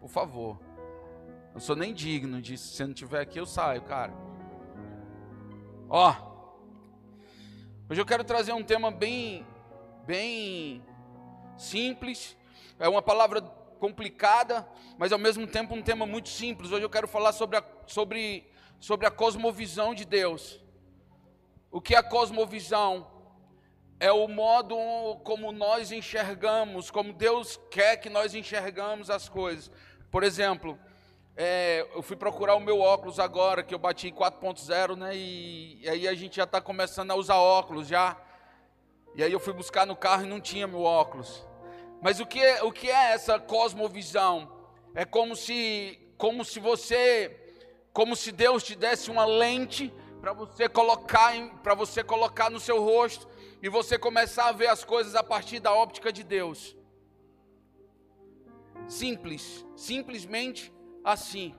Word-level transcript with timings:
Por 0.00 0.08
favor. 0.08 0.58
Não 1.52 1.60
sou 1.60 1.76
nem 1.76 1.92
digno 1.92 2.40
disso. 2.40 2.68
Se 2.68 2.76
você 2.76 2.84
não 2.84 2.92
estiver 2.92 3.20
aqui, 3.20 3.38
eu 3.38 3.44
saio, 3.44 3.82
cara. 3.82 4.14
Ó. 5.88 6.14
Hoje 7.88 8.00
eu 8.00 8.06
quero 8.06 8.24
trazer 8.24 8.52
um 8.52 8.62
tema 8.62 8.90
bem, 8.90 9.46
bem 10.06 10.82
simples. 11.58 12.36
É 12.78 12.88
uma 12.88 13.02
palavra 13.02 13.42
complicada, 13.78 14.66
mas 14.96 15.12
ao 15.12 15.18
mesmo 15.18 15.46
tempo 15.46 15.74
um 15.74 15.82
tema 15.82 16.06
muito 16.06 16.28
simples. 16.28 16.72
Hoje 16.72 16.84
eu 16.84 16.90
quero 16.90 17.06
falar 17.06 17.32
sobre 17.32 17.58
a, 17.58 17.64
sobre, 17.86 18.48
sobre 18.78 19.06
a 19.06 19.10
cosmovisão 19.10 19.94
de 19.94 20.04
Deus. 20.04 20.60
O 21.70 21.80
que 21.80 21.94
é 21.94 21.98
a 21.98 22.02
cosmovisão? 22.02 23.06
É 23.98 24.10
o 24.10 24.26
modo 24.26 24.76
como 25.24 25.52
nós 25.52 25.92
enxergamos, 25.92 26.90
como 26.90 27.12
Deus 27.12 27.60
quer 27.70 27.98
que 27.98 28.08
nós 28.08 28.34
enxergamos 28.34 29.10
as 29.10 29.28
coisas. 29.28 29.70
Por 30.10 30.24
exemplo, 30.24 30.76
é, 31.36 31.86
eu 31.94 32.02
fui 32.02 32.16
procurar 32.16 32.56
o 32.56 32.60
meu 32.60 32.80
óculos 32.80 33.20
agora, 33.20 33.62
que 33.62 33.72
eu 33.72 33.78
bati 33.78 34.08
em 34.08 34.12
4.0, 34.12 34.96
né? 34.96 35.16
E, 35.16 35.80
e, 35.82 35.88
aí 35.88 36.08
a 36.08 36.14
gente 36.14 36.36
já 36.36 36.44
está 36.44 36.60
começando 36.60 37.12
a 37.12 37.14
usar 37.14 37.36
óculos 37.36 37.86
já. 37.86 38.16
E 39.14 39.22
aí 39.22 39.32
eu 39.32 39.38
fui 39.38 39.52
buscar 39.52 39.86
no 39.86 39.94
carro 39.94 40.24
e 40.24 40.28
não 40.28 40.40
tinha 40.40 40.66
meu 40.66 40.82
óculos. 40.82 41.46
Mas 42.02 42.18
o 42.18 42.26
que 42.26 42.40
é, 42.40 42.62
o 42.64 42.72
que 42.72 42.90
é 42.90 43.12
essa 43.12 43.38
cosmovisão? 43.38 44.50
É 44.94 45.04
como 45.04 45.36
se, 45.36 45.98
como 46.18 46.44
se 46.44 46.58
você, 46.58 47.54
como 47.92 48.16
se 48.16 48.32
Deus 48.32 48.64
te 48.64 48.74
desse 48.74 49.10
uma 49.10 49.24
lente 49.24 49.94
para 50.20 50.32
você 50.32 50.68
colocar, 50.68 51.32
para 51.62 51.74
você 51.74 52.02
colocar 52.02 52.50
no 52.50 52.58
seu 52.58 52.82
rosto 52.82 53.28
e 53.62 53.68
você 53.68 53.96
começar 53.96 54.48
a 54.48 54.52
ver 54.52 54.66
as 54.66 54.84
coisas 54.84 55.14
a 55.14 55.22
partir 55.22 55.60
da 55.60 55.72
óptica 55.72 56.12
de 56.12 56.24
Deus. 56.24 56.76
Simples, 58.90 59.64
simplesmente 59.76 60.72
assim. 61.04 61.54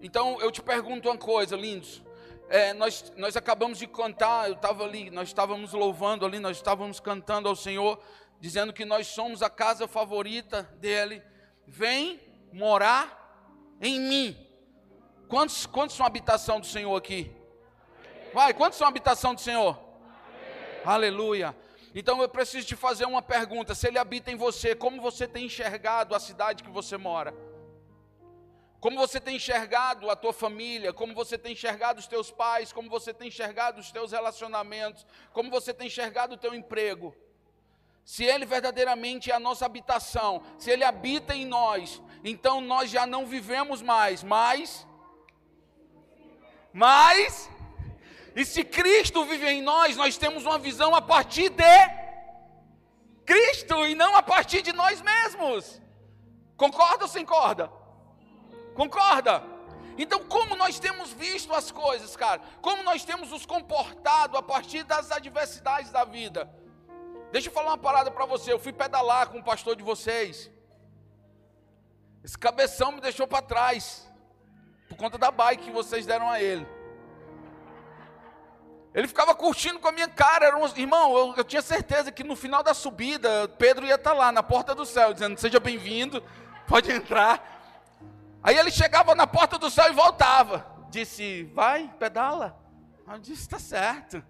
Então 0.00 0.40
eu 0.40 0.50
te 0.50 0.62
pergunto 0.62 1.06
uma 1.06 1.18
coisa, 1.18 1.54
lindos. 1.54 2.02
É, 2.48 2.72
nós, 2.72 3.12
nós 3.14 3.36
acabamos 3.36 3.78
de 3.78 3.86
cantar, 3.86 4.48
eu 4.48 4.54
estava 4.54 4.82
ali, 4.82 5.10
nós 5.10 5.28
estávamos 5.28 5.74
louvando 5.74 6.24
ali, 6.24 6.38
nós 6.38 6.56
estávamos 6.56 6.98
cantando 6.98 7.46
ao 7.46 7.54
Senhor, 7.54 8.02
dizendo 8.40 8.72
que 8.72 8.86
nós 8.86 9.06
somos 9.06 9.42
a 9.42 9.50
casa 9.50 9.86
favorita 9.86 10.62
dele. 10.80 11.22
Vem 11.66 12.18
morar 12.50 13.76
em 13.78 14.00
mim. 14.00 14.46
Quantos, 15.28 15.66
quantos 15.66 15.94
são 15.94 16.06
habitação 16.06 16.58
do 16.58 16.66
Senhor 16.66 16.96
aqui? 16.96 17.30
Vai, 18.32 18.54
quantos 18.54 18.78
são 18.78 18.88
habitação 18.88 19.34
do 19.34 19.42
Senhor? 19.42 19.78
Aleluia. 20.86 21.54
Então 21.94 22.22
eu 22.22 22.28
preciso 22.28 22.66
te 22.66 22.76
fazer 22.76 23.04
uma 23.04 23.22
pergunta: 23.22 23.74
se 23.74 23.86
Ele 23.86 23.98
habita 23.98 24.30
em 24.30 24.36
você, 24.36 24.74
como 24.74 25.00
você 25.00 25.26
tem 25.26 25.46
enxergado 25.46 26.14
a 26.14 26.20
cidade 26.20 26.62
que 26.62 26.70
você 26.70 26.96
mora? 26.96 27.34
Como 28.80 28.98
você 28.98 29.20
tem 29.20 29.36
enxergado 29.36 30.10
a 30.10 30.16
tua 30.16 30.32
família, 30.32 30.92
como 30.92 31.14
você 31.14 31.38
tem 31.38 31.52
enxergado 31.52 32.00
os 32.00 32.08
teus 32.08 32.32
pais, 32.32 32.72
como 32.72 32.90
você 32.90 33.14
tem 33.14 33.28
enxergado 33.28 33.80
os 33.80 33.92
teus 33.92 34.10
relacionamentos, 34.10 35.06
como 35.32 35.50
você 35.50 35.72
tem 35.72 35.86
enxergado 35.86 36.34
o 36.34 36.36
teu 36.36 36.52
emprego. 36.52 37.14
Se 38.04 38.24
Ele 38.24 38.44
verdadeiramente 38.44 39.30
é 39.30 39.34
a 39.34 39.38
nossa 39.38 39.64
habitação, 39.64 40.42
se 40.58 40.68
Ele 40.68 40.82
habita 40.82 41.32
em 41.32 41.46
nós, 41.46 42.02
então 42.24 42.60
nós 42.60 42.90
já 42.90 43.06
não 43.06 43.24
vivemos 43.24 43.80
mais, 43.80 44.24
mas, 44.24 44.84
mas, 46.72 47.48
e 48.34 48.44
se 48.44 48.64
Cristo 48.64 49.24
vive 49.24 49.46
em 49.46 49.62
nós, 49.62 49.96
nós 49.96 50.16
temos 50.16 50.44
uma 50.46 50.58
visão 50.58 50.94
a 50.94 51.02
partir 51.02 51.50
de 51.50 52.02
Cristo 53.26 53.86
e 53.86 53.94
não 53.94 54.16
a 54.16 54.22
partir 54.22 54.62
de 54.62 54.72
nós 54.72 55.00
mesmos. 55.00 55.80
Concorda 56.56 57.04
ou 57.04 57.08
sem 57.08 57.24
corda? 57.24 57.70
Concorda? 58.74 59.42
Então, 59.98 60.24
como 60.24 60.56
nós 60.56 60.78
temos 60.78 61.12
visto 61.12 61.52
as 61.52 61.70
coisas, 61.70 62.16
cara? 62.16 62.40
Como 62.62 62.82
nós 62.82 63.04
temos 63.04 63.30
nos 63.30 63.44
comportado 63.44 64.36
a 64.36 64.42
partir 64.42 64.82
das 64.84 65.10
adversidades 65.10 65.90
da 65.90 66.04
vida? 66.04 66.50
Deixa 67.30 67.48
eu 67.48 67.52
falar 67.52 67.72
uma 67.72 67.78
parada 67.78 68.10
para 68.10 68.24
você. 68.24 68.52
Eu 68.52 68.58
fui 68.58 68.72
pedalar 68.72 69.28
com 69.28 69.38
o 69.38 69.44
pastor 69.44 69.76
de 69.76 69.82
vocês. 69.82 70.50
Esse 72.24 72.38
cabeção 72.38 72.92
me 72.92 73.00
deixou 73.00 73.26
para 73.26 73.42
trás. 73.42 74.10
Por 74.88 74.96
conta 74.96 75.18
da 75.18 75.30
bike 75.30 75.64
que 75.64 75.70
vocês 75.70 76.06
deram 76.06 76.30
a 76.30 76.40
ele. 76.40 76.66
Ele 78.94 79.08
ficava 79.08 79.34
curtindo 79.34 79.78
com 79.78 79.88
a 79.88 79.92
minha 79.92 80.08
cara. 80.08 80.56
Um... 80.56 80.66
Irmão, 80.76 81.16
eu, 81.16 81.34
eu, 81.38 81.44
tinha 81.44 81.62
certeza 81.62 82.12
que 82.12 82.22
no 82.22 82.36
final 82.36 82.62
da 82.62 82.74
subida, 82.74 83.48
Pedro 83.58 83.86
ia 83.86 83.94
estar 83.94 84.10
tá 84.10 84.16
lá, 84.16 84.30
na 84.30 84.42
porta 84.42 84.74
do 84.74 84.84
céu, 84.84 85.12
dizendo: 85.12 85.38
Seja 85.38 85.58
bem-vindo, 85.58 86.22
pode 86.66 86.90
entrar. 86.92 87.60
Aí 88.42 88.56
ele 88.56 88.70
chegava 88.70 89.14
na 89.14 89.26
porta 89.26 89.56
do 89.58 89.70
céu 89.70 89.88
e 89.88 89.94
voltava. 89.94 90.66
Disse: 90.90 91.44
Vai, 91.54 91.90
pedala. 91.98 92.58
Eu 93.10 93.18
disse: 93.18 93.42
Está 93.42 93.58
certo. 93.58 94.22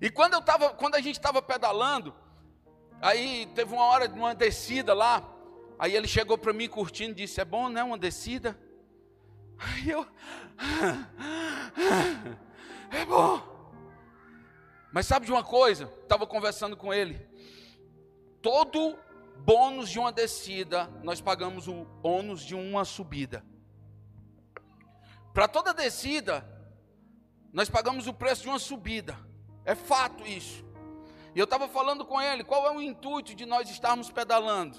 E 0.00 0.10
quando, 0.10 0.34
eu 0.34 0.42
tava, 0.42 0.70
quando 0.70 0.96
a 0.96 1.00
gente 1.00 1.16
estava 1.16 1.40
pedalando, 1.40 2.12
aí 3.00 3.46
teve 3.54 3.72
uma 3.72 3.84
hora 3.84 4.08
de 4.08 4.18
uma 4.18 4.34
descida 4.34 4.92
lá. 4.92 5.22
Aí 5.78 5.94
ele 5.94 6.08
chegou 6.08 6.36
para 6.36 6.52
mim 6.52 6.68
curtindo 6.68 7.12
e 7.12 7.14
disse: 7.14 7.40
É 7.40 7.44
bom, 7.44 7.68
né? 7.68 7.84
Uma 7.84 7.98
descida. 7.98 8.58
Aí 9.58 9.90
eu. 9.90 10.04
É 12.88 13.04
bom. 13.04 13.55
Mas 14.96 15.04
sabe 15.04 15.26
de 15.26 15.32
uma 15.32 15.44
coisa? 15.44 15.92
Estava 16.02 16.26
conversando 16.26 16.74
com 16.74 16.90
ele. 16.90 17.20
Todo 18.40 18.98
bônus 19.40 19.90
de 19.90 19.98
uma 19.98 20.10
descida, 20.10 20.86
nós 21.02 21.20
pagamos 21.20 21.68
o 21.68 21.86
ônus 22.02 22.40
de 22.42 22.54
uma 22.54 22.82
subida. 22.82 23.44
Para 25.34 25.46
toda 25.46 25.74
descida, 25.74 26.48
nós 27.52 27.68
pagamos 27.68 28.06
o 28.06 28.14
preço 28.14 28.44
de 28.44 28.48
uma 28.48 28.58
subida. 28.58 29.18
É 29.66 29.74
fato 29.74 30.26
isso. 30.26 30.64
E 31.34 31.38
eu 31.38 31.44
estava 31.44 31.68
falando 31.68 32.02
com 32.02 32.18
ele, 32.18 32.42
qual 32.42 32.66
é 32.66 32.74
o 32.74 32.80
intuito 32.80 33.34
de 33.34 33.44
nós 33.44 33.68
estarmos 33.68 34.10
pedalando? 34.10 34.78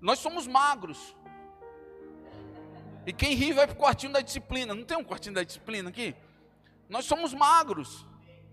Nós 0.00 0.18
somos 0.18 0.46
magros. 0.46 1.14
E 3.04 3.12
quem 3.12 3.34
ri 3.34 3.52
vai 3.52 3.66
para 3.66 3.76
o 3.76 3.78
quartinho 3.78 4.14
da 4.14 4.22
disciplina. 4.22 4.74
Não 4.74 4.86
tem 4.86 4.96
um 4.96 5.04
quartinho 5.04 5.34
da 5.34 5.44
disciplina 5.44 5.90
aqui? 5.90 6.16
Nós 6.88 7.04
somos 7.04 7.34
magros. 7.34 8.08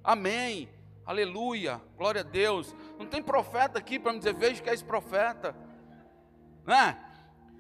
Amém. 0.08 0.70
Aleluia. 1.06 1.82
Glória 1.98 2.22
a 2.22 2.24
Deus. 2.24 2.74
Não 2.98 3.06
tem 3.06 3.22
profeta 3.22 3.78
aqui 3.78 4.00
para 4.00 4.14
me 4.14 4.20
dizer, 4.20 4.34
veja 4.34 4.64
que 4.64 4.70
é 4.70 4.74
esse 4.74 4.84
profeta. 4.84 5.54
Né? 6.66 6.98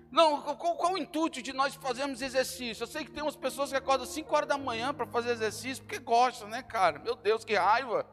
Não, 0.09 0.41
qual, 0.55 0.77
qual, 0.77 0.93
o 0.93 0.97
intuito 0.97 1.41
de 1.41 1.51
nós 1.51 1.75
fazermos 1.75 2.21
exercício? 2.21 2.83
Eu 2.83 2.87
sei 2.87 3.03
que 3.03 3.11
tem 3.11 3.21
umas 3.21 3.35
pessoas 3.35 3.69
que 3.69 3.75
acordam 3.75 4.05
5 4.05 4.33
horas 4.33 4.47
da 4.47 4.57
manhã 4.57 4.93
para 4.93 5.05
fazer 5.05 5.31
exercício, 5.31 5.83
porque 5.83 5.99
gostam, 5.99 6.47
né, 6.47 6.63
cara? 6.63 6.99
Meu 6.99 7.17
Deus, 7.17 7.43
que 7.43 7.53
raiva. 7.53 8.07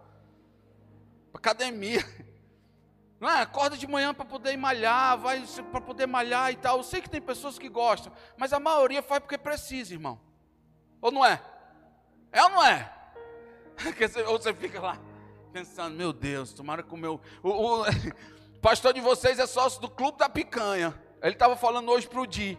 Academia. 1.32 2.04
Não 3.20 3.30
é? 3.30 3.40
Acorda 3.40 3.76
de 3.76 3.86
manhã 3.86 4.12
para 4.12 4.24
poder 4.24 4.56
malhar, 4.56 5.16
vai 5.16 5.44
para 5.70 5.80
poder 5.80 6.08
malhar 6.08 6.50
e 6.50 6.56
tal. 6.56 6.78
Eu 6.78 6.82
sei 6.82 7.00
que 7.00 7.08
tem 7.08 7.22
pessoas 7.22 7.56
que 7.56 7.68
gostam, 7.68 8.12
mas 8.36 8.52
a 8.52 8.58
maioria 8.58 9.00
faz 9.00 9.20
porque 9.20 9.38
precisa, 9.38 9.94
irmão. 9.94 10.20
Ou 11.00 11.12
não 11.12 11.24
é? 11.24 11.40
É 12.32 12.42
ou 12.42 12.50
não 12.50 12.64
é? 12.64 13.03
Ou 14.28 14.38
você 14.38 14.54
fica 14.54 14.80
lá 14.80 14.98
pensando, 15.54 15.94
meu 15.94 16.12
Deus, 16.12 16.52
tomara 16.52 16.82
que 16.82 16.92
o 16.92 16.96
meu. 16.96 17.20
O, 17.40 17.48
o, 17.48 17.84
pastor 18.60 18.92
de 18.92 19.00
vocês 19.00 19.38
é 19.38 19.46
sócio 19.46 19.80
do 19.80 19.88
Clube 19.88 20.18
da 20.18 20.28
Picanha. 20.28 20.92
Ele 21.22 21.32
estava 21.32 21.56
falando 21.56 21.90
hoje 21.92 22.08
para 22.08 22.20
o 22.20 22.26
Di. 22.26 22.58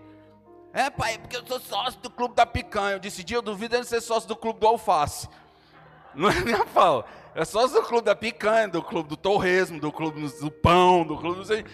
É, 0.71 0.89
pai, 0.89 1.15
é 1.15 1.17
porque 1.17 1.35
eu 1.35 1.45
sou 1.45 1.59
sócio 1.59 1.99
do 1.99 2.09
Clube 2.09 2.35
da 2.35 2.45
Picanha. 2.45 2.95
Eu 2.95 2.99
disse, 2.99 3.21
Di, 3.21 3.33
eu 3.33 3.41
duvido 3.41 3.75
ele 3.75 3.83
ser 3.83 3.99
sócio 3.99 4.29
do 4.29 4.35
Clube 4.35 4.61
do 4.61 4.67
Alface. 4.67 5.27
Não 6.15 6.29
é 6.29 6.39
minha 6.39 6.65
fala. 6.65 7.05
É 7.35 7.43
sócio 7.43 7.81
do 7.81 7.85
Clube 7.85 8.05
da 8.05 8.15
Picanha, 8.15 8.69
do 8.69 8.81
Clube 8.81 9.09
do 9.09 9.17
Torresmo, 9.17 9.77
do 9.77 9.91
Clube 9.91 10.21
do 10.39 10.49
Pão, 10.49 11.05
do 11.05 11.17
Clube. 11.17 11.65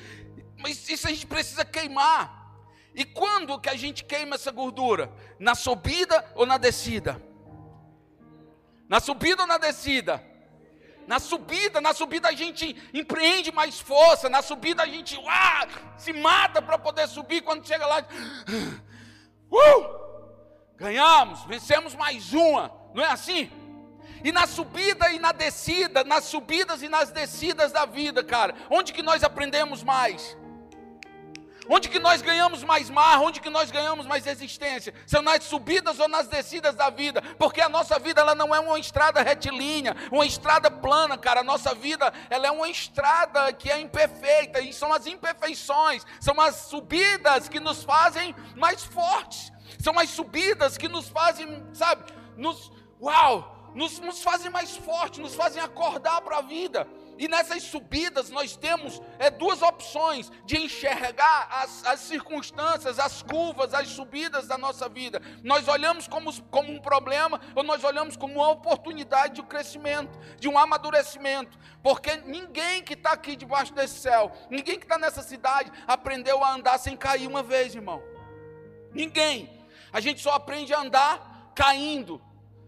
Mas 0.58 0.90
isso 0.90 1.06
a 1.06 1.12
gente 1.12 1.28
precisa 1.28 1.64
queimar. 1.64 2.42
E 2.96 3.06
quando 3.06 3.60
que 3.60 3.70
a 3.70 3.76
gente 3.76 4.04
queima 4.04 4.36
essa 4.36 4.52
gordura? 4.52 5.14
Na 5.38 5.54
subida 5.54 6.26
ou 6.34 6.48
na 6.48 6.58
descida? 6.58 7.22
Na 8.92 9.00
subida 9.00 9.44
ou 9.44 9.48
na 9.48 9.58
descida? 9.58 10.22
Na 11.08 11.18
subida, 11.18 11.80
na 11.80 11.94
subida 11.94 12.28
a 12.28 12.34
gente 12.34 12.76
empreende 12.94 13.50
mais 13.50 13.80
força, 13.80 14.28
na 14.28 14.42
subida 14.42 14.84
a 14.84 14.86
gente 14.86 15.18
se 15.98 16.12
mata 16.12 16.62
para 16.62 16.78
poder 16.78 17.08
subir. 17.08 17.42
Quando 17.42 17.66
chega 17.66 17.88
lá, 17.88 18.00
uh, 19.50 20.76
ganhamos, 20.76 21.46
vencemos 21.46 21.96
mais 21.96 22.34
uma, 22.34 22.70
não 22.94 23.02
é 23.02 23.10
assim? 23.10 23.50
E 24.26 24.32
na 24.34 24.46
subida 24.46 25.10
e 25.10 25.20
na 25.20 25.32
descida, 25.32 26.04
nas 26.04 26.26
subidas 26.26 26.82
e 26.82 26.90
nas 26.90 27.12
descidas 27.12 27.72
da 27.72 27.86
vida, 27.86 28.22
cara, 28.22 28.54
onde 28.70 28.92
que 28.92 29.02
nós 29.02 29.24
aprendemos 29.24 29.86
mais? 29.86 30.38
Onde 31.74 31.88
que 31.88 32.00
nós 32.00 32.22
ganhamos 32.22 32.66
mais 32.66 32.90
mar? 32.90 33.22
Onde 33.22 33.40
que 33.40 33.50
nós 33.50 33.72
ganhamos 33.72 34.06
mais 34.06 34.28
existência? 34.28 34.94
São 35.08 35.22
nas 35.22 35.46
subidas 35.46 36.02
ou 36.02 36.08
nas 36.10 36.28
descidas 36.28 36.76
da 36.76 36.90
vida? 36.90 37.22
Porque 37.40 37.62
a 37.62 37.70
nossa 37.70 37.98
vida 37.98 38.20
ela 38.20 38.36
não 38.36 38.54
é 38.54 38.60
uma 38.60 38.78
estrada 38.78 39.22
retilínea, 39.22 39.96
uma 40.12 40.26
estrada 40.26 40.70
plana, 40.70 41.18
cara. 41.18 41.40
A 41.40 41.46
nossa 41.46 41.74
vida 41.74 42.12
ela 42.30 42.46
é 42.46 42.52
uma 42.52 42.68
estrada 42.68 43.54
que 43.54 43.72
é 43.72 43.80
imperfeita 43.80 44.60
e 44.60 44.74
são 44.74 44.92
as 44.92 45.08
imperfeições, 45.08 46.06
são 46.20 46.42
as 46.42 46.56
subidas 46.56 47.48
que 47.48 47.62
nos 47.62 47.86
fazem 47.86 48.36
mais 48.58 48.84
fortes. 48.84 49.50
São 49.80 49.98
as 49.98 50.10
subidas 50.10 50.78
que 50.78 50.90
nos 50.90 51.08
fazem, 51.08 51.66
sabe, 51.74 52.04
nos 52.36 52.70
uau, 53.02 53.72
nos, 53.74 53.98
nos 54.00 54.22
fazem 54.22 54.52
mais 54.52 54.76
fortes, 54.76 55.20
nos 55.20 55.36
fazem 55.36 55.64
acordar 55.64 56.20
para 56.20 56.40
a 56.40 56.42
vida. 56.42 56.86
E 57.22 57.28
nessas 57.28 57.62
subidas 57.62 58.32
nós 58.32 58.58
temos 58.58 59.00
é, 59.20 59.30
duas 59.30 59.62
opções 59.62 60.32
de 60.44 60.58
enxergar 60.58 61.50
as, 61.52 61.86
as 61.86 62.00
circunstâncias, 62.00 62.98
as 62.98 63.22
curvas, 63.22 63.76
as 63.76 63.90
subidas 63.90 64.48
da 64.48 64.58
nossa 64.58 64.90
vida. 64.90 65.22
Nós 65.44 65.68
olhamos 65.68 66.08
como, 66.08 66.34
como 66.46 66.72
um 66.72 66.80
problema 66.80 67.40
ou 67.54 67.64
nós 67.64 67.84
olhamos 67.84 68.18
como 68.18 68.34
uma 68.34 68.50
oportunidade 68.50 69.36
de 69.36 69.44
crescimento, 69.44 70.18
de 70.40 70.50
um 70.50 70.58
amadurecimento. 70.58 71.60
Porque 71.84 72.18
ninguém 72.26 72.82
que 72.82 72.96
está 72.96 73.12
aqui 73.12 73.36
debaixo 73.36 73.72
desse 73.72 74.00
céu, 74.00 74.32
ninguém 74.50 74.80
que 74.80 74.86
está 74.86 74.98
nessa 74.98 75.22
cidade 75.22 75.72
aprendeu 75.86 76.44
a 76.44 76.56
andar 76.56 76.80
sem 76.80 76.98
cair 76.98 77.28
uma 77.28 77.44
vez, 77.44 77.76
irmão. 77.76 78.02
Ninguém. 78.92 79.64
A 79.94 80.00
gente 80.00 80.22
só 80.22 80.32
aprende 80.32 80.74
a 80.74 80.80
andar 80.80 81.52
caindo. 81.54 82.20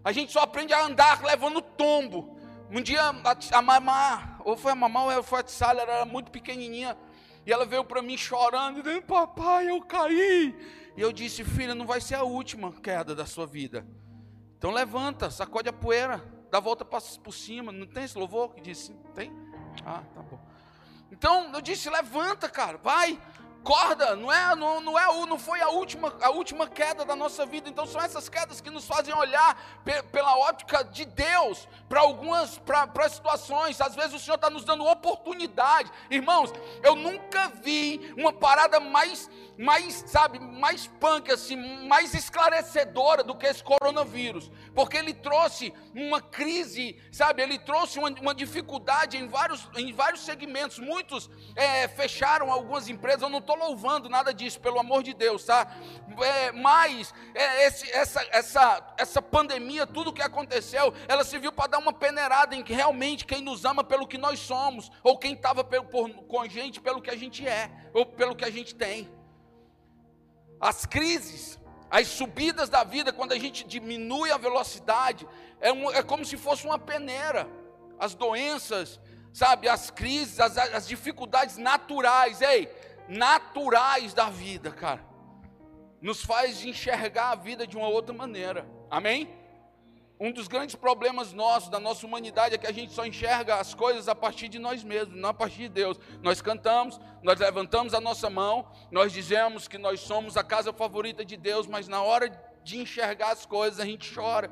A 0.05 0.11
gente 0.11 0.31
só 0.31 0.41
aprende 0.41 0.73
a 0.73 0.85
andar 0.85 1.23
levando 1.23 1.59
tombo. 1.59 2.37
Um 2.69 2.81
dia 2.81 3.01
a, 3.01 3.57
a 3.57 3.61
mamá 3.63 4.32
ou 4.43 4.57
foi 4.57 4.71
a 4.71 4.75
mamãe 4.75 5.15
ou 5.17 5.23
foi 5.23 5.39
a 5.39 5.43
Tsala, 5.43 5.81
ela 5.81 5.93
era 5.93 6.05
muito 6.05 6.31
pequenininha, 6.31 6.97
e 7.45 7.51
ela 7.51 7.65
veio 7.65 7.83
para 7.83 8.01
mim 8.01 8.17
chorando, 8.17 8.81
dizendo, 8.81 9.01
papai, 9.03 9.69
eu 9.69 9.81
caí. 9.81 10.55
E 10.95 11.01
eu 11.01 11.11
disse, 11.11 11.43
filha, 11.43 11.75
não 11.75 11.85
vai 11.85 11.99
ser 11.99 12.15
a 12.15 12.23
última 12.23 12.71
queda 12.71 13.15
da 13.15 13.25
sua 13.25 13.45
vida. 13.45 13.85
Então 14.57 14.71
levanta, 14.71 15.29
sacode 15.29 15.67
a 15.67 15.73
poeira, 15.73 16.23
dá 16.49 16.59
a 16.59 16.61
volta 16.61 16.85
por 16.85 17.33
cima. 17.33 17.71
Não 17.71 17.85
tem 17.85 18.03
esse 18.03 18.17
louvor 18.17 18.53
que 18.53 18.61
disse? 18.61 18.93
Tem? 19.13 19.31
Ah, 19.85 20.03
tá 20.13 20.21
bom. 20.21 20.39
Então 21.11 21.53
eu 21.53 21.61
disse, 21.61 21.89
levanta, 21.89 22.47
cara, 22.47 22.77
vai 22.77 23.19
corda, 23.63 24.15
não 24.15 24.31
é, 24.31 24.55
não, 24.55 24.81
não 24.81 24.99
é, 24.99 25.05
não 25.25 25.39
foi 25.39 25.61
a 25.61 25.69
última, 25.69 26.13
a 26.21 26.29
última 26.29 26.67
queda 26.67 27.05
da 27.05 27.15
nossa 27.15 27.45
vida. 27.45 27.69
Então 27.69 27.85
são 27.85 28.01
essas 28.01 28.27
quedas 28.27 28.59
que 28.59 28.69
nos 28.69 28.85
fazem 28.85 29.13
olhar 29.15 29.81
pe, 29.83 30.03
pela 30.03 30.37
ótica 30.37 30.83
de 30.83 31.05
Deus 31.05 31.67
para 31.87 32.01
algumas, 32.01 32.59
para 32.59 33.09
situações. 33.09 33.79
Às 33.79 33.95
vezes 33.95 34.13
o 34.13 34.19
Senhor 34.19 34.35
está 34.35 34.49
nos 34.49 34.65
dando 34.65 34.85
oportunidade, 34.85 35.91
irmãos. 36.09 36.51
Eu 36.83 36.95
nunca 36.95 37.47
vi 37.63 38.13
uma 38.17 38.33
parada 38.33 38.79
mais, 38.79 39.29
mais, 39.57 40.03
sabe, 40.07 40.39
mais 40.39 40.87
punk 40.87 41.31
assim, 41.31 41.55
mais 41.87 42.13
esclarecedora 42.13 43.23
do 43.23 43.35
que 43.35 43.45
esse 43.45 43.63
coronavírus, 43.63 44.51
porque 44.75 44.97
ele 44.97 45.13
trouxe 45.13 45.73
uma 45.95 46.21
crise, 46.21 46.99
sabe? 47.11 47.41
Ele 47.41 47.59
trouxe 47.59 47.97
uma, 47.97 48.09
uma 48.09 48.35
dificuldade 48.35 49.17
em 49.17 49.27
vários, 49.27 49.69
em 49.75 49.93
vários 49.93 50.21
segmentos. 50.21 50.79
Muitos 50.79 51.29
é, 51.55 51.87
fecharam 51.87 52.51
algumas 52.51 52.89
empresas. 52.89 53.21
Eu 53.21 53.29
não 53.29 53.39
estou 53.39 53.52
estou 53.53 53.57
louvando 53.57 54.09
nada 54.09 54.33
disso, 54.33 54.59
pelo 54.59 54.79
amor 54.79 55.03
de 55.03 55.13
Deus, 55.13 55.45
tá? 55.45 55.67
É, 56.21 56.51
mas 56.51 57.13
é, 57.33 57.67
esse, 57.67 57.89
essa, 57.91 58.25
essa, 58.31 58.93
essa 58.97 59.21
pandemia, 59.21 59.85
tudo 59.85 60.13
que 60.13 60.21
aconteceu, 60.21 60.93
ela 61.07 61.23
serviu 61.23 61.51
para 61.51 61.71
dar 61.71 61.77
uma 61.77 61.93
peneirada 61.93 62.55
em 62.55 62.63
que 62.63 62.73
realmente 62.73 63.25
quem 63.25 63.41
nos 63.41 63.63
ama 63.65 63.83
pelo 63.83 64.07
que 64.07 64.17
nós 64.17 64.39
somos, 64.39 64.91
ou 65.03 65.17
quem 65.17 65.33
estava 65.33 65.63
com 65.63 66.41
a 66.41 66.47
gente 66.47 66.81
pelo 66.81 67.01
que 67.01 67.09
a 67.09 67.15
gente 67.15 67.47
é, 67.47 67.69
ou 67.93 68.05
pelo 68.05 68.35
que 68.35 68.45
a 68.45 68.51
gente 68.51 68.75
tem. 68.75 69.09
As 70.59 70.85
crises, 70.85 71.59
as 71.89 72.07
subidas 72.07 72.69
da 72.69 72.83
vida, 72.83 73.13
quando 73.13 73.33
a 73.33 73.39
gente 73.39 73.63
diminui 73.63 74.31
a 74.31 74.37
velocidade, 74.37 75.27
é, 75.59 75.71
um, 75.71 75.91
é 75.91 76.01
como 76.01 76.25
se 76.25 76.37
fosse 76.37 76.65
uma 76.65 76.79
peneira. 76.79 77.47
As 77.99 78.15
doenças, 78.15 78.99
sabe, 79.33 79.67
as 79.67 79.89
crises, 79.89 80.39
as, 80.39 80.57
as 80.57 80.87
dificuldades 80.87 81.57
naturais, 81.57 82.41
ei, 82.41 82.69
naturais 83.07 84.13
da 84.13 84.29
vida, 84.29 84.71
cara. 84.71 85.03
Nos 86.01 86.23
faz 86.23 86.63
enxergar 86.65 87.31
a 87.31 87.35
vida 87.35 87.65
de 87.65 87.77
uma 87.77 87.87
outra 87.87 88.13
maneira. 88.13 88.67
Amém? 88.89 89.29
Um 90.19 90.31
dos 90.31 90.47
grandes 90.47 90.75
problemas 90.75 91.33
nossos, 91.33 91.69
da 91.69 91.79
nossa 91.79 92.05
humanidade, 92.05 92.55
é 92.55 92.57
que 92.57 92.67
a 92.67 92.71
gente 92.71 92.93
só 92.93 93.05
enxerga 93.05 93.55
as 93.55 93.73
coisas 93.73 94.07
a 94.07 94.15
partir 94.15 94.47
de 94.47 94.59
nós 94.59 94.83
mesmos, 94.83 95.19
não 95.19 95.29
a 95.29 95.33
partir 95.33 95.63
de 95.63 95.69
Deus. 95.69 95.99
Nós 96.21 96.41
cantamos, 96.41 96.99
nós 97.21 97.39
levantamos 97.39 97.93
a 97.93 97.99
nossa 97.99 98.29
mão, 98.29 98.67
nós 98.91 99.11
dizemos 99.11 99.67
que 99.67 99.77
nós 99.77 99.99
somos 99.99 100.37
a 100.37 100.43
casa 100.43 100.71
favorita 100.71 101.25
de 101.25 101.35
Deus, 101.35 101.67
mas 101.67 101.87
na 101.87 102.01
hora 102.01 102.29
de 102.63 102.77
enxergar 102.79 103.31
as 103.31 103.45
coisas 103.45 103.79
a 103.79 103.85
gente 103.85 104.13
chora. 104.13 104.49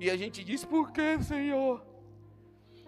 E 0.00 0.10
a 0.10 0.16
gente 0.16 0.42
diz: 0.42 0.64
Por 0.64 0.90
que, 0.90 1.22
Senhor? 1.22 1.84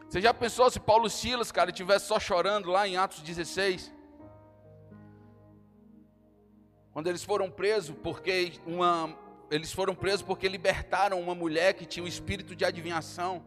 Você 0.08 0.20
já 0.20 0.32
pensou 0.32 0.70
se 0.70 0.80
Paulo 0.80 1.10
Silas, 1.10 1.52
cara, 1.52 1.70
estivesse 1.70 2.06
só 2.06 2.18
chorando 2.18 2.70
lá 2.70 2.86
em 2.86 2.96
Atos 2.96 3.20
16? 3.20 3.92
Quando 6.96 7.08
eles 7.08 7.22
foram 7.22 7.50
presos 7.50 7.94
porque 8.02 8.54
uma 8.64 9.14
eles 9.50 9.70
foram 9.70 9.94
presos 9.94 10.22
porque 10.22 10.48
libertaram 10.48 11.20
uma 11.20 11.34
mulher 11.34 11.74
que 11.74 11.84
tinha 11.84 12.02
o 12.02 12.06
um 12.06 12.08
espírito 12.08 12.56
de 12.56 12.64
adivinhação. 12.64 13.44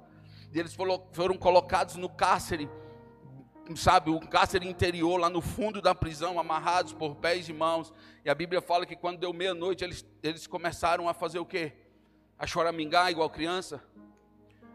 E 0.53 0.59
eles 0.59 0.75
foram, 0.75 1.35
colocados 1.35 1.95
no 1.95 2.07
cárcere, 2.07 2.69
sabe, 3.75 4.11
o 4.11 4.19
cárcere 4.19 4.67
interior, 4.67 5.19
lá 5.19 5.31
no 5.31 5.41
fundo 5.41 5.81
da 5.81 5.95
prisão, 5.95 6.39
amarrados 6.39 6.93
por 6.93 7.15
pés 7.15 7.49
e 7.49 7.53
mãos. 7.53 7.91
E 8.23 8.29
a 8.29 8.35
Bíblia 8.35 8.61
fala 8.61 8.85
que 8.85 8.95
quando 8.95 9.17
deu 9.17 9.33
meia-noite, 9.33 9.83
eles, 9.83 10.05
eles 10.21 10.45
começaram 10.45 11.09
a 11.09 11.13
fazer 11.15 11.39
o 11.39 11.45
quê? 11.45 11.73
A 12.37 12.45
choramingar 12.45 13.09
igual 13.09 13.31
criança. 13.31 13.83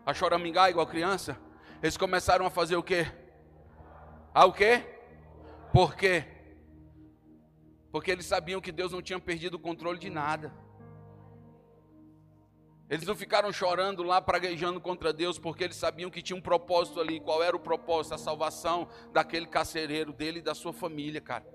A 0.05 0.13
choramingar 0.13 0.69
igual 0.69 0.89
criança. 0.89 1.39
Eles 1.81 1.97
começaram 1.97 2.45
a 2.45 2.51
fazer 2.51 2.75
o 2.75 2.83
quê? 2.83 3.07
A 4.35 4.45
o 4.45 4.53
quê? 4.53 4.85
Por 5.73 5.95
quê? 5.95 6.34
Porque 7.95 8.11
eles 8.11 8.27
sabiam 8.27 8.61
que 8.61 8.73
Deus 8.73 8.91
não 8.91 9.01
tinha 9.01 9.21
perdido 9.21 9.55
o 9.55 9.59
controle 9.61 10.01
de 10.01 10.11
nada. 10.11 10.53
Eles 12.91 13.07
não 13.07 13.15
ficaram 13.15 13.53
chorando 13.53 14.03
lá, 14.03 14.21
praguejando 14.21 14.81
contra 14.81 15.13
Deus, 15.13 15.39
porque 15.39 15.63
eles 15.63 15.77
sabiam 15.77 16.11
que 16.11 16.21
tinha 16.21 16.37
um 16.37 16.41
propósito 16.41 17.01
ali. 17.01 17.21
Qual 17.21 17.41
era 17.41 17.55
o 17.55 17.61
propósito? 17.61 18.17
A 18.17 18.19
salvação 18.19 18.89
daquele 19.13 19.47
carcereiro, 19.47 20.13
dele 20.13 20.41
e 20.41 20.43
da 20.43 20.57
sua 20.57 20.73
família, 20.73 21.21
cara. 21.21 21.47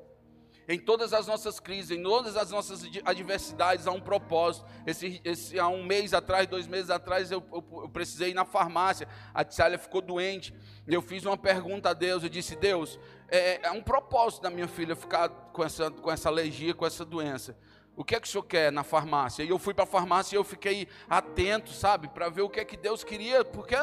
Em 0.65 0.79
todas 0.79 1.11
as 1.11 1.27
nossas 1.27 1.59
crises, 1.59 1.91
em 1.91 2.01
todas 2.01 2.37
as 2.37 2.51
nossas 2.51 2.85
adversidades, 3.03 3.85
há 3.85 3.91
um 3.91 3.99
propósito. 3.99 4.65
Esse, 4.87 5.19
esse, 5.25 5.59
há 5.59 5.67
um 5.67 5.83
mês 5.83 6.13
atrás, 6.13 6.47
dois 6.47 6.67
meses 6.67 6.89
atrás, 6.89 7.31
eu, 7.31 7.43
eu, 7.51 7.81
eu 7.81 7.89
precisei 7.89 8.29
ir 8.29 8.33
na 8.33 8.45
farmácia. 8.45 9.09
A 9.33 9.43
Tsália 9.43 9.77
ficou 9.77 9.99
doente. 9.99 10.53
Eu 10.87 11.01
fiz 11.01 11.25
uma 11.25 11.35
pergunta 11.35 11.89
a 11.89 11.93
Deus. 11.93 12.23
Eu 12.23 12.29
disse: 12.29 12.55
Deus, 12.55 12.97
é, 13.31 13.67
é 13.67 13.71
um 13.71 13.81
propósito 13.81 14.41
da 14.41 14.49
minha 14.49 14.67
filha 14.67 14.95
ficar 14.95 15.29
com 15.29 15.63
essa, 15.63 15.91
com 15.91 16.11
essa 16.11 16.29
alergia, 16.29 16.73
com 16.73 16.85
essa 16.85 17.05
doença. 17.05 17.57
O 17.95 18.03
que 18.03 18.15
é 18.15 18.19
que 18.19 18.27
o 18.27 18.31
senhor 18.31 18.43
quer 18.43 18.71
na 18.71 18.83
farmácia? 18.83 19.43
E 19.43 19.49
eu 19.49 19.59
fui 19.59 19.73
para 19.73 19.83
a 19.83 19.87
farmácia 19.87 20.35
e 20.35 20.37
eu 20.37 20.43
fiquei 20.43 20.87
atento, 21.09 21.71
sabe, 21.71 22.07
para 22.07 22.29
ver 22.29 22.41
o 22.41 22.49
que 22.49 22.59
é 22.59 22.65
que 22.65 22.77
Deus 22.77 23.03
queria, 23.03 23.43
porque 23.43 23.75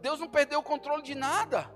Deus 0.00 0.18
não 0.18 0.28
perdeu 0.28 0.58
o 0.58 0.62
controle 0.62 1.02
de 1.02 1.14
nada. 1.14 1.72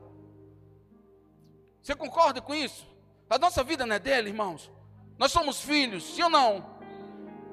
Você 1.80 1.94
concorda 1.94 2.40
com 2.40 2.54
isso? 2.54 2.86
A 3.30 3.38
nossa 3.38 3.62
vida 3.62 3.86
não 3.86 3.94
é 3.94 3.98
dele, 3.98 4.30
irmãos. 4.30 4.72
Nós 5.16 5.30
somos 5.30 5.60
filhos, 5.60 6.02
sim 6.16 6.22
ou 6.22 6.30
não? 6.30 6.74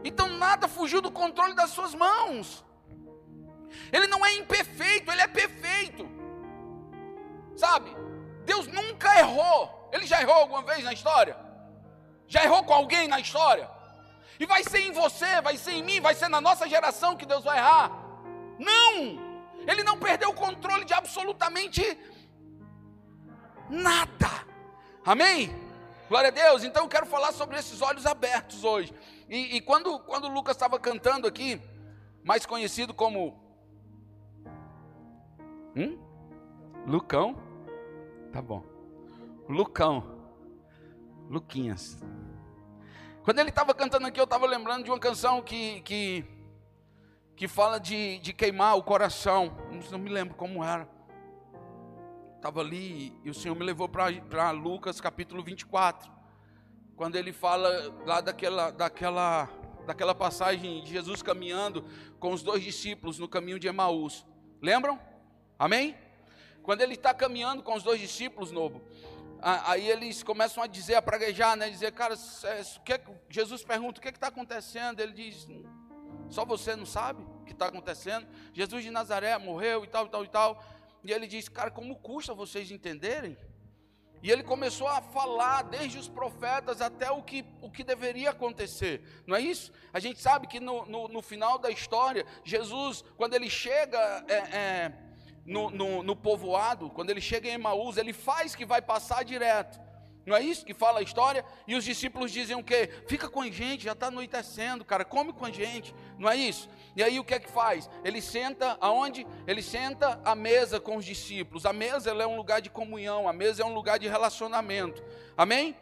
Então 0.03 0.27
nada 0.27 0.67
fugiu 0.67 1.01
do 1.01 1.11
controle 1.11 1.53
das 1.53 1.69
suas 1.69 1.93
mãos. 1.93 2.65
Ele 3.91 4.07
não 4.07 4.25
é 4.25 4.33
imperfeito, 4.33 5.11
ele 5.11 5.21
é 5.21 5.27
perfeito. 5.27 6.09
Sabe? 7.55 7.95
Deus 8.45 8.67
nunca 8.67 9.19
errou. 9.19 9.89
Ele 9.91 10.05
já 10.05 10.21
errou 10.21 10.35
alguma 10.35 10.61
vez 10.63 10.83
na 10.83 10.93
história? 10.93 11.35
Já 12.27 12.43
errou 12.43 12.63
com 12.63 12.73
alguém 12.73 13.07
na 13.07 13.19
história? 13.19 13.69
E 14.39 14.45
vai 14.45 14.63
ser 14.63 14.79
em 14.79 14.91
você, 14.91 15.41
vai 15.41 15.57
ser 15.57 15.71
em 15.71 15.83
mim, 15.83 15.99
vai 15.99 16.15
ser 16.15 16.27
na 16.27 16.41
nossa 16.41 16.67
geração 16.67 17.15
que 17.15 17.25
Deus 17.25 17.43
vai 17.43 17.57
errar? 17.57 17.91
Não! 18.57 19.31
Ele 19.67 19.83
não 19.83 19.99
perdeu 19.99 20.29
o 20.29 20.33
controle 20.33 20.85
de 20.85 20.93
absolutamente 20.93 21.97
nada. 23.69 24.29
Amém? 25.05 25.53
Glória 26.09 26.29
a 26.29 26.31
Deus. 26.31 26.63
Então 26.63 26.83
eu 26.83 26.89
quero 26.89 27.05
falar 27.05 27.31
sobre 27.31 27.57
esses 27.57 27.81
olhos 27.81 28.05
abertos 28.05 28.63
hoje. 28.63 28.93
E, 29.29 29.57
e 29.57 29.61
quando, 29.61 29.99
quando 29.99 30.25
o 30.25 30.33
Lucas 30.33 30.55
estava 30.55 30.79
cantando 30.79 31.27
aqui, 31.27 31.61
mais 32.23 32.45
conhecido 32.45 32.93
como. 32.93 33.39
Hum? 35.75 35.97
Lucão? 36.85 37.50
Tá 38.31 38.41
bom. 38.41 38.63
Lucão. 39.47 40.19
Luquinhas. 41.29 42.01
Quando 43.23 43.39
ele 43.39 43.49
estava 43.49 43.73
cantando 43.73 44.07
aqui, 44.07 44.19
eu 44.19 44.25
estava 44.25 44.45
lembrando 44.45 44.83
de 44.83 44.89
uma 44.89 44.99
canção 44.99 45.41
que, 45.41 45.81
que, 45.81 46.25
que 47.35 47.47
fala 47.47 47.79
de, 47.79 48.19
de 48.19 48.33
queimar 48.33 48.77
o 48.77 48.83
coração. 48.83 49.55
Não 49.91 49.99
me 49.99 50.09
lembro 50.09 50.35
como 50.35 50.63
era 50.63 50.89
estava 52.41 52.59
ali 52.59 53.15
e 53.23 53.29
o 53.29 53.35
Senhor 53.35 53.53
me 53.53 53.63
levou 53.63 53.87
para 53.87 54.49
Lucas 54.49 54.99
capítulo 54.99 55.43
24, 55.43 56.11
quando 56.95 57.15
ele 57.15 57.31
fala 57.31 57.69
lá 58.03 58.19
daquela, 58.19 58.71
daquela, 58.71 59.47
daquela 59.85 60.15
passagem 60.15 60.83
de 60.83 60.91
Jesus 60.91 61.21
caminhando 61.21 61.85
com 62.19 62.33
os 62.33 62.41
dois 62.41 62.63
discípulos 62.63 63.19
no 63.19 63.27
caminho 63.27 63.59
de 63.59 63.67
Emaús. 63.67 64.25
Lembram? 64.59 64.99
Amém? 65.59 65.95
Quando 66.63 66.81
ele 66.81 66.93
está 66.93 67.13
caminhando 67.13 67.63
com 67.63 67.73
os 67.73 67.83
dois 67.83 67.99
discípulos, 67.99 68.51
Novo, 68.51 68.81
aí 69.41 69.89
eles 69.89 70.21
começam 70.21 70.61
a 70.61 70.67
dizer, 70.67 70.95
a 70.95 71.01
praguejar, 71.01 71.55
né? 71.55 71.69
Dizer, 71.69 71.91
cara, 71.91 72.13
é, 72.13 72.61
Jesus 73.29 73.63
pergunta, 73.63 73.99
o 73.99 74.01
que 74.01 74.07
é 74.07 74.11
está 74.11 74.27
acontecendo? 74.27 74.99
Ele 74.99 75.13
diz, 75.13 75.47
só 76.29 76.45
você 76.45 76.75
não 76.75 76.85
sabe 76.85 77.23
o 77.23 77.43
que 77.45 77.51
está 77.51 77.67
acontecendo? 77.67 78.27
Jesus 78.53 78.83
de 78.83 78.91
Nazaré 78.91 79.37
morreu 79.37 79.83
e 79.83 79.87
tal, 79.87 80.05
e 80.05 80.09
tal, 80.09 80.23
e 80.23 80.27
tal. 80.27 80.63
E 81.03 81.11
ele 81.11 81.25
diz, 81.25 81.49
cara, 81.49 81.71
como 81.71 81.95
custa 81.95 82.33
vocês 82.33 82.69
entenderem? 82.69 83.35
E 84.23 84.29
ele 84.29 84.43
começou 84.43 84.87
a 84.87 85.01
falar 85.01 85.63
desde 85.63 85.97
os 85.97 86.07
profetas 86.07 86.79
até 86.79 87.09
o 87.09 87.23
que, 87.23 87.43
o 87.59 87.71
que 87.71 87.83
deveria 87.83 88.29
acontecer, 88.29 89.01
não 89.25 89.35
é 89.35 89.41
isso? 89.41 89.71
A 89.91 89.99
gente 89.99 90.21
sabe 90.21 90.45
que 90.45 90.59
no, 90.59 90.85
no, 90.85 91.07
no 91.07 91.21
final 91.23 91.57
da 91.57 91.71
história, 91.71 92.23
Jesus, 92.43 93.03
quando 93.17 93.33
ele 93.33 93.49
chega 93.49 93.97
é, 94.27 94.35
é, 94.35 94.93
no, 95.51 95.69
no, 95.69 96.01
no 96.01 96.15
povoado, 96.15 96.89
quando 96.89 97.09
ele 97.09 97.19
chega 97.19 97.49
em 97.49 97.53
Emaús, 97.53 97.97
ele 97.97 98.13
faz 98.13 98.55
que 98.55 98.65
vai 98.65 98.81
passar 98.81 99.23
direto. 99.23 99.79
Não 100.25 100.35
é 100.35 100.41
isso 100.41 100.65
que 100.65 100.73
fala 100.73 100.99
a 100.99 101.03
história? 101.03 101.43
E 101.67 101.75
os 101.75 101.83
discípulos 101.83 102.31
dizem 102.31 102.55
o 102.55 102.63
quê? 102.63 102.89
Fica 103.07 103.27
com 103.27 103.41
a 103.41 103.49
gente, 103.49 103.83
já 103.83 103.91
está 103.91 104.07
anoitecendo, 104.07 104.85
cara, 104.85 105.03
come 105.03 105.33
com 105.33 105.45
a 105.45 105.51
gente. 105.51 105.93
Não 106.17 106.29
é 106.29 106.37
isso? 106.37 106.69
E 106.95 107.03
aí 107.03 107.19
o 107.19 107.23
que 107.23 107.33
é 107.33 107.39
que 107.39 107.49
faz? 107.49 107.89
Ele 108.03 108.21
senta 108.21 108.77
aonde? 108.79 109.27
Ele 109.45 109.61
senta 109.61 110.21
à 110.23 110.35
mesa 110.35 110.79
com 110.79 110.95
os 110.95 111.03
discípulos. 111.03 111.65
A 111.65 111.73
mesa 111.73 112.11
é 112.11 112.27
um 112.27 112.37
lugar 112.37 112.61
de 112.61 112.69
comunhão, 112.69 113.27
a 113.27 113.33
mesa 113.33 113.63
é 113.63 113.65
um 113.65 113.73
lugar 113.73 113.99
de 113.99 114.07
relacionamento. 114.07 115.03
Amém? 115.35 115.75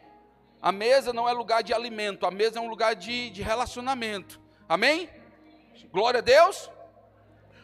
A 0.60 0.72
mesa 0.72 1.12
não 1.12 1.28
é 1.28 1.32
lugar 1.32 1.62
de 1.62 1.72
alimento, 1.72 2.26
a 2.26 2.30
mesa 2.30 2.58
é 2.58 2.62
um 2.62 2.68
lugar 2.68 2.96
de, 2.96 3.30
de 3.30 3.42
relacionamento. 3.42 4.40
Amém? 4.68 5.08
Glória 5.92 6.18
a 6.18 6.22
Deus. 6.22 6.70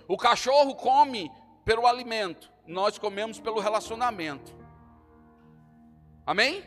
O 0.07 0.17
cachorro 0.17 0.75
come 0.77 1.33
pelo 1.67 1.85
alimento, 1.85 2.49
nós 2.65 2.97
comemos 2.97 3.41
pelo 3.41 3.59
relacionamento. 3.59 4.55
Amém? 6.25 6.63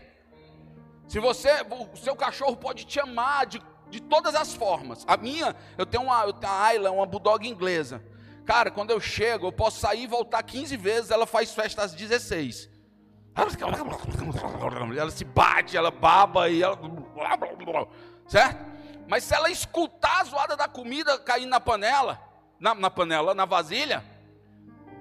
Se 1.07 1.21
você, 1.21 1.49
o 1.93 1.95
seu 1.95 2.17
cachorro 2.17 2.57
pode 2.57 2.85
te 2.85 2.99
amar 2.99 3.45
de, 3.45 3.61
de 3.89 4.01
todas 4.01 4.35
as 4.35 4.53
formas. 4.53 5.05
A 5.07 5.15
minha, 5.15 5.55
eu 5.77 5.85
tenho 5.85 6.03
uma, 6.03 6.25
eu 6.25 6.33
tenho 6.33 6.51
a 6.51 6.63
Ayla, 6.65 6.91
uma 6.91 7.05
bulldog 7.05 7.47
inglesa. 7.47 8.03
Cara, 8.45 8.69
quando 8.69 8.91
eu 8.91 8.99
chego, 8.99 9.47
eu 9.47 9.53
posso 9.53 9.79
sair 9.79 10.03
e 10.03 10.07
voltar 10.07 10.43
15 10.43 10.75
vezes, 10.75 11.11
ela 11.11 11.25
faz 11.25 11.53
festa 11.53 11.81
às 11.81 11.93
16. 11.93 12.69
Ela 14.99 15.11
se 15.11 15.23
bate, 15.23 15.77
ela 15.77 15.91
baba 15.91 16.49
e 16.49 16.61
ela. 16.61 16.77
Certo? 18.27 18.65
Mas 19.07 19.23
se 19.23 19.33
ela 19.33 19.49
escutar 19.49 20.19
a 20.19 20.23
zoada 20.25 20.57
da 20.57 20.67
comida 20.67 21.17
caindo 21.19 21.49
na 21.49 21.61
panela, 21.61 22.21
na, 22.59 22.75
na 22.75 22.89
panela, 22.89 23.33
na 23.33 23.45
vasilha, 23.45 24.03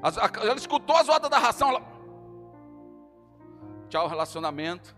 ela 0.02 0.56
escutou 0.56 0.96
a 0.96 1.02
zoada 1.02 1.28
da 1.28 1.38
ração, 1.38 1.70
ela 1.70 1.82
tchau 3.88 4.06
relacionamento, 4.06 4.94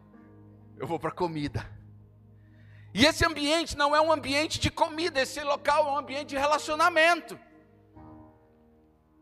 eu 0.76 0.86
vou 0.86 0.98
para 0.98 1.10
comida. 1.10 1.66
E 2.92 3.06
esse 3.06 3.24
ambiente 3.24 3.76
não 3.76 3.94
é 3.94 4.00
um 4.00 4.12
ambiente 4.12 4.58
de 4.58 4.70
comida, 4.70 5.20
esse 5.20 5.40
local 5.42 5.86
é 5.86 5.90
um 5.92 5.96
ambiente 5.96 6.30
de 6.30 6.36
relacionamento. 6.36 7.38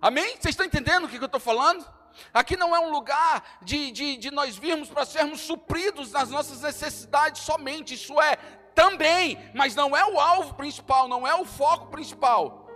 Amém? 0.00 0.36
Vocês 0.36 0.52
estão 0.52 0.64
entendendo 0.64 1.04
o 1.04 1.08
que 1.08 1.16
eu 1.16 1.26
estou 1.26 1.40
falando? 1.40 1.84
Aqui 2.32 2.56
não 2.56 2.74
é 2.74 2.80
um 2.80 2.90
lugar 2.90 3.58
de, 3.62 3.90
de, 3.90 4.16
de 4.16 4.30
nós 4.30 4.56
virmos 4.56 4.88
para 4.88 5.04
sermos 5.04 5.40
supridos 5.40 6.12
nas 6.12 6.30
nossas 6.30 6.62
necessidades 6.62 7.42
somente, 7.42 7.94
isso 7.94 8.20
é 8.20 8.36
também, 8.74 9.38
mas 9.54 9.74
não 9.74 9.96
é 9.96 10.04
o 10.06 10.18
alvo 10.18 10.54
principal, 10.54 11.08
não 11.08 11.26
é 11.26 11.34
o 11.34 11.44
foco 11.44 11.88
principal. 11.88 12.67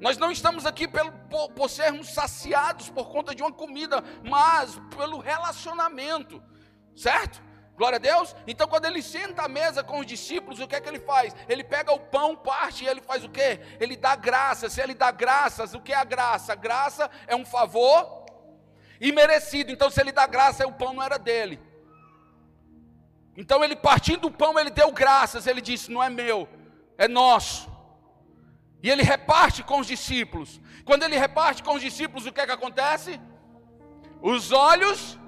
Nós 0.00 0.16
não 0.16 0.32
estamos 0.32 0.64
aqui 0.64 0.88
pelo, 0.88 1.12
por, 1.28 1.50
por 1.52 1.68
sermos 1.68 2.08
saciados 2.08 2.88
por 2.88 3.10
conta 3.10 3.34
de 3.34 3.42
uma 3.42 3.52
comida, 3.52 4.02
mas 4.24 4.80
pelo 4.96 5.18
relacionamento, 5.18 6.42
certo? 6.96 7.42
Glória 7.76 7.96
a 7.96 7.98
Deus. 7.98 8.34
Então, 8.46 8.66
quando 8.66 8.86
ele 8.86 9.02
senta 9.02 9.42
à 9.42 9.48
mesa 9.48 9.82
com 9.82 10.00
os 10.00 10.06
discípulos, 10.06 10.58
o 10.58 10.66
que 10.66 10.76
é 10.76 10.80
que 10.80 10.88
ele 10.88 11.00
faz? 11.00 11.34
Ele 11.48 11.64
pega 11.64 11.92
o 11.92 12.00
pão, 12.00 12.36
parte 12.36 12.84
e 12.84 12.88
ele 12.88 13.00
faz 13.00 13.24
o 13.24 13.28
quê? 13.28 13.60
Ele 13.78 13.96
dá 13.96 14.16
graça. 14.16 14.68
Se 14.68 14.82
ele 14.82 14.94
dá 14.94 15.10
graças, 15.10 15.72
o 15.74 15.80
que 15.80 15.92
é 15.92 15.96
a 15.96 16.04
graça? 16.04 16.54
graça 16.54 17.10
é 17.26 17.36
um 17.36 17.44
favor 17.44 18.26
imerecido. 19.00 19.70
Então, 19.70 19.88
se 19.88 19.98
ele 19.98 20.12
dá 20.12 20.26
graça, 20.26 20.66
o 20.66 20.72
pão 20.72 20.92
não 20.92 21.02
era 21.02 21.18
dele. 21.18 21.58
Então, 23.34 23.64
ele 23.64 23.76
partindo 23.76 24.22
do 24.22 24.30
pão, 24.30 24.58
ele 24.58 24.70
deu 24.70 24.92
graças. 24.92 25.46
Ele 25.46 25.62
disse: 25.62 25.90
Não 25.90 26.02
é 26.02 26.10
meu, 26.10 26.46
é 26.98 27.08
nosso. 27.08 27.69
E 28.82 28.90
ele 28.90 29.02
reparte 29.02 29.62
com 29.62 29.80
os 29.80 29.86
discípulos. 29.86 30.60
Quando 30.84 31.02
ele 31.02 31.18
reparte 31.18 31.62
com 31.62 31.74
os 31.74 31.82
discípulos, 31.82 32.26
o 32.26 32.32
que 32.32 32.40
é 32.40 32.46
que 32.46 32.52
acontece? 32.52 33.20
Os 34.22 34.52
olhos 34.52 35.18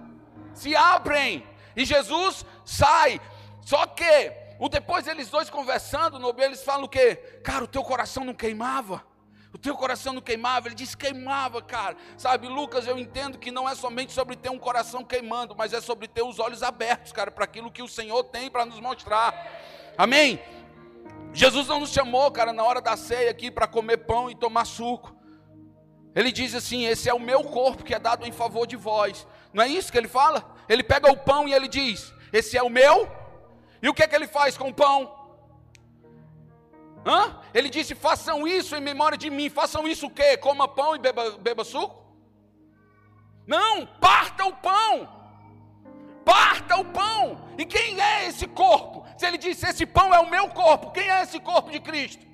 se 0.55 0.75
abrem 0.75 1.47
e 1.77 1.85
Jesus 1.85 2.45
sai. 2.65 3.21
Só 3.61 3.87
que 3.87 4.33
o 4.59 4.69
depois 4.69 5.07
eles 5.07 5.29
dois 5.29 5.51
conversando, 5.51 6.19
no 6.19 6.35
eles 6.39 6.63
falam 6.63 6.85
o 6.85 6.89
quê? 6.89 7.17
Cara, 7.43 7.65
o 7.65 7.69
teu 7.69 7.83
coração 7.83 8.25
não 8.25 8.35
queimava. 8.35 9.05
O 9.53 9.59
teu 9.59 9.77
coração 9.77 10.15
não 10.15 10.23
queimava, 10.23 10.69
ele 10.69 10.75
disse 10.75 10.97
queimava, 10.97 11.61
cara. 11.61 11.95
Sabe, 12.17 12.49
Lucas, 12.49 12.87
eu 12.87 12.99
entendo 12.99 13.39
que 13.39 13.51
não 13.51 13.69
é 13.69 13.75
somente 13.75 14.11
sobre 14.11 14.35
ter 14.35 14.49
um 14.49 14.59
coração 14.59 15.05
queimando, 15.05 15.55
mas 15.55 15.75
é 15.75 15.81
sobre 15.81 16.09
ter 16.09 16.23
os 16.23 16.39
olhos 16.39 16.63
abertos, 16.63 17.13
cara, 17.13 17.31
para 17.31 17.45
aquilo 17.45 17.71
que 17.71 17.83
o 17.83 17.89
Senhor 17.89 18.25
tem 18.25 18.51
para 18.51 18.65
nos 18.65 18.81
mostrar. 18.81 19.35
Amém? 19.99 20.41
Jesus 21.33 21.67
não 21.67 21.81
nos 21.81 21.91
chamou, 21.91 22.31
cara, 22.31 22.53
na 22.53 22.62
hora 22.62 22.81
da 22.81 22.97
ceia 22.97 23.31
aqui 23.31 23.51
para 23.51 23.67
comer 23.67 23.99
pão 23.99 24.31
e 24.31 24.35
tomar 24.35 24.67
suco. 24.67 25.17
Ele 26.15 26.31
diz 26.31 26.55
assim: 26.55 26.85
Esse 26.85 27.09
é 27.09 27.15
o 27.15 27.21
meu 27.21 27.43
corpo 27.45 27.83
que 27.83 27.95
é 27.95 27.99
dado 27.99 28.27
em 28.27 28.33
favor 28.33 28.67
de 28.67 28.77
vós. 28.77 29.27
Não 29.53 29.65
é 29.65 29.69
isso 29.69 29.91
que 29.91 29.97
ele 29.97 30.09
fala? 30.09 30.55
Ele 30.69 30.83
pega 30.83 31.11
o 31.11 31.17
pão 31.17 31.49
e 31.49 31.55
ele 31.55 31.69
diz: 31.69 32.12
Esse 32.33 32.57
é 32.57 32.62
o 32.62 32.69
meu. 32.69 33.11
E 33.83 33.89
o 33.89 33.95
que 33.95 34.03
é 34.03 34.07
que 34.07 34.15
ele 34.15 34.29
faz 34.29 34.57
com 34.59 34.69
o 34.69 34.75
pão? 34.75 35.15
Hã? 37.07 37.41
Ele 37.55 37.71
disse: 37.71 37.95
Façam 37.95 38.47
isso 38.47 38.77
em 38.77 38.81
memória 38.81 39.17
de 39.17 39.31
mim. 39.31 39.49
Façam 39.49 39.89
isso 39.89 40.07
o 40.07 40.11
quê? 40.11 40.37
Coma 40.37 40.69
pão 40.69 40.95
e 40.95 40.99
beba, 40.99 41.31
beba 41.39 41.65
suco? 41.65 42.03
Não, 43.47 43.87
parta 43.87 44.45
o 44.45 44.53
pão 44.53 45.23
parta 46.25 46.77
o 46.77 46.85
pão. 46.85 47.39
E 47.59 47.65
quem 47.65 48.01
é 48.01 48.27
esse 48.27 48.47
corpo? 48.47 49.02
Se 49.23 49.26
ele 49.29 49.38
disse: 49.38 49.64
Esse 49.64 49.87
pão 49.87 50.12
é 50.12 50.19
o 50.19 50.29
meu 50.29 50.49
corpo, 50.49 50.91
quem 50.91 51.09
é 51.09 51.23
esse 51.23 51.38
corpo 51.38 51.71
de 51.71 51.79
Cristo? 51.79 52.26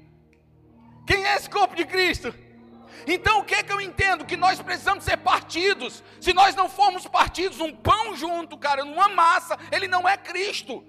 Quem 1.06 1.22
é 1.22 1.36
esse 1.36 1.50
corpo 1.50 1.76
de 1.76 1.84
Cristo? 1.84 2.34
Então 3.06 3.40
o 3.40 3.44
que 3.44 3.56
é 3.56 3.62
que 3.62 3.70
eu 3.70 3.78
entendo? 3.78 4.24
Que 4.24 4.38
nós 4.38 4.58
precisamos 4.62 5.04
ser 5.04 5.18
partidos. 5.18 6.02
Se 6.18 6.32
nós 6.32 6.54
não 6.54 6.66
formos 6.66 7.06
partidos, 7.06 7.60
um 7.60 7.74
pão 7.76 8.16
junto, 8.16 8.56
cara, 8.56 8.86
numa 8.86 9.06
massa, 9.10 9.58
ele 9.70 9.86
não 9.86 10.08
é 10.08 10.16
Cristo. 10.16 10.82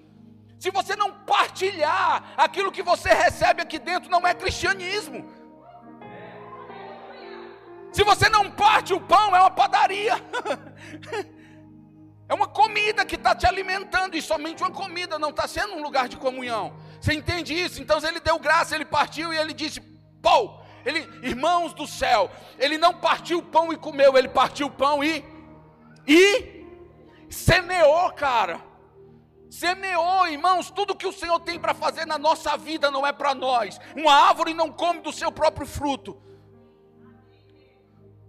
Se 0.58 0.70
você 0.70 0.96
não 0.96 1.12
partilhar 1.12 2.32
aquilo 2.34 2.72
que 2.72 2.82
você 2.82 3.10
recebe 3.10 3.60
aqui 3.60 3.78
dentro, 3.78 4.10
não 4.10 4.26
é 4.26 4.32
cristianismo. 4.32 5.30
Se 7.92 8.02
você 8.02 8.30
não 8.30 8.50
parte 8.50 8.94
o 8.94 9.00
pão, 9.02 9.36
é 9.36 9.40
uma 9.40 9.50
padaria. 9.50 10.14
É 12.30 12.34
uma 12.34 12.46
comida 12.46 13.04
que 13.04 13.16
está 13.16 13.34
te 13.34 13.44
alimentando, 13.44 14.16
e 14.16 14.22
somente 14.22 14.62
uma 14.62 14.70
comida, 14.70 15.18
não 15.18 15.30
está 15.30 15.48
sendo 15.48 15.74
um 15.74 15.82
lugar 15.82 16.08
de 16.08 16.16
comunhão. 16.16 16.76
Você 17.00 17.12
entende 17.12 17.52
isso? 17.52 17.82
Então 17.82 17.98
ele 17.98 18.20
deu 18.20 18.38
graça, 18.38 18.76
ele 18.76 18.84
partiu 18.84 19.34
e 19.34 19.36
ele 19.36 19.52
disse: 19.52 19.80
Pô, 20.22 20.60
ele, 20.84 21.00
irmãos 21.24 21.74
do 21.74 21.88
céu, 21.88 22.30
ele 22.56 22.78
não 22.78 22.94
partiu 22.94 23.40
o 23.40 23.42
pão 23.42 23.72
e 23.72 23.76
comeu, 23.76 24.16
ele 24.16 24.28
partiu 24.28 24.68
o 24.68 24.70
pão 24.70 25.02
e, 25.02 25.24
e 26.06 26.66
semeou, 27.28 28.12
cara. 28.12 28.60
Semeou, 29.50 30.28
irmãos, 30.28 30.70
tudo 30.70 30.94
que 30.94 31.08
o 31.08 31.12
Senhor 31.12 31.40
tem 31.40 31.58
para 31.58 31.74
fazer 31.74 32.06
na 32.06 32.16
nossa 32.16 32.56
vida 32.56 32.92
não 32.92 33.04
é 33.04 33.12
para 33.12 33.34
nós. 33.34 33.80
Uma 33.96 34.14
árvore 34.14 34.54
não 34.54 34.70
come 34.70 35.00
do 35.00 35.12
seu 35.12 35.32
próprio 35.32 35.66
fruto, 35.66 36.16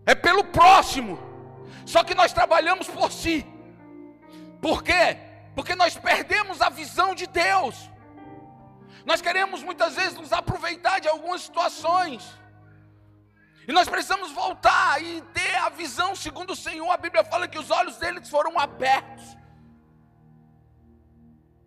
é 0.08 0.16
pelo 0.16 0.44
próximo. 0.46 1.20
Só 1.86 2.04
que 2.04 2.16
nós 2.16 2.34
trabalhamos 2.34 2.88
por 2.88 3.12
si. 3.12 3.46
Por 4.62 4.84
quê? 4.84 5.18
Porque 5.56 5.76
nós 5.76 5.98
perdemos 5.98 6.62
a 6.62 6.70
visão 6.70 7.16
de 7.16 7.26
Deus. 7.26 7.90
Nós 9.06 9.22
queremos 9.22 9.64
muitas 9.64 9.96
vezes 9.96 10.18
nos 10.18 10.32
aproveitar 10.32 11.00
de 11.00 11.08
algumas 11.08 11.42
situações. 11.42 12.40
E 13.68 13.72
nós 13.72 13.88
precisamos 13.88 14.32
voltar 14.32 15.02
e 15.04 15.22
ter 15.34 15.56
a 15.56 15.70
visão 15.70 16.16
segundo 16.16 16.52
o 16.52 16.56
Senhor. 16.56 16.90
A 16.90 16.98
Bíblia 16.98 17.24
fala 17.24 17.48
que 17.48 17.60
os 17.60 17.72
olhos 17.72 17.98
deles 17.98 18.30
foram 18.30 18.60
abertos. 18.60 19.38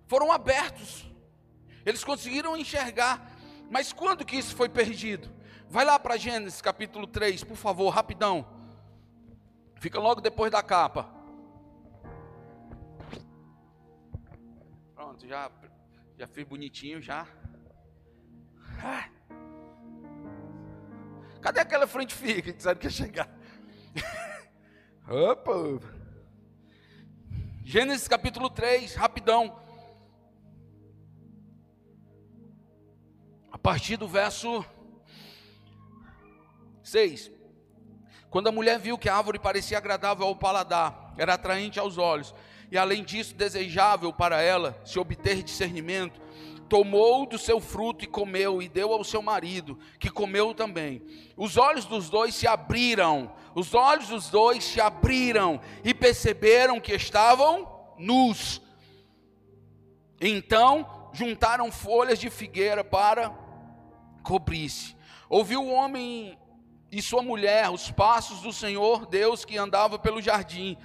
Foram 0.07 0.31
abertos. 0.31 1.05
Eles 1.85 2.05
conseguiram 2.05 2.57
enxergar. 2.57 3.31
Mas 3.71 3.93
quando 3.93 4.25
que 4.25 4.37
isso 4.37 4.55
foi 4.55 4.69
perdido? 4.69 5.33
Vai 5.69 5.85
lá 5.85 5.99
para 5.99 6.17
Gênesis 6.17 6.61
capítulo 6.61 7.07
3, 7.07 7.43
por 7.43 7.57
favor, 7.57 7.89
rapidão. 7.91 8.47
Fica 9.81 9.99
logo 9.99 10.21
depois 10.21 10.51
da 10.51 10.63
capa. 10.63 11.14
Já 15.23 15.51
Já 16.19 16.27
fiz 16.27 16.45
bonitinho 16.45 17.01
já. 17.01 17.27
Ah. 18.83 19.09
Cadê 21.41 21.61
aquela 21.61 21.87
frente 21.87 22.15
fica 22.15 22.53
que 22.53 22.63
sabe 22.63 22.81
que 22.81 22.87
ia 22.87 22.91
chegar? 22.91 23.29
Opa! 25.07 25.81
Gênesis 27.63 28.09
capítulo 28.09 28.49
3, 28.51 28.95
rapidão. 28.95 29.59
A 33.51 33.59
partir 33.59 33.97
do 33.97 34.09
verso 34.09 34.65
6. 36.83 37.31
Quando 38.31 38.49
a 38.49 38.53
mulher 38.53 38.79
viu 38.79 38.99
que 38.99 39.09
a 39.09 39.17
árvore 39.17 39.39
parecia 39.39 39.79
agradável 39.79 40.27
ao 40.27 40.37
paladar, 40.37 41.15
era 41.17 41.35
atraente 41.35 41.79
aos 41.79 41.99
olhos, 41.99 42.35
e 42.71 42.79
além 42.79 43.05
disso 43.05 43.35
desejável 43.35 44.13
para 44.13 44.41
ela 44.41 44.81
se 44.85 44.99
obter 44.99 45.43
discernimento, 45.43 46.21
tomou 46.69 47.27
do 47.27 47.39
seu 47.39 47.61
fruto 47.61 48.05
e 48.05 48.09
comeu, 48.09 48.61
e 48.61 48.69
deu 48.69 48.93
ao 48.93 49.05
seu 49.05 49.23
marido, 49.23 49.79
que 49.99 50.11
comeu 50.11 50.55
também. 50.55 51.03
Os 51.37 51.57
olhos 51.57 51.85
dos 51.85 52.09
dois 52.09 52.35
se 52.35 52.47
abriram, 52.47 53.33
os 53.55 53.75
olhos 53.75 54.09
dos 54.09 54.29
dois 54.31 54.65
se 54.65 54.81
abriram, 54.81 55.61
e 55.85 55.95
perceberam 55.95 56.81
que 56.81 56.93
estavam 56.95 57.69
nus. 57.99 58.61
Então 60.21 61.11
juntaram 61.13 61.71
folhas 61.71 62.19
de 62.19 62.29
figueira 62.29 62.83
para 62.83 63.33
cobrir-se. 64.23 64.97
Ouviu 65.29 65.63
o 65.63 65.73
homem 65.73 66.37
e 66.91 67.03
sua 67.03 67.23
mulher 67.23 67.71
os 67.71 67.91
passos 67.91 68.41
do 68.41 68.53
Senhor 68.53 69.07
Deus 69.07 69.45
que 69.45 69.57
andava 69.57 69.99
pelo 69.99 70.23
jardim, 70.23 70.77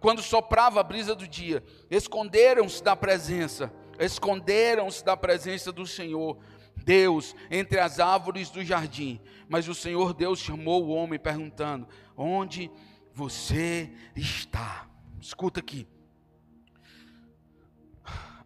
quando 0.00 0.22
soprava 0.22 0.80
a 0.80 0.84
brisa 0.84 1.14
do 1.14 1.26
dia. 1.26 1.62
Esconderam-se 1.90 2.82
da 2.82 2.94
presença 2.94 3.72
esconderam-se 3.98 5.04
da 5.04 5.16
presença 5.16 5.72
do 5.72 5.86
Senhor, 5.86 6.38
Deus, 6.76 7.34
entre 7.50 7.80
as 7.80 7.98
árvores 7.98 8.50
do 8.50 8.64
jardim. 8.64 9.20
Mas 9.48 9.68
o 9.68 9.74
Senhor 9.74 10.14
Deus 10.14 10.38
chamou 10.38 10.84
o 10.84 10.90
homem, 10.90 11.18
perguntando: 11.18 11.88
Onde 12.16 12.70
você 13.12 13.92
está? 14.14 14.86
Escuta 15.20 15.60
aqui. 15.60 15.86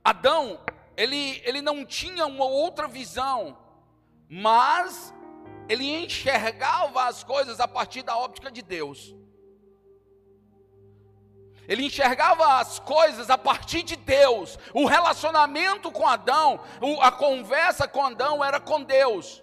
Adão, 0.02 0.58
ele, 0.96 1.40
ele 1.44 1.62
não 1.62 1.84
tinha 1.84 2.26
uma 2.26 2.44
outra 2.44 2.88
visão, 2.88 3.56
mas 4.28 5.14
ele 5.68 5.84
enxergava 5.84 7.04
as 7.04 7.22
coisas 7.22 7.60
a 7.60 7.68
partir 7.68 8.02
da 8.02 8.16
óptica 8.16 8.50
de 8.50 8.62
Deus. 8.62 9.14
Ele 11.68 11.86
enxergava 11.86 12.58
as 12.58 12.78
coisas 12.78 13.30
a 13.30 13.38
partir 13.38 13.82
de 13.82 13.96
Deus. 13.96 14.58
O 14.74 14.86
relacionamento 14.86 15.90
com 15.90 16.06
Adão, 16.06 16.60
a 17.00 17.10
conversa 17.10 17.86
com 17.86 18.04
Adão 18.04 18.44
era 18.44 18.60
com 18.60 18.82
Deus. 18.82 19.42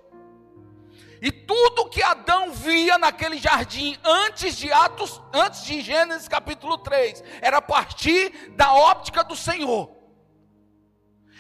E 1.22 1.32
tudo 1.32 1.90
que 1.90 2.02
Adão 2.02 2.52
via 2.52 2.98
naquele 2.98 3.38
jardim 3.38 3.98
antes 4.04 4.58
de 4.58 4.72
Atos, 4.72 5.22
antes 5.34 5.66
de 5.66 5.82
Gênesis 5.82 6.28
capítulo 6.28 6.78
3, 6.78 7.24
era 7.42 7.58
a 7.58 7.62
partir 7.62 8.52
da 8.56 8.74
óptica 8.74 9.24
do 9.24 9.36
Senhor. 9.36 9.99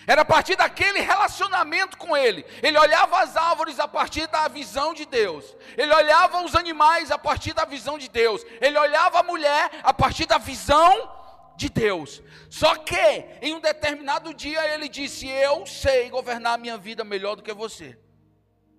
Era 0.10 0.24
a 0.24 0.25
partir 0.25 0.56
daquele 0.56 1.01
relacionamento 1.01 1.96
com 1.96 2.18
Ele. 2.18 2.44
Ele 2.63 2.80
olhava 2.80 3.22
as 3.22 3.38
árvores 3.38 3.80
a 3.80 3.88
partir 3.88 4.25
da 4.25 4.48
visão 4.48 4.92
de 4.92 5.06
Deus. 5.06 5.56
Ele 5.78 5.94
olhava 5.94 6.44
os 6.44 6.56
animais 6.56 7.12
a 7.12 7.18
partir 7.20 7.54
da 7.54 7.63
visão 7.63 7.96
de 7.96 8.10
Deus. 8.10 8.44
Ele 8.60 8.75
olhava 8.80 9.20
a 9.20 9.24
mulher 9.24 9.70
a 9.84 9.94
partir 9.94 10.25
da 10.25 10.39
visão 10.39 11.12
de 11.56 11.70
Deus. 11.70 12.24
Só 12.50 12.75
que, 12.78 13.24
em 13.39 13.54
um 13.54 13.60
determinado 13.60 14.34
dia, 14.34 14.74
ele 14.74 14.89
disse: 14.89 15.28
Eu 15.30 15.68
sei 15.68 16.10
governar 16.10 16.56
a 16.56 16.58
minha 16.58 16.75
vida 16.80 17.04
melhor 17.04 17.36
do 17.36 17.44
que 17.44 17.54
você. 17.54 17.96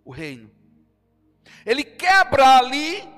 O 0.04 0.10
reino. 0.10 0.50
Ele 1.64 1.84
quebra 1.84 2.58
ali 2.58 3.08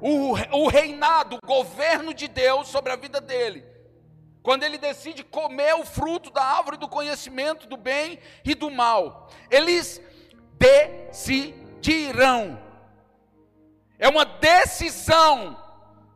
o, 0.00 0.32
o 0.56 0.68
reinado, 0.68 1.36
o 1.36 1.46
governo 1.46 2.14
de 2.14 2.28
Deus 2.28 2.68
sobre 2.68 2.92
a 2.92 2.96
vida 2.96 3.20
dele 3.20 3.71
quando 4.42 4.64
ele 4.64 4.76
decide 4.76 5.22
comer 5.22 5.74
o 5.74 5.84
fruto 5.84 6.30
da 6.30 6.42
árvore 6.42 6.76
do 6.76 6.88
conhecimento 6.88 7.66
do 7.66 7.76
bem 7.76 8.18
e 8.44 8.54
do 8.54 8.70
mal, 8.70 9.30
eles 9.50 10.00
decidirão. 10.58 12.60
É 13.98 14.08
uma 14.08 14.24
decisão 14.24 15.56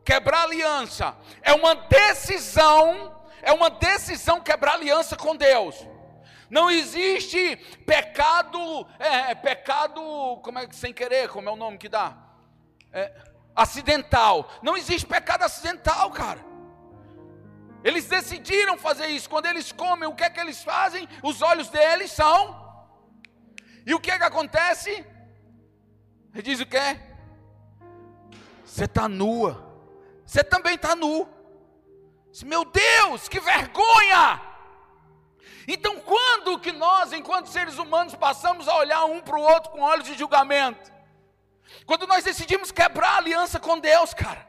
quebrar 0.03 0.43
aliança. 0.43 1.15
É 1.41 1.53
uma 1.53 1.75
decisão, 1.75 3.15
é 3.41 3.53
uma 3.53 3.69
decisão 3.69 4.41
quebrar 4.41 4.73
aliança 4.73 5.15
com 5.15 5.35
Deus. 5.35 5.87
Não 6.49 6.69
existe 6.69 7.55
pecado, 7.85 8.87
é, 8.99 9.35
pecado, 9.35 10.01
como 10.43 10.59
é 10.59 10.67
que 10.67 10.75
sem 10.75 10.93
querer, 10.93 11.29
como 11.29 11.49
é 11.49 11.51
o 11.51 11.57
nome 11.57 11.77
que 11.77 11.89
dá? 11.89 12.15
É, 12.91 13.13
acidental. 13.55 14.49
Não 14.61 14.77
existe 14.77 15.05
pecado 15.05 15.43
acidental, 15.43 16.09
cara. 16.11 16.46
Eles 17.83 18.05
decidiram 18.05 18.77
fazer 18.77 19.07
isso. 19.07 19.29
Quando 19.29 19.45
eles 19.45 19.71
comem, 19.71 20.07
o 20.09 20.15
que 20.15 20.23
é 20.23 20.29
que 20.29 20.39
eles 20.39 20.63
fazem? 20.63 21.07
Os 21.23 21.41
olhos 21.41 21.69
deles 21.69 22.11
são. 22.11 22.65
E 23.85 23.93
o 23.93 23.99
que 23.99 24.11
é 24.11 24.17
que 24.17 24.23
acontece? 24.23 24.91
Ele 26.33 26.43
diz 26.43 26.59
o 26.59 26.65
que? 26.65 26.99
Você 28.65 28.85
está 28.85 29.07
nua. 29.07 29.65
Você 30.25 30.43
também 30.43 30.75
está 30.75 30.95
nu. 30.95 31.27
Meu 32.43 32.65
Deus, 32.65 33.27
que 33.27 33.39
vergonha! 33.39 34.41
Então, 35.67 35.99
quando 35.99 36.59
que 36.59 36.71
nós, 36.71 37.11
enquanto 37.11 37.47
seres 37.47 37.77
humanos, 37.77 38.15
passamos 38.15 38.67
a 38.67 38.75
olhar 38.75 39.05
um 39.05 39.21
para 39.21 39.37
o 39.37 39.41
outro 39.41 39.71
com 39.71 39.81
olhos 39.81 40.05
de 40.05 40.13
julgamento? 40.13 40.91
Quando 41.85 42.07
nós 42.07 42.23
decidimos 42.23 42.71
quebrar 42.71 43.15
a 43.15 43.17
aliança 43.17 43.59
com 43.59 43.79
Deus, 43.79 44.13
cara. 44.13 44.47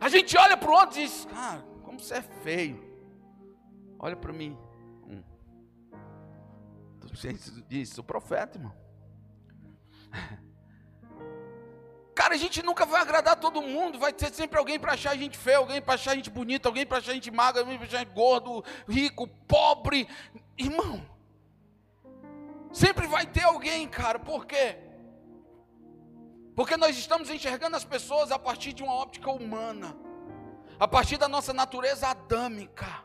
A 0.00 0.08
gente 0.08 0.36
olha 0.36 0.56
para 0.56 0.70
o 0.70 0.72
outro 0.72 0.98
e 0.98 1.04
diz, 1.04 1.26
cara, 1.26 1.64
você 2.04 2.14
é 2.14 2.22
feio. 2.22 2.82
Olha 3.98 4.16
para 4.16 4.32
mim. 4.32 4.56
Hum. 5.06 5.22
Diz, 7.68 7.90
sou 7.90 8.02
profeta, 8.02 8.58
irmão. 8.58 8.74
Cara, 12.14 12.34
a 12.34 12.38
gente 12.38 12.62
nunca 12.62 12.84
vai 12.84 13.00
agradar 13.00 13.36
todo 13.40 13.62
mundo. 13.62 13.98
Vai 13.98 14.12
ter 14.12 14.32
sempre 14.32 14.58
alguém 14.58 14.78
para 14.78 14.92
achar 14.92 15.12
a 15.12 15.16
gente 15.16 15.38
feio, 15.38 15.58
alguém 15.58 15.80
para 15.80 15.94
achar 15.94 16.12
a 16.12 16.14
gente 16.16 16.30
bonita, 16.30 16.68
alguém 16.68 16.86
para 16.86 16.98
achar 16.98 17.12
a 17.12 17.14
gente 17.14 17.30
magra, 17.30 17.62
alguém 17.62 17.78
para 17.78 17.86
achar 17.86 17.96
a 17.98 18.00
gente 18.00 18.14
gordo, 18.14 18.64
rico, 18.88 19.26
pobre. 19.46 20.08
Irmão, 20.56 21.02
sempre 22.72 23.06
vai 23.06 23.26
ter 23.26 23.44
alguém, 23.44 23.88
cara. 23.88 24.18
Por 24.18 24.46
quê? 24.46 24.78
Porque 26.54 26.76
nós 26.76 26.96
estamos 26.98 27.30
enxergando 27.30 27.76
as 27.76 27.84
pessoas 27.84 28.30
a 28.30 28.38
partir 28.38 28.72
de 28.72 28.82
uma 28.82 28.94
óptica 28.94 29.30
humana 29.30 29.96
a 30.80 30.88
partir 30.88 31.18
da 31.18 31.28
nossa 31.28 31.52
natureza 31.52 32.08
adâmica. 32.08 33.04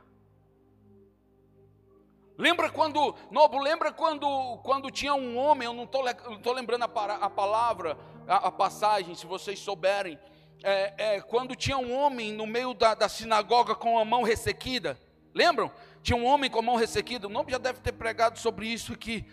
Lembra 2.38 2.70
quando, 2.70 3.14
Nobo, 3.30 3.60
lembra 3.60 3.92
quando, 3.92 4.58
quando 4.64 4.90
tinha 4.90 5.14
um 5.14 5.38
homem, 5.38 5.66
eu 5.66 5.74
não 5.74 5.84
estou 5.84 6.54
lembrando 6.54 6.84
a, 6.84 6.86
a 6.86 7.30
palavra, 7.30 7.98
a, 8.26 8.48
a, 8.48 8.52
passagem, 8.52 9.14
se 9.14 9.26
vocês 9.26 9.60
souberem, 9.60 10.18
é, 10.64 11.16
é, 11.16 11.22
quando 11.22 11.54
tinha 11.54 11.78
um 11.78 11.94
homem 11.94 12.32
no 12.32 12.48
meio 12.48 12.74
da, 12.74 12.94
da, 12.94 13.10
sinagoga 13.10 13.76
com 13.76 14.00
a 14.00 14.06
mão 14.06 14.24
ressequida, 14.24 14.98
lembram? 15.34 15.70
Tinha 16.02 16.18
um 16.18 16.26
homem 16.26 16.50
com 16.50 16.60
a 16.60 16.62
mão 16.62 16.76
ressequida, 16.78 17.28
o 17.28 17.30
Nobo 17.30 17.52
já 17.52 17.58
deve 17.58 17.82
ter 17.82 17.92
pregado 17.92 18.40
sobre 18.40 18.68
isso 18.68 18.94
aqui. 18.94 19.26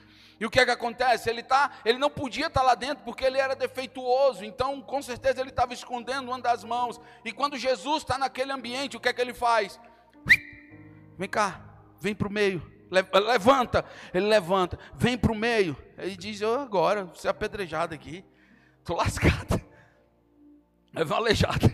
E 0.43 0.45
o 0.45 0.51
que 0.51 0.59
é 0.59 0.65
que 0.65 0.73
acontece? 0.73 1.31
Ele, 1.31 1.41
tá, 1.41 1.71
ele 1.85 1.99
não 1.99 2.11
podia 2.11 2.49
estar 2.49 2.63
lá 2.63 2.75
dentro 2.75 3.05
porque 3.05 3.25
ele 3.25 3.39
era 3.39 3.55
defeituoso, 3.55 4.45
então 4.45 4.83
com 4.83 5.01
certeza 5.01 5.41
ele 5.41 5.51
estava 5.51 5.73
escondendo 5.73 6.33
uma 6.33 6.41
das 6.41 6.65
mãos. 6.65 7.01
E 7.25 7.31
quando 7.31 7.57
Jesus 7.57 8.03
está 8.03 8.19
naquele 8.19 8.51
ambiente, 8.51 8.97
o 8.97 9.01
que 9.01 9.09
é 9.09 9.13
que 9.13 9.21
ele 9.21 9.35
faz? 9.35 9.79
Vem 11.17 11.29
cá, 11.29 11.61
vem 12.01 12.13
para 12.13 12.27
o 12.27 12.33
meio, 12.33 12.61
levanta. 12.91 13.85
Ele 14.13 14.27
levanta, 14.27 14.77
vem 14.97 15.17
para 15.17 15.31
o 15.31 15.37
meio. 15.37 15.77
Ele 15.97 16.17
diz: 16.17 16.41
Eu 16.41 16.59
agora, 16.59 17.05
você 17.05 17.29
é 17.29 17.31
apedrejado 17.31 17.95
aqui, 17.95 18.25
estou 18.81 18.97
lascado, 18.97 19.61
é 20.93 21.05
valejado. 21.05 21.73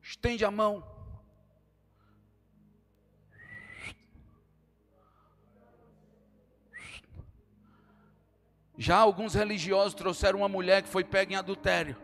Estende 0.00 0.44
a 0.44 0.52
mão. 0.52 0.95
Já 8.78 8.98
alguns 8.98 9.34
religiosos 9.34 9.94
trouxeram 9.94 10.40
uma 10.40 10.48
mulher 10.48 10.82
que 10.82 10.88
foi 10.88 11.02
pega 11.02 11.32
em 11.32 11.36
adultério. 11.36 11.96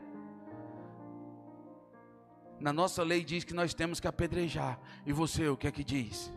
Na 2.58 2.72
nossa 2.72 3.02
lei 3.02 3.24
diz 3.24 3.44
que 3.44 3.52
nós 3.52 3.74
temos 3.74 4.00
que 4.00 4.08
apedrejar. 4.08 4.78
E 5.04 5.12
você, 5.12 5.48
o 5.48 5.56
que 5.56 5.66
é 5.66 5.72
que 5.72 5.85
diz? 5.85 6.32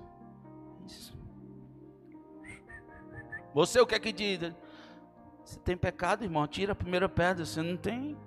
Isso. 0.85 1.17
Você, 3.53 3.79
o 3.79 3.87
que 3.87 3.95
é 3.95 3.99
que 3.99 4.11
diz? 4.11 4.53
Você 5.45 5.59
tem 5.59 5.77
pecado, 5.77 6.23
irmão? 6.23 6.43
Atira 6.43 6.73
a 6.73 6.75
primeira 6.75 7.07
pedra. 7.07 7.45
Você 7.45 7.61
não 7.61 7.77
tem. 7.77 8.17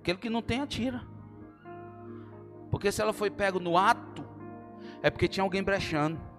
Aquele 0.00 0.18
que 0.18 0.30
não 0.30 0.40
tem, 0.40 0.60
atira. 0.60 1.02
Porque 2.70 2.90
se 2.90 3.02
ela 3.02 3.12
foi 3.12 3.30
pego 3.30 3.58
no 3.58 3.76
ato, 3.76 4.24
é 5.02 5.10
porque 5.10 5.28
tinha 5.28 5.44
alguém 5.44 5.62
brechando. 5.62 6.29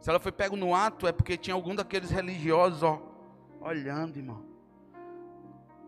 Se 0.00 0.08
ela 0.10 0.20
foi 0.20 0.32
pego 0.32 0.56
no 0.56 0.74
ato, 0.74 1.06
é 1.06 1.12
porque 1.12 1.36
tinha 1.36 1.54
algum 1.54 1.74
daqueles 1.74 2.10
religiosos, 2.10 2.82
ó, 2.82 3.02
olhando, 3.60 4.16
irmão. 4.16 4.48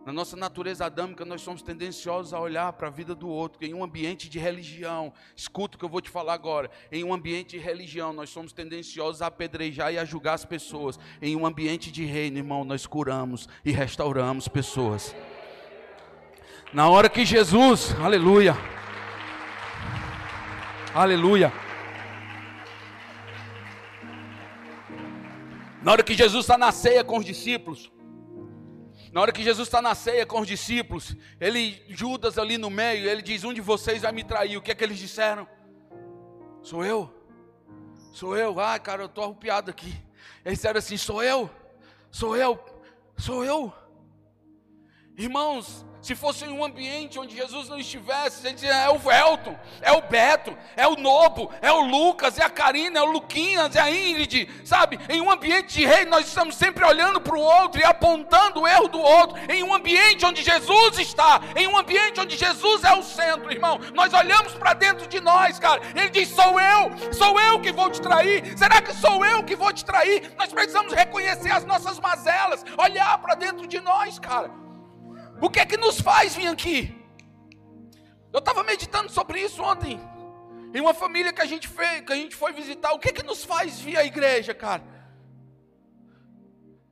Na 0.04 0.14
nossa 0.14 0.34
natureza 0.34 0.86
adâmica, 0.86 1.26
nós 1.26 1.42
somos 1.42 1.60
tendenciosos 1.60 2.32
a 2.32 2.40
olhar 2.40 2.72
para 2.72 2.88
a 2.88 2.90
vida 2.90 3.14
do 3.14 3.28
outro. 3.28 3.62
Em 3.64 3.74
um 3.74 3.84
ambiente 3.84 4.30
de 4.30 4.38
religião, 4.38 5.12
escuta 5.36 5.76
o 5.76 5.78
que 5.78 5.84
eu 5.84 5.88
vou 5.90 6.00
te 6.00 6.08
falar 6.08 6.32
agora. 6.32 6.70
Em 6.90 7.04
um 7.04 7.12
ambiente 7.12 7.50
de 7.50 7.58
religião, 7.58 8.12
nós 8.12 8.30
somos 8.30 8.52
tendenciosos 8.52 9.20
a 9.20 9.26
apedrejar 9.26 9.92
e 9.92 9.98
a 9.98 10.04
julgar 10.04 10.34
as 10.34 10.44
pessoas. 10.44 10.98
Em 11.20 11.36
um 11.36 11.44
ambiente 11.44 11.92
de 11.92 12.04
reino, 12.04 12.38
irmão, 12.38 12.64
nós 12.64 12.86
curamos 12.86 13.46
e 13.62 13.70
restauramos 13.70 14.48
pessoas. 14.48 15.14
Na 16.72 16.88
hora 16.88 17.08
que 17.08 17.24
Jesus, 17.24 17.94
aleluia, 18.00 18.56
aleluia. 20.94 21.52
Na 25.90 25.94
hora 25.94 26.04
que 26.04 26.14
Jesus 26.14 26.44
está 26.44 26.56
na 26.56 26.70
ceia 26.70 27.02
com 27.02 27.18
os 27.18 27.24
discípulos, 27.24 27.90
na 29.12 29.20
hora 29.20 29.32
que 29.32 29.42
Jesus 29.42 29.66
está 29.66 29.82
na 29.82 29.92
ceia 29.92 30.24
com 30.24 30.38
os 30.38 30.46
discípulos, 30.46 31.16
ele, 31.40 31.82
Judas 31.88 32.38
ali 32.38 32.56
no 32.56 32.70
meio, 32.70 33.08
ele 33.08 33.20
diz: 33.20 33.42
Um 33.42 33.52
de 33.52 33.60
vocês 33.60 34.02
vai 34.02 34.12
me 34.12 34.22
trair. 34.22 34.56
O 34.56 34.62
que 34.62 34.70
é 34.70 34.74
que 34.76 34.84
eles 34.84 35.00
disseram? 35.00 35.48
Sou 36.62 36.84
eu? 36.84 37.12
Sou 38.12 38.36
eu? 38.36 38.60
Ai, 38.60 38.78
cara, 38.78 39.02
eu 39.02 39.06
estou 39.06 39.24
arrupiado 39.24 39.68
aqui. 39.68 39.92
Eles 40.44 40.58
disseram 40.58 40.78
assim: 40.78 40.96
Sou 40.96 41.24
eu? 41.24 41.50
Sou 42.08 42.36
eu? 42.36 42.64
Sou 43.16 43.44
eu? 43.44 43.72
Irmãos, 45.16 45.84
se 46.02 46.14
fosse 46.14 46.44
em 46.44 46.48
um 46.48 46.64
ambiente 46.64 47.18
onde 47.18 47.36
Jesus 47.36 47.68
não 47.68 47.78
estivesse, 47.78 48.46
ele 48.46 48.54
dizia, 48.54 48.72
é 48.72 48.88
o 48.88 49.12
Elton, 49.12 49.58
é 49.82 49.92
o 49.92 50.00
Beto, 50.00 50.56
é 50.74 50.86
o 50.86 50.96
Nobo, 50.96 51.52
é 51.60 51.70
o 51.70 51.80
Lucas, 51.80 52.38
é 52.38 52.44
a 52.44 52.48
Karina, 52.48 53.00
é 53.00 53.02
o 53.02 53.10
Luquinhas, 53.10 53.76
é 53.76 53.80
a 53.80 53.90
Ingrid, 53.90 54.48
sabe? 54.64 54.98
Em 55.10 55.20
um 55.20 55.30
ambiente 55.30 55.74
de 55.74 55.84
rei, 55.84 56.06
nós 56.06 56.26
estamos 56.26 56.54
sempre 56.54 56.84
olhando 56.86 57.20
para 57.20 57.36
o 57.36 57.40
outro 57.40 57.80
e 57.80 57.84
apontando 57.84 58.60
o 58.60 58.66
erro 58.66 58.88
do 58.88 58.98
outro. 58.98 59.38
Em 59.52 59.62
um 59.62 59.74
ambiente 59.74 60.24
onde 60.24 60.42
Jesus 60.42 60.98
está, 60.98 61.40
em 61.54 61.66
um 61.66 61.76
ambiente 61.76 62.18
onde 62.18 62.36
Jesus 62.36 62.82
é 62.82 62.94
o 62.94 63.02
centro, 63.02 63.52
irmão, 63.52 63.78
nós 63.94 64.14
olhamos 64.14 64.54
para 64.54 64.72
dentro 64.72 65.06
de 65.06 65.20
nós, 65.20 65.58
cara. 65.58 65.82
Ele 65.94 66.08
diz: 66.08 66.28
sou 66.28 66.58
eu, 66.58 67.12
sou 67.12 67.38
eu 67.38 67.60
que 67.60 67.72
vou 67.72 67.90
te 67.90 68.00
trair. 68.00 68.56
Será 68.56 68.80
que 68.80 68.94
sou 68.94 69.24
eu 69.24 69.44
que 69.44 69.54
vou 69.54 69.72
te 69.72 69.84
trair? 69.84 70.32
Nós 70.38 70.50
precisamos 70.50 70.94
reconhecer 70.94 71.50
as 71.50 71.64
nossas 71.64 72.00
mazelas, 72.00 72.64
olhar 72.78 73.18
para 73.18 73.34
dentro 73.34 73.66
de 73.66 73.80
nós, 73.80 74.18
cara. 74.18 74.69
O 75.40 75.48
que 75.48 75.60
é 75.60 75.66
que 75.66 75.76
nos 75.76 76.00
faz 76.00 76.34
vir 76.34 76.48
aqui? 76.48 76.94
Eu 78.32 78.38
estava 78.38 78.62
meditando 78.62 79.10
sobre 79.10 79.40
isso 79.40 79.62
ontem. 79.62 80.00
Em 80.72 80.80
uma 80.80 80.94
família 80.94 81.32
que 81.32 81.40
a 81.40 81.46
gente 81.46 81.66
fez, 81.66 82.02
que 82.02 82.12
a 82.12 82.16
gente 82.16 82.36
foi 82.36 82.52
visitar, 82.52 82.92
o 82.92 82.98
que 82.98 83.08
é 83.08 83.12
que 83.12 83.24
nos 83.24 83.44
faz 83.44 83.80
vir 83.80 83.96
à 83.96 84.04
igreja, 84.04 84.54
cara? 84.54 84.82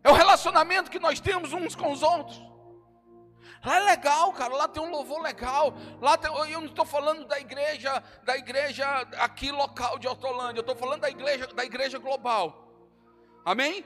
É 0.02 0.10
o 0.10 0.14
relacionamento 0.14 0.90
que 0.90 0.98
nós 0.98 1.20
temos 1.20 1.52
uns 1.52 1.76
com 1.76 1.92
os 1.92 2.02
outros. 2.02 2.42
Lá 3.64 3.76
é 3.76 3.80
legal, 3.80 4.32
cara. 4.32 4.54
Lá 4.54 4.68
tem 4.68 4.82
um 4.82 4.90
louvor 4.90 5.20
legal. 5.20 5.74
Lá 6.00 6.16
tem, 6.16 6.32
eu 6.50 6.60
não 6.60 6.68
estou 6.68 6.84
falando 6.84 7.26
da 7.26 7.38
igreja, 7.38 8.02
da 8.24 8.36
igreja 8.36 8.86
aqui 9.18 9.50
local 9.50 9.98
de 9.98 10.08
Hortolândia. 10.08 10.60
Eu 10.60 10.62
estou 10.62 10.76
falando 10.76 11.02
da 11.02 11.10
igreja, 11.10 11.46
da 11.48 11.64
igreja 11.64 11.98
global. 11.98 12.72
Amém? 13.44 13.84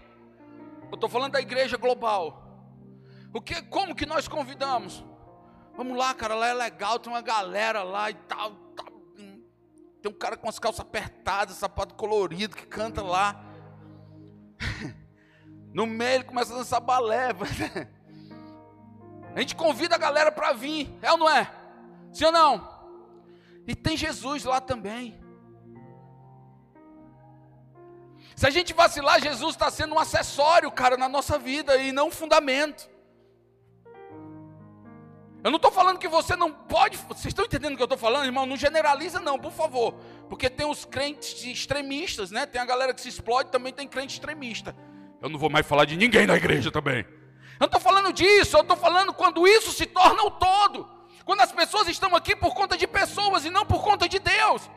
Eu 0.91 0.95
estou 0.95 1.09
falando 1.09 1.33
da 1.33 1.41
igreja 1.41 1.77
global. 1.77 2.42
O 3.33 3.41
que, 3.41 3.63
como 3.63 3.95
que 3.95 4.05
nós 4.05 4.29
convidamos? 4.29 5.05
Vamos 5.75 5.97
lá, 5.97 6.13
cara, 6.13 6.35
lá 6.35 6.49
é 6.49 6.55
legal, 6.55 6.99
tem 6.99 7.13
uma 7.13 7.23
galera 7.23 7.83
lá 7.83 8.11
e 8.11 8.15
tal. 8.15 8.51
Tá, 8.77 8.85
tem 10.03 10.11
um 10.11 10.15
cara 10.15 10.37
com 10.37 10.49
as 10.49 10.59
calças 10.59 10.81
apertadas, 10.81 11.57
sapato 11.57 11.95
colorido 11.95 12.57
que 12.57 12.67
canta 12.67 13.03
lá. 13.03 13.45
No 15.73 15.87
meio 15.87 16.17
ele 16.17 16.25
começa 16.25 16.53
a 16.53 16.59
dançar 16.59 16.83
balé. 16.83 17.29
A 19.35 19.41
gente 19.41 19.57
convida 19.57 19.95
a 19.95 19.99
galera 19.99 20.31
para 20.31 20.53
vir, 20.53 20.95
é 21.01 21.11
ou 21.11 21.17
não 21.17 21.31
é? 21.31 21.51
Sim 22.13 22.27
ou 22.27 22.33
não? 22.33 22.69
E 23.67 23.75
tem 23.75 23.97
Jesus 23.97 24.45
lá 24.45 24.61
também. 24.61 25.19
Se 28.37 28.47
a 28.47 28.51
gente 28.51 28.75
vacilar, 28.75 29.23
Jesus 29.23 29.55
está 29.55 29.71
sendo 29.71 29.95
um 29.95 29.99
acessório, 29.99 30.71
cara, 30.71 30.99
na 30.99 31.09
nossa 31.09 31.39
vida 31.39 31.77
e 31.79 31.91
não 31.91 32.09
um 32.09 32.11
fundamento. 32.11 32.92
Eu 35.45 35.51
não 35.51 35.57
estou 35.57 35.73
falando 35.73 35.99
que 35.99 36.07
você 36.07 36.37
não 36.37 36.53
pode. 36.53 36.97
Vocês 36.97 37.27
estão 37.27 37.45
entendendo 37.45 37.73
o 37.73 37.77
que 37.77 37.83
eu 37.83 37.87
estou 37.87 37.99
falando, 37.99 38.27
irmão? 38.27 38.47
Não 38.47 38.57
generaliza, 38.57 39.19
não, 39.19 39.39
por 39.39 39.51
favor. 39.51 39.95
Porque 40.29 40.49
tem 40.49 40.67
os 40.67 40.85
crentes 40.85 41.45
extremistas, 41.45 42.31
né? 42.31 42.47
Tem 42.47 42.61
a 42.61 42.65
galera 42.65 42.95
que 42.95 43.01
se 43.01 43.09
explode, 43.09 43.51
também 43.51 43.73
tem 43.73 43.89
crente 43.89 44.15
extremista. 44.15 44.77
Eu 45.21 45.29
não 45.29 45.39
vou 45.39 45.51
mais 45.51 45.67
falar 45.67 45.85
de 45.85 45.97
ninguém 45.97 46.27
na 46.27 46.37
igreja 46.37 46.71
também. 46.71 46.99
Eu 46.99 47.61
não 47.61 47.67
estou 47.67 47.81
falando 47.81 48.13
disso, 48.13 48.57
eu 48.57 48.63
estou 48.63 48.77
falando 48.77 49.13
quando 49.13 49.47
isso 49.47 49.73
se 49.73 49.87
torna 49.87 50.23
o 50.23 50.31
todo. 50.31 50.89
Quando 51.25 51.41
as 51.41 51.51
pessoas 51.51 51.89
estão 51.89 52.15
aqui 52.15 52.37
por 52.37 52.55
conta 52.55 52.77
de 52.77 52.87
pessoas 52.87 53.45
e 53.45 53.51
não 53.51 53.67
por 53.67 53.83
conta 53.83 54.09
de 54.09 54.21
Deus. 54.21 54.71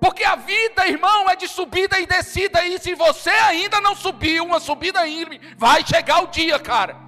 Porque 0.00 0.22
a 0.22 0.36
vida, 0.36 0.86
irmão, 0.86 1.28
é 1.30 1.36
de 1.36 1.48
subida 1.48 1.98
e 1.98 2.06
descida. 2.06 2.64
E 2.66 2.78
se 2.78 2.94
você 2.94 3.30
ainda 3.30 3.80
não 3.80 3.94
subiu 3.94 4.44
uma 4.44 4.60
subida 4.60 5.06
íngreme, 5.08 5.40
vai 5.56 5.84
chegar 5.84 6.22
o 6.22 6.26
dia, 6.26 6.58
cara. 6.58 7.05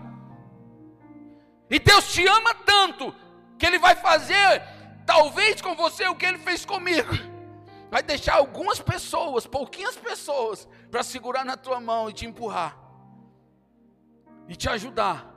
E 1.71 1.79
Deus 1.79 2.13
te 2.13 2.27
ama 2.27 2.55
tanto 2.55 3.15
que 3.59 3.67
Ele 3.67 3.79
vai 3.79 3.95
fazer, 3.95 4.63
talvez 5.07 5.61
com 5.61 5.75
você, 5.75 6.07
o 6.09 6.15
que 6.15 6.27
Ele 6.27 6.39
fez 6.39 6.65
comigo. 6.65 7.13
Vai 7.91 8.03
deixar 8.03 8.37
algumas 8.37 8.81
pessoas, 8.81 9.47
pouquinhas 9.47 9.97
pessoas, 9.97 10.69
para 10.91 11.03
segurar 11.03 11.45
na 11.45 11.57
tua 11.57 11.81
mão 11.81 12.09
e 12.09 12.13
te 12.13 12.27
empurrar 12.27 12.89
e 14.49 14.57
te 14.57 14.69
ajudar. 14.69 15.35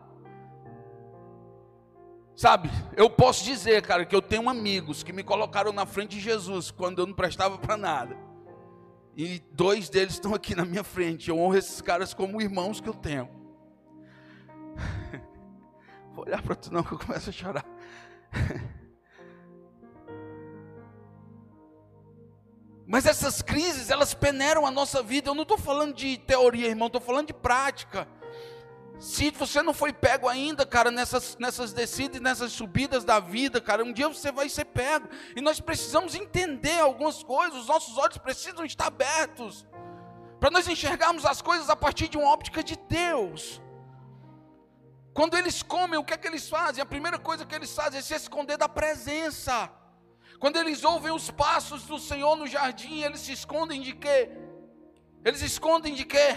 Sabe, 2.33 2.71
eu 2.95 3.09
posso 3.09 3.43
dizer, 3.43 3.81
cara, 3.83 4.05
que 4.05 4.15
eu 4.15 4.21
tenho 4.21 4.49
amigos 4.49 5.03
que 5.03 5.13
me 5.13 5.21
colocaram 5.21 5.71
na 5.71 5.85
frente 5.85 6.15
de 6.15 6.21
Jesus 6.21 6.71
quando 6.71 6.99
eu 6.99 7.05
não 7.05 7.13
prestava 7.13 7.57
para 7.57 7.77
nada. 7.77 8.17
E 9.15 9.43
dois 9.51 9.89
deles 9.89 10.13
estão 10.13 10.33
aqui 10.33 10.55
na 10.55 10.65
minha 10.65 10.83
frente. 10.83 11.29
Eu 11.29 11.37
honro 11.37 11.57
esses 11.57 11.81
caras 11.81 12.13
como 12.13 12.41
irmãos 12.41 12.79
que 12.79 12.87
eu 12.87 12.93
tenho. 12.93 13.29
Vou 16.13 16.25
olhar 16.25 16.41
para 16.41 16.55
tu 16.55 16.73
não 16.73 16.83
que 16.83 16.91
eu 16.93 16.99
começo 16.99 17.29
a 17.29 17.33
chorar. 17.33 17.65
Mas 22.85 23.05
essas 23.05 23.41
crises, 23.41 23.89
elas 23.89 24.13
peneiram 24.13 24.65
a 24.65 24.71
nossa 24.71 25.01
vida. 25.01 25.29
Eu 25.29 25.35
não 25.35 25.43
estou 25.43 25.57
falando 25.57 25.93
de 25.93 26.17
teoria, 26.17 26.67
irmão, 26.67 26.87
estou 26.87 26.99
falando 26.99 27.27
de 27.27 27.33
prática. 27.33 28.05
Se 28.99 29.31
você 29.31 29.63
não 29.63 29.73
foi 29.73 29.93
pego 29.93 30.27
ainda, 30.27 30.65
cara, 30.65 30.91
nessas, 30.91 31.37
nessas 31.39 31.73
descidas 31.73 32.21
nessas 32.21 32.51
subidas 32.51 33.03
da 33.03 33.19
vida, 33.19 33.61
cara, 33.61 33.83
um 33.83 33.93
dia 33.93 34.07
você 34.09 34.31
vai 34.31 34.49
ser 34.49 34.65
pego. 34.65 35.07
E 35.35 35.41
nós 35.41 35.59
precisamos 35.59 36.13
entender 36.15 36.79
algumas 36.79 37.23
coisas, 37.23 37.61
os 37.61 37.67
nossos 37.67 37.97
olhos 37.97 38.17
precisam 38.17 38.65
estar 38.65 38.87
abertos. 38.87 39.65
Para 40.39 40.51
nós 40.51 40.67
enxergarmos 40.67 41.25
as 41.25 41.41
coisas 41.41 41.69
a 41.69 41.75
partir 41.75 42.09
de 42.09 42.17
uma 42.17 42.27
óptica 42.27 42.61
de 42.61 42.75
Deus. 42.89 43.61
Quando 45.13 45.35
eles 45.37 45.61
comem, 45.61 45.99
o 45.99 46.03
que 46.03 46.13
é 46.13 46.17
que 46.17 46.27
eles 46.27 46.47
fazem? 46.47 46.81
A 46.81 46.85
primeira 46.85 47.19
coisa 47.19 47.45
que 47.45 47.53
eles 47.53 47.73
fazem 47.73 47.99
é 47.99 48.01
se 48.01 48.13
esconder 48.13 48.57
da 48.57 48.69
presença. 48.69 49.69
Quando 50.39 50.57
eles 50.57 50.83
ouvem 50.83 51.11
os 51.11 51.29
passos 51.29 51.83
do 51.83 51.99
Senhor 51.99 52.35
no 52.35 52.47
jardim, 52.47 53.01
eles 53.01 53.19
se 53.19 53.31
escondem 53.31 53.81
de 53.81 53.93
quê? 53.93 54.29
Eles 55.23 55.41
escondem 55.41 55.93
de 55.93 56.05
quê? 56.05 56.29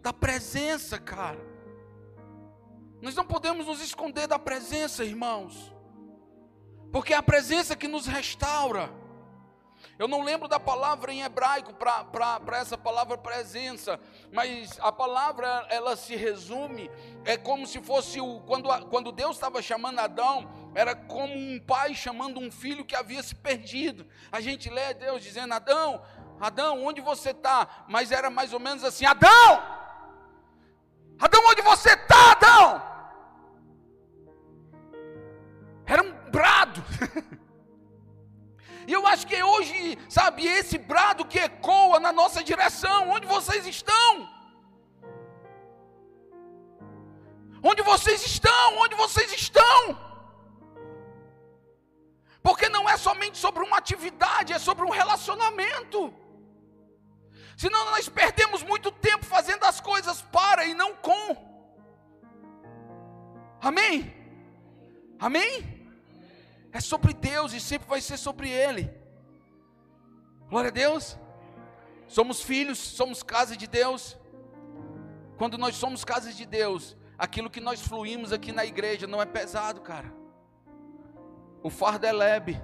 Da 0.00 0.12
presença, 0.12 0.98
cara. 0.98 1.40
Nós 3.00 3.14
não 3.14 3.24
podemos 3.24 3.66
nos 3.66 3.80
esconder 3.80 4.26
da 4.26 4.38
presença, 4.38 5.04
irmãos. 5.04 5.72
Porque 6.92 7.14
é 7.14 7.16
a 7.16 7.22
presença 7.22 7.76
que 7.76 7.88
nos 7.88 8.06
restaura. 8.06 8.92
Eu 9.98 10.08
não 10.08 10.22
lembro 10.22 10.48
da 10.48 10.58
palavra 10.58 11.12
em 11.12 11.22
hebraico 11.22 11.72
para 11.74 12.58
essa 12.58 12.76
palavra 12.76 13.16
presença, 13.16 14.00
mas 14.32 14.76
a 14.80 14.90
palavra 14.90 15.66
ela 15.70 15.96
se 15.96 16.16
resume, 16.16 16.90
é 17.24 17.36
como 17.36 17.64
se 17.64 17.80
fosse 17.80 18.20
o, 18.20 18.40
quando, 18.40 18.68
quando 18.88 19.12
Deus 19.12 19.36
estava 19.36 19.62
chamando 19.62 20.00
Adão, 20.00 20.50
era 20.74 20.96
como 20.96 21.32
um 21.32 21.60
pai 21.60 21.94
chamando 21.94 22.40
um 22.40 22.50
filho 22.50 22.84
que 22.84 22.96
havia 22.96 23.22
se 23.22 23.36
perdido. 23.36 24.04
A 24.32 24.40
gente 24.40 24.68
lê 24.68 24.92
Deus 24.94 25.22
dizendo: 25.22 25.54
Adão, 25.54 26.02
Adão, 26.40 26.84
onde 26.84 27.00
você 27.00 27.30
está? 27.30 27.84
Mas 27.88 28.10
era 28.10 28.28
mais 28.28 28.52
ou 28.52 28.58
menos 28.58 28.82
assim: 28.82 29.06
Adão, 29.06 29.62
Adão, 31.20 31.40
onde 31.46 31.62
você 31.62 31.90
está, 31.90 32.32
Adão? 32.32 32.82
Era 35.86 36.02
um 36.02 36.30
brado. 36.30 36.82
E 38.86 38.92
eu 38.92 39.06
acho 39.06 39.26
que 39.26 39.42
hoje, 39.42 39.98
sabe, 40.08 40.46
esse 40.46 40.76
brado 40.78 41.24
que 41.24 41.38
ecoa 41.38 41.98
na 41.98 42.12
nossa 42.12 42.42
direção, 42.42 43.10
onde 43.10 43.26
vocês 43.26 43.66
estão? 43.66 44.28
Onde 47.62 47.82
vocês 47.82 48.24
estão? 48.26 48.78
Onde 48.78 48.94
vocês 48.94 49.32
estão? 49.32 49.98
Porque 52.42 52.68
não 52.68 52.86
é 52.88 52.96
somente 52.98 53.38
sobre 53.38 53.62
uma 53.62 53.78
atividade, 53.78 54.52
é 54.52 54.58
sobre 54.58 54.84
um 54.84 54.90
relacionamento. 54.90 56.12
Senão 57.56 57.84
nós 57.86 58.08
perdemos 58.08 58.62
muito 58.62 58.90
tempo 58.90 59.24
fazendo 59.24 59.64
as 59.64 59.80
coisas 59.80 60.20
para 60.20 60.66
e 60.66 60.74
não 60.74 60.94
com. 60.96 61.54
Amém? 63.62 64.12
Amém? 65.18 65.73
É 66.74 66.80
sobre 66.80 67.14
Deus 67.14 67.52
e 67.52 67.60
sempre 67.60 67.88
vai 67.88 68.00
ser 68.00 68.16
sobre 68.16 68.50
Ele. 68.50 68.92
Glória 70.50 70.70
a 70.70 70.72
Deus. 70.72 71.16
Somos 72.08 72.42
filhos, 72.42 72.78
somos 72.78 73.22
casa 73.22 73.56
de 73.56 73.68
Deus. 73.68 74.18
Quando 75.38 75.56
nós 75.56 75.76
somos 75.76 76.04
casa 76.04 76.32
de 76.32 76.44
Deus, 76.44 76.96
aquilo 77.16 77.48
que 77.48 77.60
nós 77.60 77.80
fluímos 77.80 78.32
aqui 78.32 78.50
na 78.50 78.66
igreja 78.66 79.06
não 79.06 79.22
é 79.22 79.24
pesado, 79.24 79.82
cara. 79.82 80.12
O 81.62 81.70
fardo 81.70 82.06
é 82.06 82.12
leve. 82.12 82.60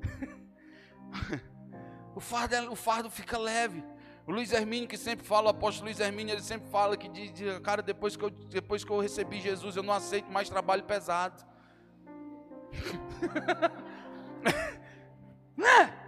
o, 2.16 2.20
fardo 2.20 2.54
é, 2.54 2.70
o 2.70 2.74
fardo 2.74 3.10
fica 3.10 3.36
leve. 3.36 3.84
O 4.26 4.32
Luiz 4.32 4.50
Hermínio, 4.50 4.88
que 4.88 4.96
sempre 4.96 5.26
fala, 5.26 5.48
o 5.48 5.50
apóstolo 5.50 5.88
Luiz 5.88 6.00
Hermínio, 6.00 6.32
ele 6.32 6.42
sempre 6.42 6.70
fala 6.70 6.96
que 6.96 7.08
diz, 7.08 7.32
cara, 7.62 7.82
depois 7.82 8.16
que, 8.16 8.24
eu, 8.24 8.30
depois 8.30 8.82
que 8.82 8.90
eu 8.90 8.98
recebi 8.98 9.42
Jesus, 9.42 9.76
eu 9.76 9.82
não 9.82 9.92
aceito 9.92 10.32
mais 10.32 10.48
trabalho 10.48 10.84
pesado. 10.84 11.51
Né? 15.56 15.98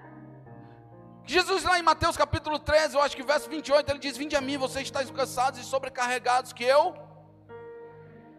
Jesus 1.27 1.65
lá 1.65 1.79
em 1.79 1.83
Mateus 1.83 2.17
capítulo 2.17 2.59
13, 2.59 2.97
eu 2.97 3.03
acho 3.03 3.17
que 3.17 3.23
verso 3.23 3.49
28, 3.49 3.91
ele 3.91 3.99
diz: 3.99 4.17
Vinde 4.17 4.37
a 4.37 4.41
mim, 4.41 4.59
vocês 4.59 4.85
estáis 4.87 5.11
cansados 5.11 5.59
e 5.61 5.65
sobrecarregados, 5.65 6.53
que 6.53 6.65
eu. 6.65 6.95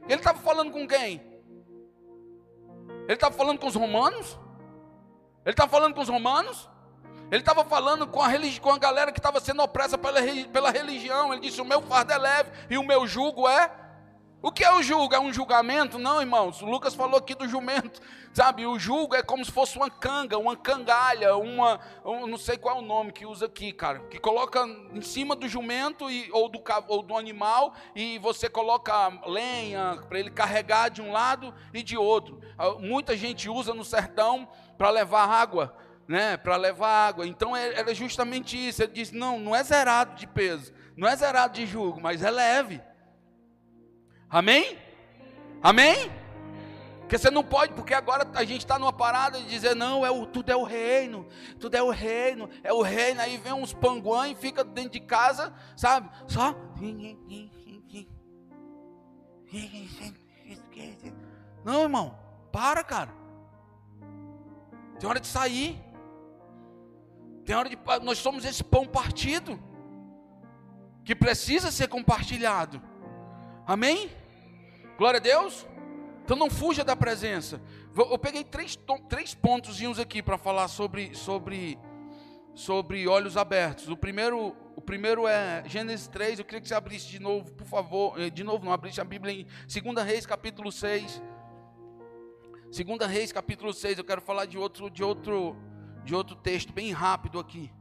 Ele 0.07 0.19
estava 0.19 0.39
falando 0.39 0.71
com 0.71 0.87
quem? 0.87 1.35
Ele 3.05 3.13
estava 3.13 3.35
falando 3.35 3.59
com 3.59 3.67
os 3.67 3.75
romanos? 3.75 4.37
Ele 5.43 5.53
estava 5.53 5.69
falando 5.69 5.95
com 5.95 6.01
os 6.01 6.09
romanos? 6.09 6.69
Ele 7.31 7.41
estava 7.41 7.63
falando 7.63 8.07
com 8.07 8.21
a, 8.21 8.27
religi 8.27 8.61
com 8.61 8.71
a 8.71 8.77
galera 8.77 9.11
que 9.11 9.19
estava 9.19 9.39
sendo 9.39 9.63
opressa 9.63 9.97
pela, 9.97 10.19
pela 10.51 10.69
religião. 10.69 11.33
Ele 11.33 11.41
disse: 11.41 11.59
O 11.61 11.65
meu 11.65 11.81
fardo 11.81 12.13
é 12.13 12.17
leve 12.17 12.51
e 12.69 12.77
o 12.77 12.83
meu 12.83 13.07
jugo 13.07 13.47
é. 13.47 13.84
O 14.41 14.51
que 14.51 14.63
é 14.63 14.71
o 14.71 14.83
jugo? 14.83 15.15
É 15.15 15.19
um 15.19 15.33
julgamento? 15.33 15.97
Não, 15.97 16.21
irmãos. 16.21 16.61
O 16.61 16.65
Lucas 16.65 16.93
falou 16.93 17.17
aqui 17.17 17.33
do 17.33 17.47
jumento. 17.47 17.99
Sabe, 18.31 18.65
o 18.65 18.77
jugo 18.77 19.15
é 19.15 19.23
como 19.23 19.43
se 19.43 19.51
fosse 19.51 19.77
uma 19.77 19.89
canga, 19.89 20.37
uma 20.37 20.55
cangalha, 20.55 21.35
uma. 21.35 21.79
Um, 22.03 22.27
não 22.27 22.37
sei 22.37 22.57
qual 22.57 22.75
é 22.75 22.79
o 22.79 22.81
nome 22.81 23.11
que 23.11 23.25
usa 23.25 23.45
aqui, 23.45 23.71
cara. 23.71 23.99
Que 24.01 24.19
coloca 24.19 24.63
em 24.93 25.01
cima 25.01 25.35
do 25.35 25.47
jumento 25.47 26.11
e, 26.11 26.29
ou, 26.31 26.47
do, 26.49 26.61
ou 26.87 27.01
do 27.01 27.17
animal 27.17 27.73
e 27.95 28.19
você 28.19 28.47
coloca 28.49 29.07
lenha 29.25 30.03
para 30.07 30.19
ele 30.19 30.29
carregar 30.29 30.89
de 30.89 31.01
um 31.01 31.11
lado 31.11 31.53
e 31.73 31.81
de 31.81 31.97
outro. 31.97 32.39
Ah, 32.57 32.71
muita 32.73 33.17
gente 33.17 33.49
usa 33.49 33.73
no 33.73 33.85
sertão 33.85 34.47
para 34.77 34.89
levar 34.89 35.27
água 35.27 35.75
né, 36.07 36.37
para 36.37 36.55
levar 36.55 37.07
água. 37.07 37.25
Então 37.25 37.55
é, 37.55 37.79
era 37.79 37.93
justamente 37.93 38.55
isso. 38.55 38.83
Ele 38.83 38.93
disse: 38.93 39.15
não, 39.15 39.39
não 39.39 39.55
é 39.55 39.63
zerado 39.63 40.15
de 40.15 40.27
peso, 40.27 40.73
não 40.95 41.07
é 41.07 41.15
zerado 41.15 41.53
de 41.53 41.65
jugo, 41.65 41.99
mas 42.01 42.21
é 42.21 42.29
leve. 42.29 42.81
Amém? 44.29 44.77
Amém? 45.61 46.11
Porque 47.05 47.19
você 47.19 47.29
não 47.29 47.43
pode, 47.43 47.73
porque 47.73 47.93
agora 47.93 48.27
a 48.33 48.43
gente 48.43 48.61
está 48.61 48.79
numa 48.79 48.91
parada 48.91 49.39
de 49.39 49.47
dizer, 49.47 49.75
não, 49.75 50.03
é 50.03 50.09
o, 50.09 50.25
tudo 50.25 50.51
é 50.51 50.55
o 50.55 50.63
reino, 50.63 51.27
tudo 51.59 51.75
é 51.75 51.83
o 51.83 51.91
reino, 51.91 52.49
é 52.63 52.73
o 52.73 52.81
reino, 52.81 53.21
aí 53.21 53.37
vem 53.37 53.53
uns 53.53 53.73
panguã 53.73 54.27
e 54.27 54.33
fica 54.33 54.63
dentro 54.63 54.91
de 54.91 54.99
casa, 54.99 55.53
sabe? 55.77 56.09
Só. 56.27 56.55
Não, 61.63 61.83
irmão, 61.83 62.17
para, 62.51 62.83
cara. 62.83 63.13
Tem 64.99 65.07
hora 65.07 65.19
de 65.19 65.27
sair. 65.27 65.79
Tem 67.45 67.55
hora 67.55 67.69
de. 67.69 67.77
Nós 68.01 68.17
somos 68.17 68.43
esse 68.45 68.63
pão 68.63 68.85
partido. 68.85 69.59
Que 71.03 71.15
precisa 71.15 71.71
ser 71.71 71.87
compartilhado. 71.87 72.81
Amém? 73.67 74.11
Glória 74.97 75.19
a 75.19 75.21
Deus. 75.21 75.65
Então 76.23 76.37
não 76.37 76.49
fuja 76.49 76.83
da 76.83 76.95
presença. 76.95 77.61
Eu 77.95 78.17
peguei 78.17 78.43
três, 78.43 78.77
três 79.09 79.33
pontos 79.33 79.79
aqui 79.99 80.21
para 80.21 80.37
falar 80.37 80.67
sobre, 80.67 81.15
sobre, 81.15 81.77
sobre 82.53 83.07
olhos 83.07 83.37
abertos. 83.37 83.89
O 83.89 83.97
primeiro, 83.97 84.55
o 84.75 84.81
primeiro 84.81 85.27
é 85.27 85.63
Gênesis 85.67 86.07
3. 86.07 86.39
Eu 86.39 86.45
queria 86.45 86.61
que 86.61 86.67
você 86.67 86.73
abrisse 86.73 87.07
de 87.07 87.19
novo, 87.19 87.51
por 87.53 87.65
favor. 87.65 88.19
Eh, 88.19 88.29
de 88.29 88.43
novo, 88.43 88.65
não 88.65 88.71
abrisse 88.71 88.99
a 88.99 89.05
Bíblia 89.05 89.33
em 89.33 89.45
2 89.93 90.05
Reis, 90.05 90.25
capítulo 90.25 90.71
6. 90.71 91.21
2 92.65 93.11
Reis, 93.11 93.31
capítulo 93.31 93.73
6. 93.73 93.97
Eu 93.97 94.03
quero 94.03 94.21
falar 94.21 94.45
de 94.45 94.57
outro, 94.57 94.89
de 94.89 95.03
outro 95.03 95.55
de 96.05 96.13
outro 96.13 96.35
texto 96.35 96.71
bem 96.71 96.91
rápido 96.91 97.39
aqui. 97.39 97.71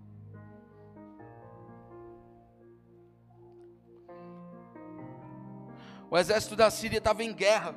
O 6.14 6.16
exército 6.16 6.55
da 6.55 6.70
Síria 6.70 6.98
estava 6.98 7.24
em 7.24 7.35
guerra 7.35 7.74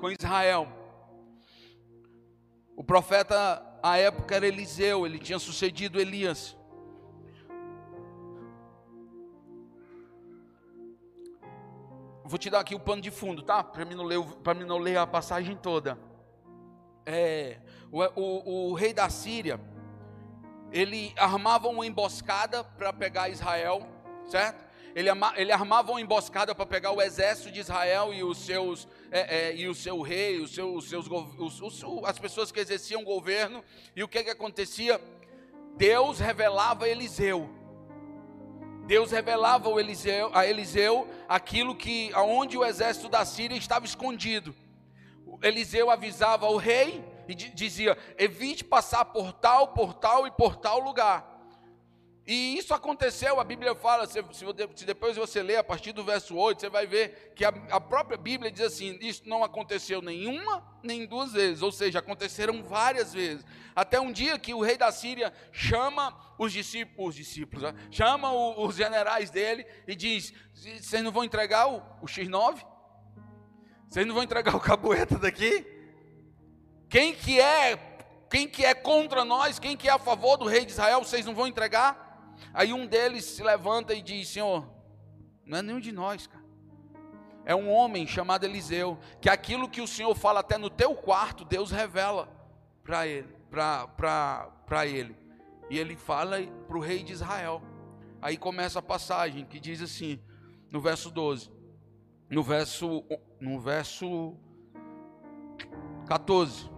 com 0.00 0.10
Israel. 0.10 0.66
O 2.74 2.82
profeta 2.82 3.62
à 3.80 3.96
época 3.96 4.34
era 4.34 4.44
Eliseu, 4.44 5.06
ele 5.06 5.20
tinha 5.20 5.38
sucedido 5.38 6.00
Elias. 6.00 6.56
Vou 12.24 12.36
te 12.36 12.50
dar 12.50 12.58
aqui 12.58 12.74
o 12.74 12.80
pano 12.80 13.00
de 13.00 13.12
fundo, 13.12 13.40
tá? 13.40 13.62
Para 13.62 13.84
mim 13.84 13.94
não 13.94 14.02
ler, 14.02 14.18
mim 14.18 14.64
não 14.64 14.78
ler 14.78 14.96
a 14.96 15.06
passagem 15.06 15.54
toda. 15.54 15.96
É, 17.06 17.60
o, 17.92 18.02
o, 18.20 18.70
o 18.70 18.74
rei 18.74 18.92
da 18.92 19.08
Síria 19.08 19.60
ele 20.72 21.14
armava 21.16 21.68
uma 21.68 21.86
emboscada 21.86 22.64
para 22.64 22.92
pegar 22.92 23.28
Israel, 23.28 23.86
certo? 24.28 24.65
Ele, 24.96 25.10
ele 25.36 25.52
armava 25.52 25.92
uma 25.92 26.00
emboscada 26.00 26.54
para 26.54 26.64
pegar 26.64 26.90
o 26.90 27.02
exército 27.02 27.52
de 27.52 27.60
Israel 27.60 28.14
e 28.14 28.24
os 28.24 28.38
seus 28.38 28.88
é, 29.10 29.50
é, 29.50 29.54
e 29.54 29.68
o 29.68 29.74
seu 29.74 30.00
rei, 30.00 30.40
os 30.40 30.54
seus, 30.54 30.84
os 30.84 30.88
seus 30.88 31.06
os, 31.06 31.60
os, 31.60 31.84
as 32.02 32.18
pessoas 32.18 32.50
que 32.50 32.58
exerciam 32.58 33.02
o 33.02 33.04
governo. 33.04 33.62
E 33.94 34.02
o 34.02 34.08
que 34.08 34.24
que 34.24 34.30
acontecia? 34.30 34.98
Deus 35.76 36.18
revelava 36.18 36.86
a 36.86 36.88
Eliseu. 36.88 37.46
Deus 38.86 39.10
revelava 39.10 39.68
Eliseu, 39.78 40.30
a 40.32 40.46
Eliseu 40.46 41.06
aquilo 41.28 41.76
que 41.76 42.10
aonde 42.14 42.56
o 42.56 42.64
exército 42.64 43.10
da 43.10 43.22
Síria 43.26 43.58
estava 43.58 43.84
escondido. 43.84 44.54
Eliseu 45.42 45.90
avisava 45.90 46.46
ao 46.46 46.56
rei 46.56 47.04
e 47.28 47.34
dizia: 47.34 47.98
evite 48.16 48.64
passar 48.64 49.04
por 49.04 49.34
tal, 49.34 49.68
por 49.68 49.92
tal 49.92 50.26
e 50.26 50.30
por 50.30 50.56
tal 50.56 50.80
lugar. 50.80 51.35
E 52.26 52.58
isso 52.58 52.74
aconteceu, 52.74 53.38
a 53.38 53.44
Bíblia 53.44 53.72
fala, 53.76 54.04
se, 54.04 54.20
se, 54.32 54.84
depois 54.84 55.16
você 55.16 55.44
ler 55.44 55.58
a 55.58 55.64
partir 55.64 55.92
do 55.92 56.02
verso 56.02 56.34
8, 56.34 56.60
você 56.60 56.68
vai 56.68 56.84
ver 56.84 57.32
que 57.36 57.44
a, 57.44 57.50
a, 57.70 57.80
própria 57.80 58.18
Bíblia 58.18 58.50
diz 58.50 58.62
assim: 58.62 58.98
isso 59.00 59.22
não 59.26 59.44
aconteceu 59.44 60.02
nenhuma, 60.02 60.66
nem 60.82 61.06
duas 61.06 61.32
vezes, 61.32 61.62
ou 61.62 61.70
seja, 61.70 62.00
aconteceram 62.00 62.64
várias 62.64 63.14
vezes. 63.14 63.46
Até 63.76 64.00
um 64.00 64.10
dia 64.10 64.36
que 64.40 64.52
o 64.52 64.60
rei 64.60 64.76
da 64.76 64.90
Síria 64.90 65.32
chama 65.52 66.18
os 66.36 66.52
discípulos, 66.52 67.10
os 67.10 67.14
discípulos 67.14 67.62
né? 67.62 67.74
chama 67.92 68.32
o, 68.32 68.66
os 68.66 68.74
generais 68.74 69.30
dele 69.30 69.64
e 69.86 69.94
diz: 69.94 70.34
vocês 70.52 71.04
não 71.04 71.12
vão 71.12 71.22
entregar 71.22 71.68
o, 71.68 71.76
o 72.02 72.06
X9? 72.06 72.60
Vocês 73.88 74.04
não 74.04 74.14
vão 74.14 74.24
entregar 74.24 74.56
o 74.56 74.60
cabueta 74.60 75.16
daqui? 75.16 75.64
Quem 76.88 77.14
que 77.14 77.40
é, 77.40 77.76
quem 78.28 78.48
que 78.48 78.64
é 78.64 78.74
contra 78.74 79.24
nós, 79.24 79.60
quem 79.60 79.76
que 79.76 79.88
é 79.88 79.92
a 79.92 79.98
favor 79.98 80.36
do 80.36 80.46
rei 80.46 80.64
de 80.64 80.72
Israel, 80.72 81.04
vocês 81.04 81.24
não 81.24 81.32
vão 81.32 81.46
entregar? 81.46 82.05
Aí 82.52 82.72
um 82.72 82.86
deles 82.86 83.24
se 83.24 83.42
levanta 83.42 83.94
e 83.94 84.02
diz: 84.02 84.28
Senhor, 84.28 84.68
não 85.44 85.58
é 85.58 85.62
nenhum 85.62 85.80
de 85.80 85.92
nós, 85.92 86.26
cara. 86.26 86.44
É 87.44 87.54
um 87.54 87.70
homem 87.70 88.06
chamado 88.06 88.44
Eliseu, 88.44 88.98
que 89.20 89.30
aquilo 89.30 89.68
que 89.68 89.80
o 89.80 89.86
Senhor 89.86 90.14
fala 90.16 90.40
até 90.40 90.58
no 90.58 90.68
teu 90.68 90.94
quarto, 90.96 91.44
Deus 91.44 91.70
revela 91.70 92.28
para 92.82 93.06
ele, 93.06 93.32
para 93.48 94.86
ele. 94.86 95.16
E 95.70 95.78
ele 95.78 95.96
fala 95.96 96.38
para 96.66 96.76
o 96.76 96.80
rei 96.80 97.04
de 97.04 97.12
Israel. 97.12 97.62
Aí 98.20 98.36
começa 98.36 98.80
a 98.80 98.82
passagem 98.82 99.44
que 99.44 99.60
diz 99.60 99.80
assim, 99.80 100.20
no 100.72 100.80
verso 100.80 101.10
12, 101.10 101.50
no 102.28 102.42
verso, 102.42 103.04
no 103.40 103.60
verso 103.60 104.36
14. 106.08 106.68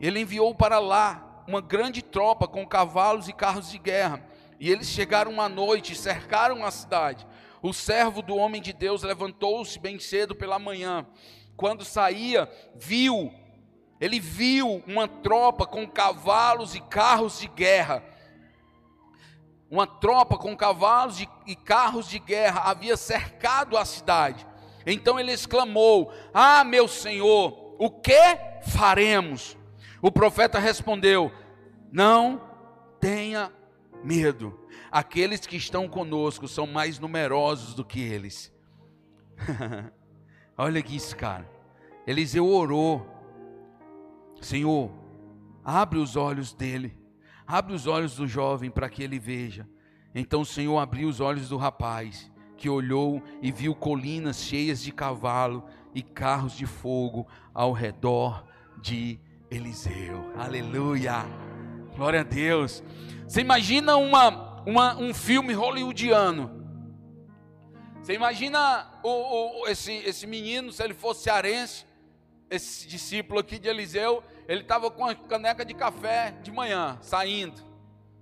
Ele 0.00 0.20
enviou 0.20 0.54
para 0.54 0.78
lá 0.78 1.33
uma 1.46 1.60
grande 1.60 2.02
tropa 2.02 2.46
com 2.46 2.66
cavalos 2.66 3.28
e 3.28 3.32
carros 3.32 3.70
de 3.70 3.78
guerra. 3.78 4.22
E 4.58 4.70
eles 4.70 4.88
chegaram 4.88 5.30
uma 5.30 5.48
noite 5.48 5.92
e 5.92 5.96
cercaram 5.96 6.64
a 6.64 6.70
cidade. 6.70 7.26
O 7.62 7.72
servo 7.72 8.22
do 8.22 8.36
homem 8.36 8.60
de 8.60 8.72
Deus 8.72 9.02
levantou-se 9.02 9.78
bem 9.78 9.98
cedo 9.98 10.34
pela 10.34 10.58
manhã. 10.58 11.06
Quando 11.56 11.84
saía, 11.84 12.50
viu, 12.74 13.32
ele 14.00 14.20
viu 14.20 14.82
uma 14.86 15.08
tropa 15.08 15.66
com 15.66 15.86
cavalos 15.86 16.74
e 16.74 16.80
carros 16.80 17.40
de 17.40 17.48
guerra. 17.48 18.02
Uma 19.70 19.86
tropa 19.86 20.36
com 20.36 20.56
cavalos 20.56 21.20
e 21.46 21.56
carros 21.56 22.08
de 22.08 22.18
guerra 22.18 22.70
havia 22.70 22.96
cercado 22.96 23.76
a 23.76 23.84
cidade. 23.84 24.46
Então 24.86 25.18
ele 25.18 25.32
exclamou: 25.32 26.12
Ah, 26.32 26.62
meu 26.64 26.86
senhor, 26.86 27.74
o 27.78 27.90
que 27.90 28.38
faremos? 28.68 29.56
O 30.04 30.12
profeta 30.12 30.58
respondeu: 30.58 31.32
Não 31.90 32.38
tenha 33.00 33.50
medo. 34.04 34.60
Aqueles 34.92 35.46
que 35.46 35.56
estão 35.56 35.88
conosco 35.88 36.46
são 36.46 36.66
mais 36.66 36.98
numerosos 36.98 37.72
do 37.72 37.82
que 37.82 38.00
eles. 38.00 38.52
Olha 40.58 40.80
aqui 40.80 40.96
isso, 40.96 41.16
cara. 41.16 41.50
Eliseu 42.06 42.46
orou: 42.46 43.08
Senhor, 44.42 44.92
abre 45.64 45.98
os 45.98 46.16
olhos 46.16 46.52
dele, 46.52 46.94
abre 47.46 47.72
os 47.72 47.86
olhos 47.86 48.14
do 48.14 48.28
jovem 48.28 48.70
para 48.70 48.90
que 48.90 49.02
ele 49.02 49.18
veja. 49.18 49.66
Então 50.14 50.42
o 50.42 50.46
Senhor 50.46 50.78
abriu 50.80 51.08
os 51.08 51.18
olhos 51.18 51.48
do 51.48 51.56
rapaz, 51.56 52.30
que 52.58 52.68
olhou 52.68 53.22
e 53.40 53.50
viu 53.50 53.74
colinas 53.74 54.42
cheias 54.42 54.82
de 54.82 54.92
cavalo 54.92 55.64
e 55.94 56.02
carros 56.02 56.52
de 56.52 56.66
fogo 56.66 57.26
ao 57.54 57.72
redor 57.72 58.46
de 58.82 59.18
Eliseu. 59.50 60.32
Aleluia! 60.36 61.24
Glória 61.94 62.20
a 62.20 62.24
Deus. 62.24 62.82
Você 63.26 63.40
imagina 63.40 63.96
uma, 63.96 64.62
uma 64.66 64.96
um 64.96 65.14
filme 65.14 65.52
hollywoodiano. 65.52 66.62
Você 68.02 68.14
imagina 68.14 69.00
o, 69.02 69.62
o, 69.62 69.68
esse, 69.68 69.92
esse 69.92 70.26
menino, 70.26 70.72
se 70.72 70.82
ele 70.82 70.92
fosse 70.92 71.22
cearense, 71.22 71.86
esse 72.50 72.86
discípulo 72.86 73.40
aqui 73.40 73.58
de 73.58 73.68
Eliseu, 73.68 74.22
ele 74.46 74.60
estava 74.60 74.90
com 74.90 75.06
a 75.06 75.14
caneca 75.14 75.64
de 75.64 75.72
café 75.72 76.32
de 76.42 76.50
manhã, 76.50 76.98
saindo. 77.00 77.62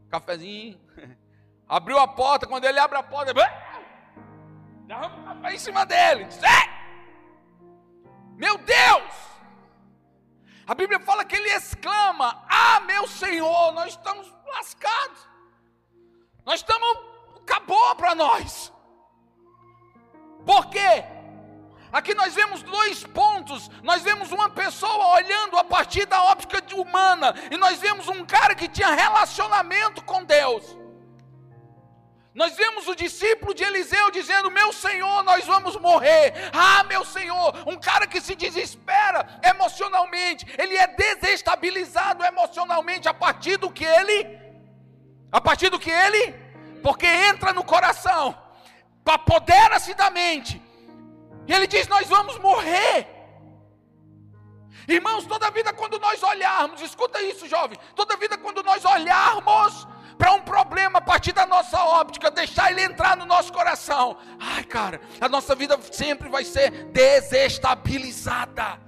Cafezinho. 0.09 0.79
Abriu 1.69 1.99
a 1.99 2.07
porta, 2.07 2.47
quando 2.47 2.65
ele 2.65 2.79
abre 2.79 2.99
a 2.99 3.03
porta, 3.03 3.33
derrama 4.87 5.21
o 5.21 5.25
café 5.25 5.55
em 5.55 5.59
cima 5.59 5.87
dele. 5.87 6.25
Diz, 6.25 6.39
Meu 8.37 8.59
Deus! 8.59 9.32
A 10.73 10.75
Bíblia 10.75 10.99
fala 10.99 11.23
que 11.23 11.37
ele 11.37 11.51
exclama: 11.51 12.43
Ah, 12.49 12.81
meu 12.81 13.07
Senhor, 13.07 13.73
nós 13.73 13.89
estamos 13.89 14.27
lascados. 14.47 15.29
Nós 16.47 16.61
estamos, 16.61 16.99
acabou 17.43 17.95
para 17.95 18.15
nós. 18.15 18.73
Por 20.47 20.71
quê? 20.71 21.05
Aqui 21.93 22.15
nós 22.15 22.35
vemos 22.35 22.63
dois 22.63 23.05
pontos. 23.05 23.69
Nós 23.83 24.01
vemos 24.01 24.33
uma 24.33 24.49
pessoa 24.49 25.09
olhando 25.09 25.59
a 25.59 25.65
partir 25.65 26.07
da 26.07 26.23
óptica 26.23 26.63
humana, 26.75 27.35
e 27.51 27.59
nós 27.59 27.79
vemos 27.79 28.09
um 28.09 28.25
cara 28.25 28.55
que 28.55 28.67
tinha 28.67 28.95
relacionamento 28.95 30.03
com 30.03 30.25
Deus. 30.25 30.65
Nós 32.35 32.55
vemos 32.57 32.89
o 32.89 32.95
discípulo 32.95 33.53
de 33.53 33.63
Eliseu 33.63 34.11
dizendo: 34.11 34.51
Meu 34.51 34.73
Senhor, 34.73 35.23
nós 35.23 35.45
vamos 35.45 35.77
morrer. 35.77 36.33
Ah, 36.53 36.83
meu 36.85 37.05
Senhor, 37.05 37.55
um 37.67 37.79
cara 37.79 38.07
que 38.07 38.21
se 38.21 38.35
desespera 38.35 39.41
emocionalmente, 39.43 40.47
ele 40.59 40.77
é 40.77 40.87
desestabilizado 40.87 42.25
emocionalmente. 42.25 43.07
A 43.07 43.13
partir 43.13 43.59
do 43.59 43.71
que 43.71 43.85
ele, 43.85 44.39
a 45.31 45.41
partir 45.41 45.69
do 45.69 45.79
que 45.79 45.91
ele, 45.91 46.35
porque 46.83 47.07
entra 47.07 47.53
no 47.53 47.63
coração, 47.63 48.35
apodera-se 49.05 49.93
da 49.93 50.09
mente, 50.09 50.61
e 51.47 51.53
ele 51.53 51.67
diz: 51.67 51.87
Nós 51.87 52.07
vamos 52.09 52.39
morrer. 52.39 53.09
Irmãos, 54.89 55.27
toda 55.27 55.51
vida 55.51 55.73
quando 55.73 55.99
nós 55.99 56.23
olharmos, 56.23 56.81
escuta 56.81 57.21
isso, 57.21 57.47
jovem, 57.47 57.79
toda 57.95 58.17
vida 58.17 58.39
quando 58.39 58.63
nós 58.63 58.85
olharmos 58.85 59.87
para 60.23 60.35
um 60.35 60.41
problema 60.41 61.01
a 61.01 61.03
partir 61.03 61.33
da 61.33 61.45
nossa 61.45 61.83
óptica, 61.83 62.31
deixar 62.31 62.71
ele 62.71 62.81
entrar 62.81 63.17
no 63.17 63.27
nosso 63.27 63.53
coração, 63.53 64.17
ai 64.39 64.63
cara, 64.63 65.01
a 65.21 65.29
nossa 65.29 65.53
vida 65.53 65.77
sempre 65.91 66.29
vai 66.29 66.45
ser 66.45 66.71
desestabilizada. 66.93 68.79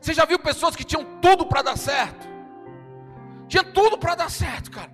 Você 0.00 0.14
já 0.14 0.24
viu 0.24 0.38
pessoas 0.38 0.74
que 0.74 0.84
tinham 0.84 1.20
tudo 1.20 1.44
para 1.44 1.60
dar 1.60 1.76
certo? 1.76 2.26
Tinha 3.46 3.62
tudo 3.62 3.98
para 3.98 4.14
dar 4.14 4.30
certo, 4.30 4.70
cara. 4.70 4.90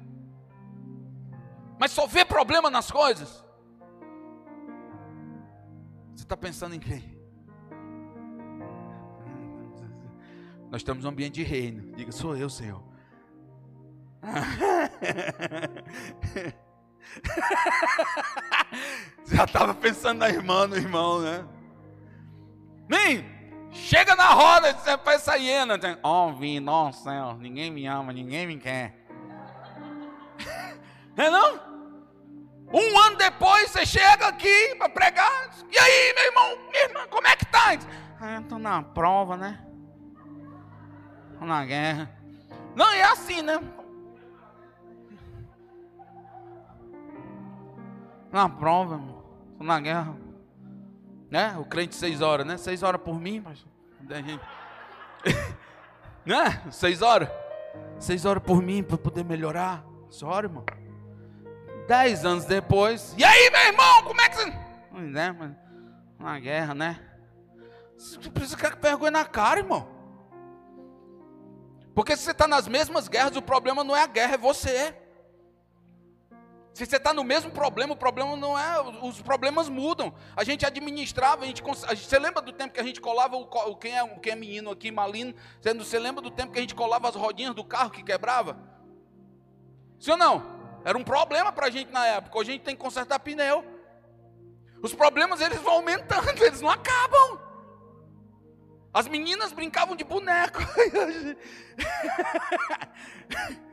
Mas 1.79 1.93
só 1.93 2.05
vê 2.05 2.25
problema 2.25 2.69
nas 2.69 2.91
coisas. 2.91 3.45
Você 6.17 6.25
está 6.25 6.37
pensando 6.37 6.75
em 6.75 6.81
quem? 6.81 7.17
Nós 10.69 10.81
estamos 10.81 11.05
num 11.05 11.11
ambiente 11.11 11.35
de 11.35 11.45
reino. 11.45 11.93
Diga, 11.95 12.11
sou 12.11 12.37
eu, 12.37 12.51
Senhor. 12.51 12.90
Já 19.27 19.45
estava 19.45 19.75
pensando 19.75 20.19
na 20.19 20.29
irmã, 20.29 20.67
no 20.67 20.77
irmão, 20.77 21.21
né? 21.21 21.45
Nem 22.89 23.25
chega 23.73 24.15
na 24.15 24.29
roda, 24.29 24.73
você 24.73 24.97
faz 24.99 25.23
essa 25.23 25.37
hiena. 25.37 25.79
Ó, 26.03 26.29
oh, 26.29 26.35
vim, 26.35 26.61
nossa, 26.61 27.05
céu, 27.05 27.37
ninguém 27.39 27.71
me 27.71 27.87
ama, 27.87 28.13
ninguém 28.13 28.47
me 28.47 28.59
quer. 28.59 28.95
É 31.17 31.29
não? 31.29 31.71
Um 32.73 32.99
ano 33.01 33.17
depois 33.17 33.71
você 33.71 33.85
chega 33.85 34.29
aqui 34.29 34.75
para 34.77 34.89
pregar. 34.89 35.51
E 35.71 35.77
aí, 35.77 36.15
meu 36.15 36.25
irmão, 36.25 36.57
minha 36.71 36.85
irmã, 36.85 37.07
como 37.11 37.27
é 37.27 37.37
que 37.37 37.45
tá? 37.47 37.77
Ah, 38.21 38.41
estou 38.41 38.59
na 38.59 38.83
prova, 38.83 39.37
né? 39.37 39.61
Estou 41.33 41.47
na 41.47 41.65
guerra. 41.65 42.11
Não, 42.77 42.91
é 42.93 43.03
assim, 43.03 43.43
né? 43.43 43.61
Na 48.33 48.49
prova, 48.49 49.01
estou 49.53 49.67
na 49.67 49.81
guerra. 49.81 50.17
Né? 51.31 51.57
O 51.59 51.65
crente 51.65 51.95
seis 51.95 52.21
horas, 52.21 52.47
né? 52.47 52.57
Seis 52.57 52.83
horas 52.83 53.01
por 53.01 53.21
mim, 53.21 53.41
mas. 53.45 53.65
né? 56.25 56.63
Seis 56.71 57.03
horas? 57.03 57.29
Seis 57.99 58.25
horas 58.25 58.43
por 58.43 58.63
mim 58.63 58.83
para 58.83 58.99
poder 58.99 59.25
melhorar. 59.25 59.85
Só, 60.09 60.39
irmão. 60.39 60.65
Dez 61.87 62.25
anos 62.25 62.45
depois. 62.45 63.15
E 63.19 63.25
aí, 63.25 63.51
meu 63.51 63.61
irmão, 63.63 64.03
como 64.05 64.21
é 64.21 64.29
que 64.29 64.37
você. 64.37 64.51
Né, 64.93 65.33
mas, 65.33 65.53
na 66.19 66.39
guerra, 66.39 66.75
né? 66.75 67.01
Você 67.97 68.31
precisa 68.31 68.57
ficar 68.57 68.75
com 68.75 68.81
vergonha 68.81 69.11
na 69.11 69.25
cara, 69.25 69.61
irmão. 69.61 69.89
Porque 71.95 72.17
se 72.17 72.23
você 72.23 72.31
está 72.31 72.47
nas 72.47 72.69
mesmas 72.69 73.09
guerras, 73.09 73.37
o 73.37 73.43
problema 73.43 73.85
não 73.85 73.97
é 73.97 74.03
a 74.03 74.07
guerra, 74.07 74.35
é 74.35 74.39
você. 74.39 74.97
Se 76.73 76.87
você 76.87 76.97
está 76.97 77.13
no 77.13 77.25
mesmo 77.25 77.51
problema, 77.51 77.95
o 77.95 77.97
problema 77.97 78.37
não 78.37 78.59
é. 78.59 78.81
Os 79.03 79.21
problemas 79.21 79.69
mudam. 79.69 80.15
A 80.37 80.45
gente 80.45 80.65
administrava, 80.65 81.45
a 81.45 81.47
gente, 81.47 81.63
você 81.63 82.19
lembra 82.19 82.41
do 82.41 82.53
tempo 82.53 82.73
que 82.73 82.81
a 82.81 82.85
gente 82.85 83.01
colava 83.01 83.37
o, 83.37 83.77
quem, 83.77 83.99
é, 83.99 84.07
quem 84.19 84.33
é 84.33 84.37
menino 84.37 84.71
aqui, 84.71 84.91
malino? 84.91 85.35
Você 85.79 85.99
lembra 85.99 86.23
do 86.23 86.31
tempo 86.31 86.53
que 86.53 86.59
a 86.59 86.63
gente 86.63 86.75
colava 86.75 87.09
as 87.09 87.17
rodinhas 87.17 87.55
do 87.55 87.65
carro 87.65 87.91
que 87.91 88.03
quebrava? 88.03 88.57
Sim 89.99 90.13
ou 90.13 90.17
não? 90.17 90.61
Era 90.85 90.97
um 90.97 91.05
problema 91.05 91.53
para 91.53 91.67
a 91.67 91.71
gente 91.71 91.93
na 91.93 92.07
época. 92.07 92.39
Hoje 92.39 92.51
a 92.51 92.53
gente 92.55 92.63
tem 92.63 92.77
que 92.77 92.83
consertar 92.83 93.19
pneu. 93.19 93.65
Os 94.83 94.95
problemas 94.95 95.41
eles 95.41 95.61
vão 95.61 95.75
aumentando, 95.75 96.29
eles 96.43 96.61
não 96.61 96.71
acabam. 96.71 97.41
As 98.93 99.07
meninas 99.07 99.53
brincavam 99.53 99.95
de 99.95 100.05
boneco. 100.05 100.59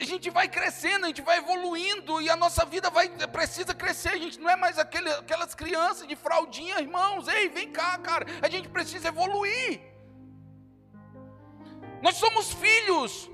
a 0.00 0.04
gente 0.04 0.30
vai 0.30 0.48
crescendo, 0.48 1.04
a 1.04 1.08
gente 1.08 1.22
vai 1.22 1.38
evoluindo 1.38 2.20
e 2.20 2.30
a 2.30 2.36
nossa 2.36 2.64
vida 2.64 2.88
vai 2.88 3.08
precisa 3.08 3.74
crescer. 3.74 4.10
A 4.10 4.18
gente 4.18 4.38
não 4.38 4.48
é 4.48 4.54
mais 4.54 4.78
aquele, 4.78 5.10
aquelas 5.10 5.54
crianças 5.54 6.06
de 6.06 6.14
fraldinha, 6.14 6.80
irmãos. 6.80 7.26
Ei, 7.26 7.48
vem 7.48 7.72
cá, 7.72 7.98
cara. 7.98 8.24
A 8.40 8.48
gente 8.48 8.68
precisa 8.68 9.08
evoluir. 9.08 9.80
Nós 12.00 12.14
somos 12.14 12.52
filhos. 12.52 13.28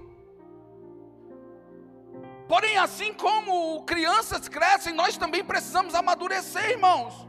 Porém, 2.48 2.78
assim 2.78 3.12
como 3.12 3.84
crianças 3.84 4.48
crescem, 4.48 4.94
nós 4.94 5.18
também 5.18 5.44
precisamos 5.44 5.94
amadurecer, 5.94 6.70
irmãos. 6.70 7.28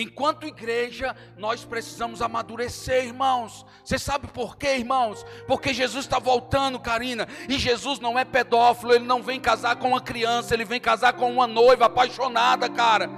Enquanto 0.00 0.46
igreja, 0.46 1.16
nós 1.36 1.64
precisamos 1.64 2.22
amadurecer, 2.22 3.06
irmãos. 3.06 3.66
Você 3.82 3.98
sabe 3.98 4.28
por 4.28 4.56
quê, 4.56 4.76
irmãos? 4.76 5.26
Porque 5.44 5.74
Jesus 5.74 6.04
está 6.04 6.20
voltando, 6.20 6.78
Karina. 6.78 7.26
E 7.48 7.58
Jesus 7.58 7.98
não 7.98 8.16
é 8.16 8.24
pedófilo, 8.24 8.94
ele 8.94 9.04
não 9.04 9.24
vem 9.24 9.40
casar 9.40 9.74
com 9.74 9.88
uma 9.88 10.00
criança, 10.00 10.54
ele 10.54 10.64
vem 10.64 10.80
casar 10.80 11.14
com 11.14 11.28
uma 11.32 11.48
noiva 11.48 11.86
apaixonada, 11.86 12.68
cara. 12.70 13.10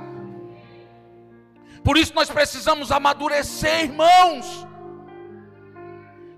Por 1.84 1.98
isso 1.98 2.14
nós 2.14 2.30
precisamos 2.30 2.90
amadurecer, 2.90 3.82
irmãos. 3.82 4.66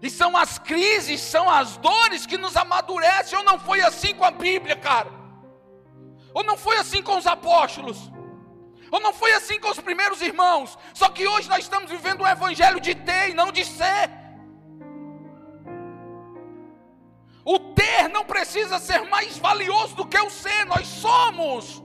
E 0.03 0.11
são 0.11 0.37
as 0.37 0.59
crises, 0.59 1.21
são 1.21 1.49
as 1.49 1.77
dores 1.77 2.27
que 2.27 2.37
nos 2.37 2.57
amadurecem. 2.57 3.39
Ou 3.39 3.45
não 3.45 3.61
foi 3.61 3.81
assim 3.81 4.12
com 4.12 4.25
a 4.25 4.33
Bíblia, 4.33 4.75
cara? 4.75 5.12
Ou 6.35 6.43
não 6.43 6.57
foi 6.57 6.79
assim 6.79 7.01
com 7.01 7.16
os 7.16 7.29
apóstolos? 7.29 8.11
Ou 8.93 9.01
não 9.01 9.12
foi 9.14 9.32
assim 9.32 9.59
com 9.59 9.70
os 9.70 9.80
primeiros 9.80 10.20
irmãos? 10.20 10.78
Só 10.93 11.09
que 11.09 11.26
hoje 11.26 11.49
nós 11.49 11.61
estamos 11.61 11.90
vivendo 11.90 12.20
um 12.20 12.26
evangelho 12.26 12.78
de 12.78 12.95
ter 12.95 13.30
e 13.30 13.34
não 13.34 13.51
de 13.51 13.64
ser. 13.64 14.11
O 17.43 17.59
ter 17.59 18.07
não 18.11 18.22
precisa 18.22 18.78
ser 18.78 19.01
mais 19.09 19.38
valioso 19.38 19.97
do 19.97 20.07
que 20.07 20.18
o 20.18 20.28
ser, 20.28 20.66
nós 20.66 20.86
somos. 20.86 21.82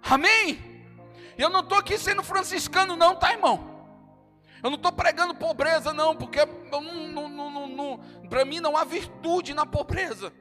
Amém? 0.00 0.86
Eu 1.36 1.50
não 1.50 1.60
estou 1.60 1.78
aqui 1.78 1.98
sendo 1.98 2.22
franciscano, 2.22 2.96
não, 2.96 3.16
tá, 3.16 3.32
irmão? 3.32 3.72
Eu 4.62 4.70
não 4.70 4.76
estou 4.76 4.92
pregando 4.92 5.34
pobreza, 5.34 5.92
não, 5.92 6.14
porque 6.14 6.46
para 8.28 8.44
mim 8.44 8.60
não 8.60 8.76
há 8.76 8.84
virtude 8.84 9.52
na 9.52 9.66
pobreza. 9.66 10.32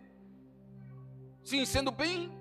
Sim, 1.43 1.65
sendo 1.65 1.89
bem, 1.89 2.31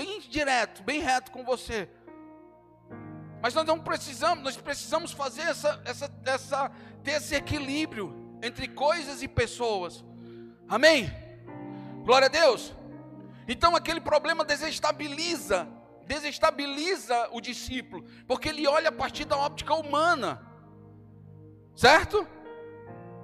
bem 0.00 0.18
direto, 0.20 0.82
bem 0.82 1.00
reto 1.00 1.30
com 1.30 1.44
você. 1.44 1.86
Mas 3.42 3.52
nós 3.52 3.66
não 3.66 3.78
precisamos, 3.78 4.42
nós 4.42 4.56
precisamos 4.56 5.12
fazer 5.12 5.42
essa, 5.42 5.80
essa, 5.84 6.10
essa, 6.24 6.72
ter 7.04 7.12
esse 7.12 7.34
equilíbrio 7.34 8.38
entre 8.42 8.66
coisas 8.68 9.22
e 9.22 9.28
pessoas. 9.28 10.02
Amém? 10.66 11.12
Glória 12.04 12.26
a 12.26 12.30
Deus. 12.30 12.74
Então 13.46 13.76
aquele 13.76 14.00
problema 14.00 14.42
desestabiliza, 14.42 15.68
desestabiliza 16.06 17.28
o 17.32 17.40
discípulo, 17.40 18.04
porque 18.26 18.48
ele 18.48 18.66
olha 18.66 18.88
a 18.88 18.92
partir 18.92 19.26
da 19.26 19.36
óptica 19.36 19.74
humana. 19.74 20.46
Certo? 21.76 22.26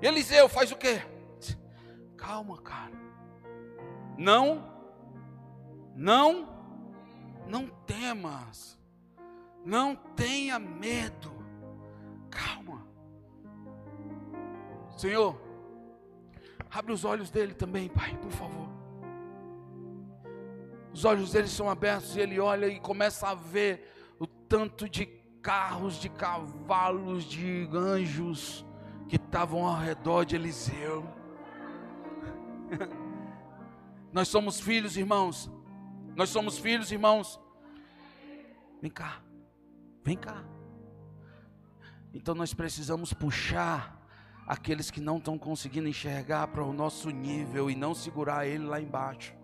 Eliseu 0.03 0.47
faz 0.47 0.71
o 0.73 0.77
quê? 0.77 1.03
Calma, 2.19 2.61
cara. 2.61 2.97
Não, 4.19 4.71
não, 5.95 6.56
não 7.47 7.69
temas. 7.87 8.79
Não 9.65 9.97
tenha 9.97 10.59
medo. 10.59 11.33
Calma. 12.31 12.87
Senhor, 14.97 15.41
abre 16.71 16.93
os 16.93 17.05
olhos 17.05 17.31
dele 17.31 17.55
também, 17.55 17.89
Pai, 17.89 18.17
por 18.19 18.31
favor. 18.31 18.69
Os 20.93 21.05
olhos 21.05 21.33
dele 21.33 21.49
são 21.49 21.69
abertos 21.69 22.17
e 22.17 22.21
ele 22.21 22.41
olha 22.41 22.67
e 22.67 22.81
começa 22.81 23.29
a 23.29 23.35
ver 23.35 23.93
o 24.19 24.27
tanto 24.27 24.89
de 24.89 25.05
carros, 25.43 25.97
de 25.97 26.09
cavalos, 26.09 27.25
de 27.25 27.69
anjos 27.73 28.65
que 29.09 29.17
estavam 29.17 29.67
ao 29.67 29.77
redor 29.77 30.25
de 30.25 30.37
Eliseu. 30.37 31.05
Nós 34.13 34.29
somos 34.29 34.59
filhos, 34.59 34.97
irmãos. 34.97 35.51
Nós 36.17 36.31
somos 36.31 36.59
filhos, 36.59 36.91
irmãos. 36.91 37.39
Vem 38.81 38.91
cá, 38.91 39.23
vem 40.03 40.17
cá. 40.17 40.43
Então 42.15 42.35
nós 42.35 42.55
precisamos 42.55 43.13
puxar 43.13 44.03
aqueles 44.47 44.91
que 44.91 44.99
não 44.99 45.19
estão 45.19 45.37
conseguindo 45.37 45.87
enxergar 45.87 46.47
para 46.49 46.65
o 46.65 46.73
nosso 46.73 47.11
nível 47.11 47.71
e 47.71 47.77
não 47.77 47.95
segurar 47.95 48.47
ele 48.47 48.65
lá 48.65 48.81
embaixo. 48.81 49.36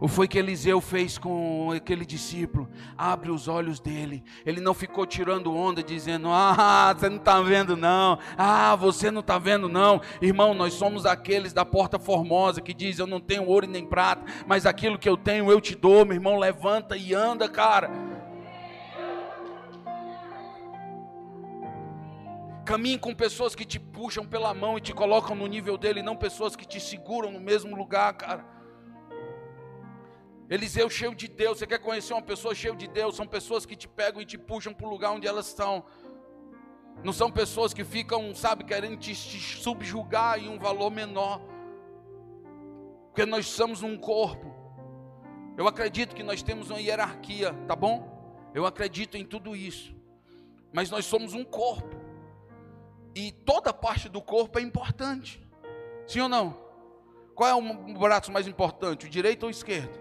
O 0.00 0.08
foi 0.08 0.26
que 0.26 0.38
Eliseu 0.38 0.80
fez 0.80 1.18
com 1.18 1.72
aquele 1.76 2.06
discípulo? 2.06 2.70
Abre 2.96 3.30
os 3.30 3.48
olhos 3.48 3.78
dele. 3.78 4.24
Ele 4.46 4.58
não 4.58 4.72
ficou 4.72 5.04
tirando 5.04 5.54
onda 5.54 5.82
dizendo: 5.82 6.28
"Ah, 6.30 6.94
você 6.96 7.10
não 7.10 7.18
está 7.18 7.42
vendo 7.42 7.76
não. 7.76 8.18
Ah, 8.38 8.74
você 8.76 9.10
não 9.10 9.20
está 9.20 9.38
vendo 9.38 9.68
não". 9.68 10.00
Irmão, 10.22 10.54
nós 10.54 10.72
somos 10.72 11.04
aqueles 11.04 11.52
da 11.52 11.66
porta 11.66 11.98
formosa 11.98 12.62
que 12.62 12.72
diz: 12.72 12.98
"Eu 12.98 13.06
não 13.06 13.20
tenho 13.20 13.44
ouro 13.46 13.66
nem 13.66 13.84
prata, 13.84 14.24
mas 14.46 14.64
aquilo 14.64 14.98
que 14.98 15.08
eu 15.08 15.18
tenho 15.18 15.50
eu 15.50 15.60
te 15.60 15.74
dou". 15.74 16.06
Meu 16.06 16.14
irmão, 16.14 16.38
levanta 16.38 16.96
e 16.96 17.12
anda, 17.12 17.46
cara. 17.46 17.90
Caminhe 22.64 22.98
com 22.98 23.14
pessoas 23.14 23.54
que 23.54 23.66
te 23.66 23.78
puxam 23.78 24.24
pela 24.24 24.54
mão 24.54 24.78
e 24.78 24.80
te 24.80 24.94
colocam 24.94 25.36
no 25.36 25.46
nível 25.46 25.76
dele, 25.76 26.02
não 26.02 26.16
pessoas 26.16 26.56
que 26.56 26.66
te 26.66 26.80
seguram 26.80 27.30
no 27.30 27.40
mesmo 27.40 27.76
lugar, 27.76 28.14
cara. 28.14 28.59
Eliseu 30.50 30.90
cheio 30.90 31.14
de 31.14 31.28
Deus, 31.28 31.58
você 31.58 31.66
quer 31.66 31.78
conhecer 31.78 32.12
uma 32.12 32.20
pessoa 32.20 32.52
cheia 32.56 32.74
de 32.74 32.88
Deus? 32.88 33.14
São 33.14 33.24
pessoas 33.24 33.64
que 33.64 33.76
te 33.76 33.86
pegam 33.86 34.20
e 34.20 34.26
te 34.26 34.36
puxam 34.36 34.74
para 34.74 34.84
o 34.84 34.90
lugar 34.90 35.12
onde 35.12 35.24
elas 35.24 35.46
estão. 35.46 35.84
Não 37.04 37.12
são 37.12 37.30
pessoas 37.30 37.72
que 37.72 37.84
ficam, 37.84 38.34
sabe, 38.34 38.64
querendo 38.64 38.96
te, 38.96 39.14
te 39.14 39.38
subjugar 39.38 40.40
em 40.40 40.48
um 40.48 40.58
valor 40.58 40.90
menor. 40.90 41.40
Porque 43.06 43.24
nós 43.24 43.46
somos 43.46 43.84
um 43.84 43.96
corpo. 43.96 44.52
Eu 45.56 45.68
acredito 45.68 46.16
que 46.16 46.22
nós 46.24 46.42
temos 46.42 46.68
uma 46.68 46.80
hierarquia, 46.80 47.54
tá 47.68 47.76
bom? 47.76 48.50
Eu 48.52 48.66
acredito 48.66 49.16
em 49.16 49.24
tudo 49.24 49.54
isso. 49.54 49.94
Mas 50.72 50.90
nós 50.90 51.04
somos 51.04 51.32
um 51.32 51.44
corpo. 51.44 51.94
E 53.14 53.30
toda 53.30 53.72
parte 53.72 54.08
do 54.08 54.20
corpo 54.20 54.58
é 54.58 54.62
importante. 54.62 55.40
Sim 56.08 56.22
ou 56.22 56.28
não? 56.28 56.56
Qual 57.36 57.48
é 57.48 57.54
o 57.54 57.98
braço 57.98 58.32
mais 58.32 58.48
importante, 58.48 59.06
o 59.06 59.08
direito 59.08 59.44
ou 59.44 59.48
o 59.48 59.52
esquerdo? 59.52 59.99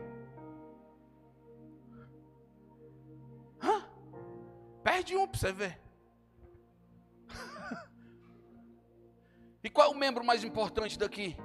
Perde 4.84 5.16
um 5.16 5.28
para 5.28 5.40
você 5.40 5.52
ver. 5.52 5.80
e 9.64 9.70
qual 9.70 9.92
é 9.92 9.96
o 9.96 9.98
membro 9.98 10.24
mais 10.24 10.44
importante 10.44 10.98
daqui? 10.98 11.38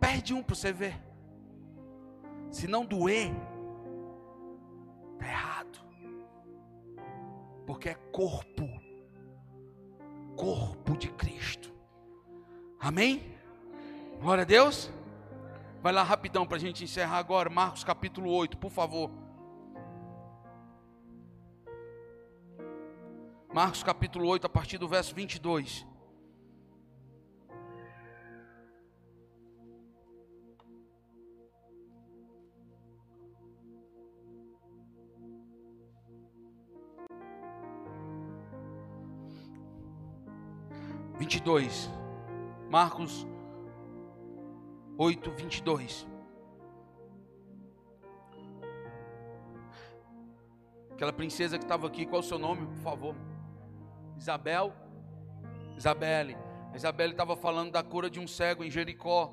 Perde 0.00 0.34
um 0.34 0.42
para 0.42 0.54
você 0.54 0.72
ver. 0.72 1.00
Se 2.50 2.66
não 2.66 2.84
doer, 2.84 3.32
está 5.14 5.26
errado. 5.26 5.78
Porque 7.66 7.88
é 7.88 7.94
corpo. 7.94 8.68
Corpo 10.36 10.96
de 10.96 11.10
Cristo. 11.10 11.72
Amém? 12.78 13.34
Glória 14.20 14.42
a 14.42 14.44
Deus. 14.46 14.90
Vai 15.82 15.92
lá 15.92 16.02
rapidão 16.02 16.46
para 16.46 16.56
a 16.56 16.60
gente 16.60 16.84
encerrar 16.84 17.18
agora. 17.18 17.50
Marcos 17.50 17.84
capítulo 17.84 18.30
8, 18.30 18.56
por 18.56 18.70
favor. 18.70 19.10
Marcos 23.54 23.84
capítulo 23.84 24.26
8, 24.26 24.48
a 24.48 24.50
partir 24.50 24.78
do 24.78 24.88
verso 24.88 25.14
22. 25.14 25.86
Vinte 41.16 41.36
e 41.36 41.40
dois, 41.40 41.88
Marcos 42.68 43.24
oito, 44.98 45.30
vinte 45.30 45.58
e 45.58 45.62
dois. 45.62 46.04
Aquela 50.90 51.12
princesa 51.12 51.56
que 51.56 51.64
estava 51.64 51.86
aqui, 51.86 52.04
qual 52.04 52.20
o 52.20 52.24
seu 52.24 52.36
nome, 52.36 52.66
por 52.66 52.82
favor? 52.82 53.33
Isabel, 54.16 54.72
Isabelle. 55.76 56.36
A 56.72 56.76
Isabelle 56.76 57.12
estava 57.12 57.36
falando 57.36 57.72
da 57.72 57.82
cura 57.82 58.08
de 58.10 58.18
um 58.18 58.26
cego 58.26 58.64
em 58.64 58.70
Jericó. 58.70 59.32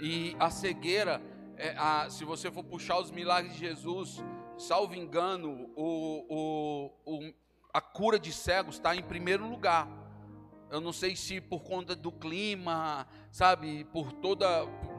E 0.00 0.34
a 0.38 0.50
cegueira, 0.50 1.20
é, 1.56 1.74
a, 1.76 2.08
se 2.08 2.24
você 2.24 2.50
for 2.50 2.64
puxar 2.64 2.98
os 2.98 3.10
milagres 3.10 3.54
de 3.54 3.60
Jesus, 3.60 4.22
salvo 4.56 4.94
engano, 4.94 5.70
o, 5.76 6.24
o, 6.28 6.90
o, 7.04 7.34
a 7.72 7.80
cura 7.80 8.18
de 8.18 8.32
cegos 8.32 8.76
está 8.76 8.96
em 8.96 9.02
primeiro 9.02 9.48
lugar. 9.48 9.88
Eu 10.70 10.80
não 10.80 10.92
sei 10.92 11.16
se 11.16 11.40
por 11.40 11.62
conta 11.64 11.96
do 11.96 12.12
clima, 12.12 13.06
sabe, 13.32 13.84
por 13.92 14.12
toda 14.12 14.46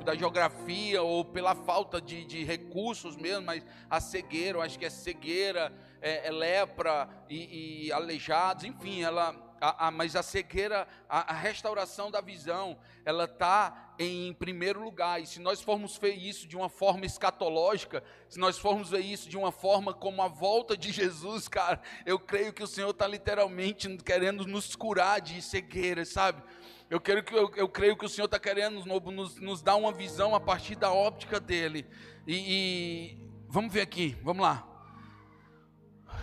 da 0.03 0.13
geografia 0.13 1.01
ou 1.01 1.23
pela 1.23 1.55
falta 1.55 2.01
de, 2.01 2.25
de 2.25 2.43
recursos 2.43 3.15
mesmo, 3.15 3.45
mas 3.45 3.65
a 3.89 4.01
cegueira, 4.01 4.57
eu 4.57 4.61
acho 4.61 4.77
que 4.77 4.85
é 4.85 4.89
cegueira, 4.89 5.73
é, 6.01 6.27
é 6.27 6.31
lepra 6.31 7.07
e, 7.29 7.85
e, 7.85 7.91
aleijados, 7.91 8.63
enfim, 8.63 9.03
ela, 9.03 9.35
a, 9.61 9.87
a, 9.87 9.91
mas 9.91 10.15
a 10.15 10.23
cegueira, 10.23 10.87
a, 11.07 11.31
a 11.31 11.35
restauração 11.35 12.09
da 12.09 12.19
visão, 12.19 12.77
ela 13.05 13.25
está 13.25 13.93
em 13.99 14.33
primeiro 14.33 14.83
lugar. 14.83 15.21
E 15.21 15.27
se 15.27 15.39
nós 15.39 15.61
formos 15.61 15.95
ver 15.97 16.15
isso 16.15 16.47
de 16.47 16.57
uma 16.57 16.69
forma 16.69 17.05
escatológica, 17.05 18.03
se 18.27 18.39
nós 18.39 18.57
formos 18.57 18.89
ver 18.89 19.01
isso 19.01 19.29
de 19.29 19.37
uma 19.37 19.51
forma 19.51 19.93
como 19.93 20.23
a 20.23 20.27
volta 20.27 20.75
de 20.75 20.91
Jesus, 20.91 21.47
cara, 21.47 21.79
eu 22.05 22.17
creio 22.17 22.51
que 22.51 22.63
o 22.63 22.67
Senhor 22.67 22.89
está 22.89 23.07
literalmente 23.07 23.87
querendo 23.97 24.45
nos 24.47 24.75
curar 24.75 25.21
de 25.21 25.41
cegueira, 25.41 26.03
sabe? 26.03 26.41
Eu, 26.89 26.99
quero 26.99 27.23
que, 27.23 27.33
eu, 27.33 27.49
eu 27.55 27.69
creio 27.69 27.95
que 27.95 28.05
o 28.05 28.09
Senhor 28.09 28.25
está 28.25 28.39
querendo 28.39 28.83
nos, 28.83 29.39
nos, 29.39 29.61
dar 29.61 29.75
uma 29.75 29.93
visão 29.93 30.35
a 30.35 30.39
partir 30.39 30.75
da 30.75 30.91
óptica 30.91 31.39
dele. 31.39 31.87
E, 32.27 32.35
e, 32.35 33.17
vamos 33.47 33.71
ver 33.71 33.81
aqui, 33.81 34.17
vamos 34.21 34.41
lá. 34.41 34.70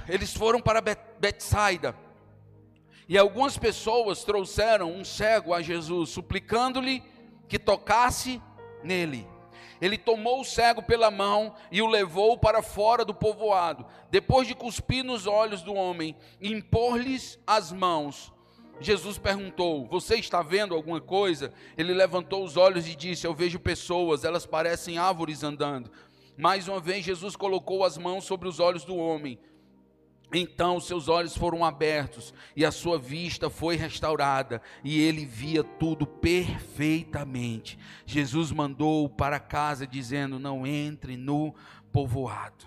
Eles 0.08 0.32
foram 0.32 0.60
para 0.60 0.80
Betsaida. 0.80 1.94
E 3.08 3.16
algumas 3.16 3.56
pessoas 3.56 4.24
trouxeram 4.24 4.92
um 4.92 5.04
cego 5.04 5.54
a 5.54 5.62
Jesus, 5.62 6.10
suplicando-lhe 6.10 7.02
que 7.48 7.58
tocasse 7.58 8.40
nele. 8.82 9.26
Ele 9.80 9.96
tomou 9.96 10.40
o 10.40 10.44
cego 10.44 10.82
pela 10.82 11.10
mão 11.10 11.54
e 11.70 11.80
o 11.80 11.86
levou 11.86 12.36
para 12.36 12.62
fora 12.62 13.04
do 13.04 13.14
povoado. 13.14 13.86
Depois 14.10 14.46
de 14.46 14.54
cuspir 14.54 15.04
nos 15.04 15.26
olhos 15.26 15.62
do 15.62 15.72
homem 15.72 16.16
e 16.40 16.52
impor-lhes 16.52 17.38
as 17.46 17.72
mãos, 17.72 18.32
Jesus 18.80 19.18
perguntou: 19.18 19.86
Você 19.86 20.16
está 20.16 20.42
vendo 20.42 20.74
alguma 20.74 21.00
coisa? 21.00 21.52
Ele 21.76 21.94
levantou 21.94 22.44
os 22.44 22.56
olhos 22.56 22.86
e 22.86 22.94
disse: 22.94 23.26
Eu 23.26 23.34
vejo 23.34 23.58
pessoas, 23.58 24.24
elas 24.24 24.46
parecem 24.46 24.98
árvores 24.98 25.42
andando. 25.42 25.90
Mais 26.36 26.68
uma 26.68 26.80
vez, 26.80 27.04
Jesus 27.04 27.34
colocou 27.34 27.84
as 27.84 27.98
mãos 27.98 28.24
sobre 28.24 28.48
os 28.48 28.60
olhos 28.60 28.84
do 28.84 28.96
homem. 28.96 29.38
Então 30.32 30.78
seus 30.78 31.08
olhos 31.08 31.36
foram 31.36 31.64
abertos 31.64 32.34
e 32.54 32.64
a 32.64 32.70
sua 32.70 32.98
vista 32.98 33.48
foi 33.48 33.76
restaurada, 33.76 34.60
e 34.84 35.00
ele 35.00 35.24
via 35.24 35.64
tudo 35.64 36.06
perfeitamente. 36.06 37.78
Jesus 38.04 38.52
mandou 38.52 39.08
para 39.08 39.40
casa 39.40 39.86
dizendo: 39.86 40.38
Não 40.38 40.66
entre 40.66 41.16
no 41.16 41.54
povoado. 41.90 42.66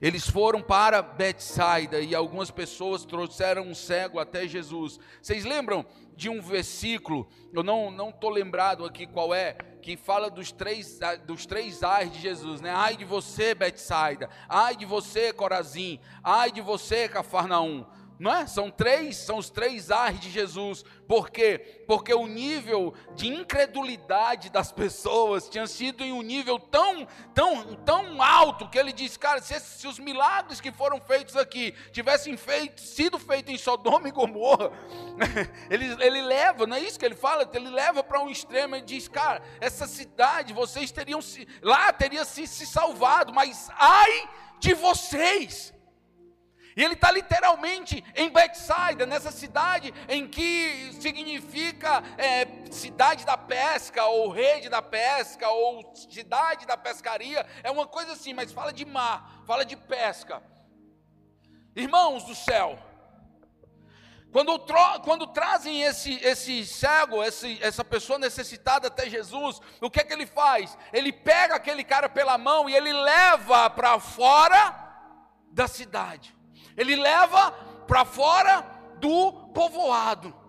Eles 0.00 0.28
foram 0.28 0.60
para 0.60 1.00
Betsaida 1.00 2.00
e 2.00 2.12
algumas 2.12 2.50
pessoas 2.50 3.04
trouxeram 3.04 3.68
um 3.68 3.74
cego 3.74 4.18
até 4.18 4.48
Jesus. 4.48 4.98
Vocês 5.20 5.44
lembram 5.44 5.86
de 6.16 6.28
um 6.28 6.40
versículo? 6.40 7.28
Eu 7.52 7.62
não 7.62 7.90
não 7.90 8.12
tô 8.12 8.28
lembrado 8.28 8.84
aqui 8.84 9.06
qual 9.06 9.34
é, 9.34 9.52
que 9.80 9.96
fala 9.96 10.30
dos 10.30 10.52
três 10.52 10.98
dos 11.26 11.46
três 11.46 11.82
ais 11.82 12.12
de 12.12 12.20
Jesus, 12.20 12.60
né? 12.60 12.70
Ai 12.70 12.96
de 12.96 13.04
você, 13.04 13.54
Betsaida. 13.54 14.28
Ai 14.48 14.76
de 14.76 14.84
você, 14.84 15.32
Corazim. 15.32 16.00
Ai 16.22 16.50
de 16.50 16.60
você, 16.60 17.08
Cafarnaum 17.08 17.86
não 18.22 18.32
é? 18.32 18.46
São 18.46 18.70
três, 18.70 19.16
são 19.16 19.36
os 19.36 19.50
três 19.50 19.90
A's 19.90 20.20
de 20.20 20.30
Jesus. 20.30 20.84
Por 21.08 21.28
quê? 21.28 21.82
Porque 21.88 22.14
o 22.14 22.28
nível 22.28 22.94
de 23.16 23.26
incredulidade 23.26 24.48
das 24.48 24.70
pessoas 24.70 25.48
tinha 25.48 25.66
sido 25.66 26.04
em 26.04 26.12
um 26.12 26.22
nível 26.22 26.56
tão, 26.56 27.04
tão, 27.34 27.74
tão 27.74 28.22
alto 28.22 28.68
que 28.70 28.78
ele 28.78 28.92
disse, 28.92 29.18
cara, 29.18 29.42
se, 29.42 29.58
se 29.58 29.88
os 29.88 29.98
milagres 29.98 30.60
que 30.60 30.70
foram 30.70 31.00
feitos 31.00 31.36
aqui 31.36 31.74
tivessem 31.90 32.36
feito, 32.36 32.80
sido 32.80 33.18
feitos 33.18 33.52
em 33.52 33.58
Sodoma 33.58 34.06
e 34.06 34.12
Gomorra, 34.12 34.70
ele, 35.68 35.86
ele 36.00 36.22
leva, 36.22 36.64
não 36.64 36.76
é 36.76 36.80
isso 36.80 37.00
que 37.00 37.04
ele 37.04 37.16
fala? 37.16 37.50
Ele 37.52 37.70
leva 37.70 38.04
para 38.04 38.22
um 38.22 38.30
extremo 38.30 38.76
e 38.76 38.82
diz, 38.82 39.08
cara, 39.08 39.42
essa 39.60 39.84
cidade, 39.88 40.52
vocês 40.52 40.92
teriam 40.92 41.20
se, 41.20 41.48
lá 41.60 41.92
teria 41.92 42.24
se, 42.24 42.46
se 42.46 42.66
salvado, 42.66 43.32
mas 43.34 43.68
ai 43.76 44.28
de 44.60 44.74
vocês 44.74 45.71
e 46.76 46.82
ele 46.82 46.94
está 46.94 47.10
literalmente 47.10 48.02
em 48.14 48.30
Betsaida, 48.30 49.04
nessa 49.04 49.30
cidade 49.30 49.92
em 50.08 50.26
que 50.26 50.92
significa 51.00 52.02
é, 52.16 52.46
cidade 52.70 53.26
da 53.26 53.36
pesca, 53.36 54.04
ou 54.06 54.30
rede 54.30 54.68
da 54.68 54.80
pesca, 54.80 55.48
ou 55.48 55.94
cidade 55.94 56.66
da 56.66 56.76
pescaria. 56.76 57.46
É 57.62 57.70
uma 57.70 57.86
coisa 57.86 58.12
assim, 58.12 58.32
mas 58.32 58.52
fala 58.52 58.72
de 58.72 58.84
mar, 58.84 59.42
fala 59.46 59.64
de 59.64 59.76
pesca. 59.76 60.42
Irmãos 61.76 62.24
do 62.24 62.34
céu, 62.34 62.78
quando, 64.30 64.58
quando 65.04 65.26
trazem 65.26 65.82
esse, 65.82 66.14
esse 66.24 66.64
cego, 66.64 67.22
esse, 67.22 67.62
essa 67.62 67.84
pessoa 67.84 68.18
necessitada 68.18 68.88
até 68.88 69.08
Jesus, 69.10 69.60
o 69.78 69.90
que 69.90 70.00
é 70.00 70.04
que 70.04 70.12
ele 70.12 70.26
faz? 70.26 70.76
Ele 70.90 71.12
pega 71.12 71.54
aquele 71.54 71.84
cara 71.84 72.08
pela 72.08 72.38
mão 72.38 72.68
e 72.68 72.74
ele 72.74 72.92
leva 72.94 73.68
para 73.68 74.00
fora 74.00 74.78
da 75.50 75.68
cidade 75.68 76.34
ele 76.76 76.96
leva 76.96 77.50
para 77.86 78.04
fora 78.04 78.64
do 78.98 79.32
povoado. 79.54 80.42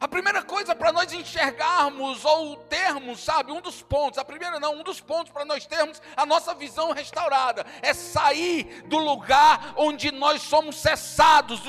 A 0.00 0.08
primeira 0.08 0.42
coisa 0.42 0.74
para 0.74 0.90
nós 0.92 1.12
enxergarmos 1.12 2.24
ou 2.24 2.56
termos, 2.56 3.20
sabe, 3.20 3.52
um 3.52 3.60
dos 3.60 3.82
pontos, 3.82 4.18
a 4.18 4.24
primeira 4.24 4.58
não, 4.58 4.76
um 4.76 4.82
dos 4.82 4.98
pontos 4.98 5.30
para 5.30 5.44
nós 5.44 5.66
termos 5.66 6.00
a 6.16 6.24
nossa 6.24 6.54
visão 6.54 6.90
restaurada 6.90 7.66
é 7.82 7.92
sair 7.92 8.82
do 8.86 8.96
lugar 8.96 9.74
onde 9.76 10.10
nós 10.10 10.40
somos 10.40 10.76
cessados, 10.76 11.60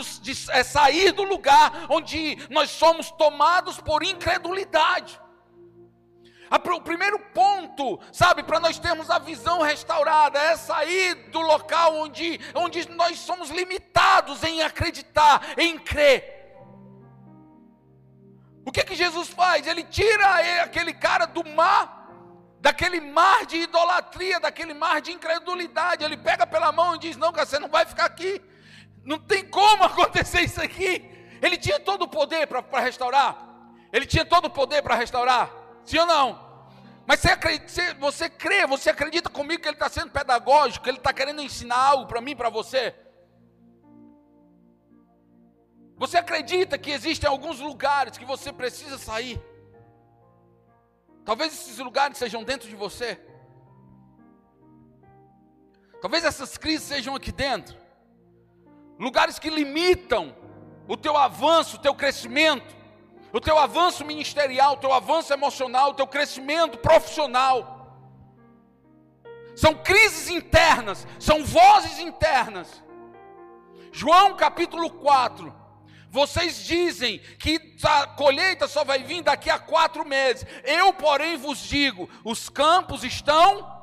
é 0.50 0.64
sair 0.64 1.12
do 1.12 1.24
lugar 1.24 1.88
onde 1.90 2.38
nós 2.50 2.70
somos 2.70 3.12
tomados 3.12 3.82
por 3.82 4.02
incredulidade. 4.02 5.21
O 6.52 6.82
primeiro 6.82 7.18
ponto, 7.18 7.98
sabe, 8.12 8.44
para 8.44 8.60
nós 8.60 8.78
termos 8.78 9.10
a 9.10 9.18
visão 9.18 9.62
restaurada, 9.62 10.38
é 10.38 10.58
sair 10.58 11.16
do 11.30 11.40
local 11.40 11.96
onde, 11.96 12.42
onde 12.54 12.90
nós 12.90 13.20
somos 13.20 13.50
limitados 13.50 14.44
em 14.44 14.62
acreditar, 14.62 15.42
em 15.58 15.80
crer. 15.80 16.42
O 18.66 18.72
que 18.72 18.84
que 18.84 18.96
Jesus 18.96 19.30
faz? 19.30 19.66
Ele 19.66 19.84
tira 19.84 20.62
aquele 20.62 20.94
cara 20.94 21.26
do 21.26 21.42
mar, 21.52 22.10
daquele 22.60 23.00
mar 23.00 23.46
de 23.46 23.58
idolatria, 23.58 24.38
daquele 24.38 24.74
mar 24.74 25.00
de 25.02 25.14
incredulidade. 25.14 26.04
Ele 26.04 26.18
pega 26.18 26.46
pela 26.46 26.72
mão 26.74 26.96
e 26.96 27.00
diz: 27.00 27.16
Não, 27.16 27.32
cara, 27.32 27.46
você 27.46 27.60
não 27.60 27.70
vai 27.70 27.86
ficar 27.86 28.06
aqui. 28.06 28.42
Não 29.06 29.18
tem 29.18 29.46
como 29.46 29.86
acontecer 29.86 30.42
isso 30.42 30.62
aqui. 30.62 31.10
Ele 31.42 31.58
tinha 31.58 31.80
todo 31.80 32.04
o 32.04 32.08
poder 32.10 32.46
para 32.46 32.82
restaurar. 32.82 33.38
Ele 33.92 34.06
tinha 34.06 34.26
todo 34.26 34.46
o 34.46 34.50
poder 34.50 34.82
para 34.82 34.96
restaurar. 34.96 35.61
Sim 35.86 36.00
ou 36.00 36.06
não? 36.06 36.52
Mas 37.06 37.20
você, 37.20 37.32
acredita, 37.32 37.94
você 37.96 38.30
crê, 38.30 38.66
você 38.66 38.90
acredita 38.90 39.30
comigo 39.30 39.62
que 39.62 39.68
ele 39.68 39.76
está 39.76 39.90
sendo 39.90 40.12
pedagógico, 40.12 40.84
que 40.84 40.90
ele 40.90 40.98
está 40.98 41.12
querendo 41.12 41.42
ensinar 41.42 41.78
algo 41.78 42.06
para 42.06 42.22
mim, 42.22 42.36
para 42.36 42.50
você? 42.50 42.96
Você 45.98 46.18
acredita 46.18 46.78
que 46.78 46.92
existem 46.92 47.30
alguns 47.30 47.60
lugares 47.60 48.18
que 48.18 48.26
você 48.26 48.52
precisa 48.52 48.98
sair? 48.98 49.42
Talvez 51.24 51.54
esses 51.54 51.78
lugares 51.78 52.18
sejam 52.18 52.44
dentro 52.44 52.68
de 52.68 52.76
você. 52.76 53.20
Talvez 56.02 56.24
essas 56.24 56.58
crises 56.58 56.88
sejam 56.88 57.16
aqui 57.16 57.32
dentro. 57.32 57.78
Lugares 58.98 59.38
que 59.38 59.50
limitam 59.50 60.36
o 60.88 60.98
teu 60.98 61.16
avanço, 61.16 61.78
o 61.78 61.80
teu 61.80 61.94
crescimento 61.94 62.81
o 63.34 63.40
teu 63.40 63.58
avanço 63.58 64.04
ministerial, 64.06 64.74
o 64.74 64.78
teu 64.78 64.94
avanço 64.94 65.32
emocional, 65.34 65.92
o 65.92 65.94
teu 65.94 66.08
crescimento 66.08 66.78
profissional. 66.78 67.80
São 69.56 69.74
crises 69.76 70.30
internas, 70.30 71.08
são 71.20 71.44
vozes 71.44 72.00
internas. 72.00 72.84
João 73.92 74.36
capítulo 74.36 74.90
4. 74.90 75.62
Vocês 76.10 76.66
dizem 76.66 77.20
que 77.40 77.78
a 77.84 78.06
colheita 78.06 78.68
só 78.68 78.84
vai 78.84 79.00
vir 79.04 79.22
daqui 79.22 79.50
a 79.50 79.58
quatro 79.58 80.06
meses. 80.06 80.46
Eu, 80.64 80.94
porém, 80.94 81.38
vos 81.38 81.60
digo: 81.60 82.10
os 82.24 82.50
campos 82.50 83.04
estão. 83.04 83.80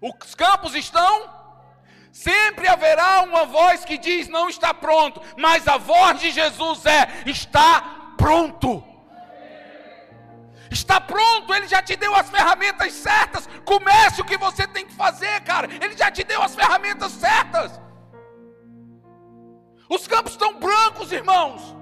Os 0.00 0.34
campos 0.34 0.74
estão. 0.74 1.36
Sempre 2.10 2.66
haverá 2.66 3.22
uma 3.22 3.44
voz 3.44 3.84
que 3.84 3.98
diz 3.98 4.26
não 4.28 4.48
está 4.48 4.72
pronto, 4.72 5.20
mas 5.36 5.68
a 5.68 5.76
voz 5.76 6.18
de 6.18 6.30
Jesus 6.30 6.86
é 6.86 7.22
está 7.26 7.98
pronto. 8.18 8.84
Está 10.70 11.00
pronto, 11.00 11.54
ele 11.54 11.66
já 11.66 11.80
te 11.80 11.96
deu 11.96 12.14
as 12.14 12.28
ferramentas 12.28 12.92
certas. 12.92 13.48
Comece 13.64 14.20
o 14.20 14.24
que 14.24 14.36
você 14.36 14.66
tem 14.66 14.84
que 14.86 14.94
fazer, 14.94 15.40
cara. 15.42 15.66
Ele 15.82 15.96
já 15.96 16.10
te 16.10 16.22
deu 16.24 16.42
as 16.42 16.54
ferramentas 16.54 17.12
certas. 17.12 17.80
Os 19.88 20.06
campos 20.06 20.32
estão 20.32 20.58
brancos, 20.58 21.10
irmãos. 21.10 21.74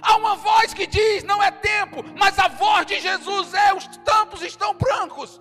Há 0.00 0.16
uma 0.16 0.36
voz 0.36 0.72
que 0.72 0.86
diz: 0.86 1.22
não 1.24 1.42
é 1.42 1.50
tempo, 1.50 2.02
mas 2.18 2.38
a 2.38 2.48
voz 2.48 2.86
de 2.86 2.98
Jesus 2.98 3.52
é: 3.52 3.74
os 3.74 3.86
campos 3.98 4.40
estão 4.40 4.72
brancos. 4.74 5.40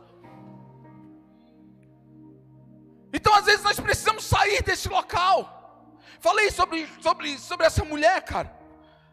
Então, 3.13 3.33
às 3.33 3.45
vezes, 3.45 3.63
nós 3.63 3.79
precisamos 3.79 4.25
sair 4.25 4.61
desse 4.61 4.89
local. 4.89 5.37
Falei 6.19 6.51
sobre, 6.51 6.87
sobre, 7.01 7.37
sobre 7.39 7.65
essa 7.65 7.85
mulher, 7.85 8.21
cara. 8.23 8.58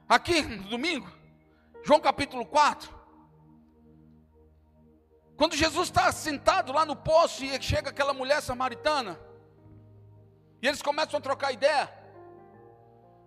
Aqui 0.08 0.40
no 0.42 0.68
domingo, 0.68 1.10
João 1.84 1.98
capítulo 1.98 2.46
4. 2.46 2.94
Quando 5.36 5.56
Jesus 5.56 5.88
está 5.88 6.12
sentado 6.12 6.72
lá 6.72 6.86
no 6.86 6.94
poço 6.94 7.44
e 7.44 7.60
chega 7.60 7.90
aquela 7.90 8.14
mulher 8.14 8.40
samaritana, 8.40 9.18
e 10.62 10.68
eles 10.68 10.80
começam 10.80 11.18
a 11.18 11.20
trocar 11.20 11.52
ideia. 11.52 11.92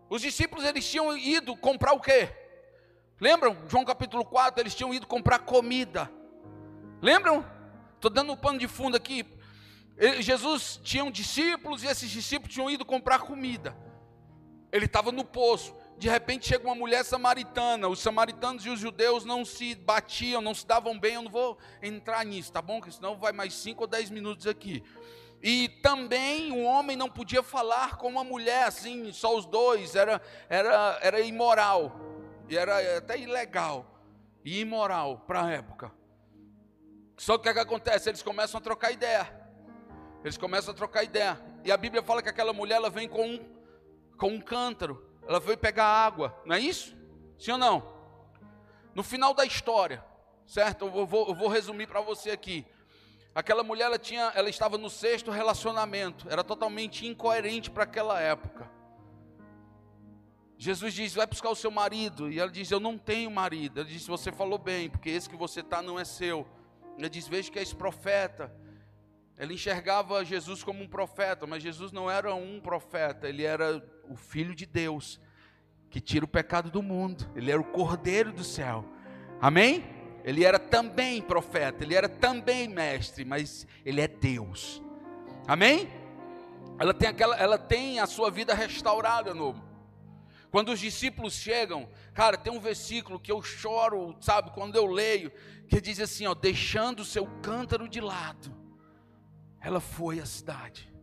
Os 0.09 0.21
discípulos 0.21 0.63
eles 0.63 0.89
tinham 0.89 1.15
ido 1.17 1.55
comprar 1.57 1.91
o 1.91 1.99
quê? 1.99 2.33
Lembram? 3.19 3.57
João 3.67 3.83
capítulo 3.83 4.23
4, 4.23 4.61
eles 4.61 4.73
tinham 4.73 4.93
ido 4.93 5.05
comprar 5.05 5.39
comida. 5.39 6.09
Lembram? 7.01 7.45
Estou 7.95 8.09
dando 8.09 8.31
um 8.31 8.37
pano 8.37 8.57
de 8.57 8.69
fundo 8.69 8.95
aqui. 8.95 9.25
Jesus 10.21 10.79
tinha 10.81 11.11
discípulos 11.11 11.83
e 11.83 11.87
esses 11.87 12.09
discípulos 12.09 12.53
tinham 12.53 12.71
ido 12.71 12.85
comprar 12.85 13.19
comida. 13.19 13.75
Ele 14.71 14.85
estava 14.85 15.11
no 15.11 15.25
poço 15.25 15.75
de 15.99 16.07
repente 16.07 16.47
chega 16.47 16.65
uma 16.65 16.73
mulher 16.73 17.03
samaritana. 17.03 17.89
Os 17.89 17.99
samaritanos 17.99 18.65
e 18.65 18.69
os 18.69 18.79
judeus 18.79 19.25
não 19.25 19.43
se 19.43 19.75
batiam, 19.75 20.41
não 20.41 20.53
se 20.53 20.65
davam 20.65 20.97
bem. 20.97 21.15
Eu 21.15 21.23
não 21.23 21.29
vou 21.29 21.57
entrar 21.81 22.25
nisso, 22.25 22.53
tá 22.53 22.61
bom? 22.61 22.79
Porque 22.79 22.93
senão 22.93 23.17
vai 23.17 23.33
mais 23.33 23.53
cinco 23.53 23.81
ou 23.81 23.87
dez 23.87 24.09
minutos 24.09 24.47
aqui. 24.47 24.81
E 25.43 25.67
também 25.83 26.53
o 26.53 26.63
homem 26.63 26.95
não 26.95 27.09
podia 27.09 27.43
falar 27.43 27.97
com 27.97 28.07
uma 28.07 28.23
mulher 28.23 28.63
assim, 28.63 29.11
só 29.11 29.37
os 29.37 29.45
dois, 29.45 29.95
era, 29.95 30.21
era, 30.49 30.99
era 31.01 31.21
imoral, 31.21 31.97
e 32.49 32.57
era 32.57 32.97
até 32.97 33.17
ilegal 33.17 33.85
e 34.43 34.59
imoral 34.59 35.19
para 35.27 35.43
a 35.45 35.51
época. 35.51 35.91
Só 37.17 37.37
que 37.37 37.41
o 37.41 37.43
que, 37.43 37.49
é 37.49 37.53
que 37.53 37.59
acontece? 37.59 38.09
Eles 38.09 38.23
começam 38.23 38.57
a 38.57 38.61
trocar 38.61 38.91
ideia. 38.91 39.29
Eles 40.23 40.37
começam 40.37 40.73
a 40.73 40.75
trocar 40.75 41.03
ideia. 41.03 41.39
E 41.63 41.71
a 41.71 41.77
Bíblia 41.77 42.01
fala 42.01 42.21
que 42.21 42.29
aquela 42.29 42.53
mulher 42.53 42.75
ela 42.75 42.89
vem 42.89 43.07
com 43.07 43.25
um, 43.25 43.39
com 44.17 44.27
um 44.29 44.41
cântaro 44.41 45.08
ela 45.27 45.39
foi 45.39 45.55
pegar 45.55 45.85
água, 45.85 46.35
não 46.45 46.55
é 46.55 46.59
isso? 46.59 46.95
Sim 47.37 47.51
ou 47.51 47.57
não? 47.57 47.99
No 48.93 49.03
final 49.03 49.33
da 49.33 49.45
história, 49.45 50.03
certo? 50.45 50.85
Eu 50.85 51.05
vou, 51.05 51.27
eu 51.27 51.35
vou 51.35 51.47
resumir 51.47 51.87
para 51.87 52.01
você 52.01 52.31
aqui. 52.31 52.65
Aquela 53.33 53.63
mulher, 53.63 53.85
ela, 53.85 53.99
tinha, 53.99 54.31
ela 54.35 54.49
estava 54.49 54.77
no 54.77 54.89
sexto 54.89 55.31
relacionamento, 55.31 56.27
era 56.29 56.43
totalmente 56.43 57.05
incoerente 57.07 57.69
para 57.69 57.83
aquela 57.83 58.19
época. 58.19 58.69
Jesus 60.57 60.93
diz: 60.93 61.13
Vai 61.13 61.25
buscar 61.25 61.49
o 61.49 61.55
seu 61.55 61.71
marido. 61.71 62.29
E 62.29 62.37
ela 62.37 62.51
diz: 62.51 62.69
Eu 62.69 62.81
não 62.81 62.97
tenho 62.97 63.31
marido. 63.31 63.79
Ele 63.79 63.89
diz: 63.89 64.05
Você 64.05 64.29
falou 64.29 64.57
bem, 64.59 64.89
porque 64.89 65.09
esse 65.09 65.29
que 65.29 65.37
você 65.37 65.61
está 65.61 65.81
não 65.81 65.97
é 65.97 66.03
seu. 66.03 66.45
Ele 66.97 67.07
diz: 67.07 67.29
Veja 67.29 67.49
que 67.49 67.57
é 67.57 67.61
esse 67.61 67.73
profeta. 67.73 68.53
Ele 69.39 69.53
enxergava 69.53 70.25
Jesus 70.25 70.63
como 70.63 70.83
um 70.83 70.87
profeta, 70.87 71.47
mas 71.47 71.63
Jesus 71.63 71.93
não 71.93 72.11
era 72.11 72.35
um 72.35 72.59
profeta, 72.59 73.29
ele 73.29 73.45
era 73.45 73.81
o 74.09 74.17
Filho 74.17 74.53
de 74.53 74.65
Deus, 74.65 75.17
que 75.89 76.01
tira 76.01 76.25
o 76.25 76.27
pecado 76.27 76.69
do 76.69 76.83
mundo, 76.83 77.25
ele 77.33 77.49
era 77.49 77.61
o 77.61 77.63
Cordeiro 77.63 78.33
do 78.33 78.43
céu. 78.43 78.83
Amém? 79.39 79.85
Ele 80.25 80.43
era 80.43 80.59
também 80.59 81.21
profeta, 81.21 81.85
ele 81.85 81.95
era 81.95 82.09
também 82.09 82.67
mestre, 82.67 83.23
mas 83.23 83.65
ele 83.85 84.01
é 84.01 84.09
Deus. 84.09 84.83
Amém? 85.47 85.89
Ela 86.77 86.93
tem, 86.93 87.07
aquela, 87.07 87.37
ela 87.37 87.57
tem 87.57 88.01
a 88.01 88.05
sua 88.05 88.29
vida 88.29 88.53
restaurada 88.53 89.33
novo. 89.33 89.63
Quando 90.51 90.73
os 90.73 90.81
discípulos 90.81 91.33
chegam, 91.33 91.87
cara, 92.13 92.35
tem 92.35 92.51
um 92.51 92.59
versículo 92.59 93.17
que 93.17 93.31
eu 93.31 93.41
choro, 93.41 94.17
sabe, 94.19 94.51
quando 94.51 94.75
eu 94.75 94.85
leio, 94.85 95.31
que 95.69 95.79
diz 95.79 95.97
assim, 96.01 96.27
ó, 96.27 96.33
deixando 96.33 96.99
o 96.99 97.05
seu 97.05 97.25
cântaro 97.41 97.87
de 97.87 98.01
lado 98.01 98.58
ela 99.61 99.79
foi 99.79 100.19
à 100.19 100.25
cidade. 100.25 100.93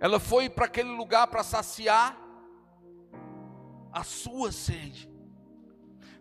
Ela 0.00 0.20
foi 0.20 0.48
para 0.48 0.66
aquele 0.66 0.90
lugar 0.90 1.26
para 1.26 1.42
saciar 1.42 2.16
a 3.92 4.04
sua 4.04 4.52
sede. 4.52 5.10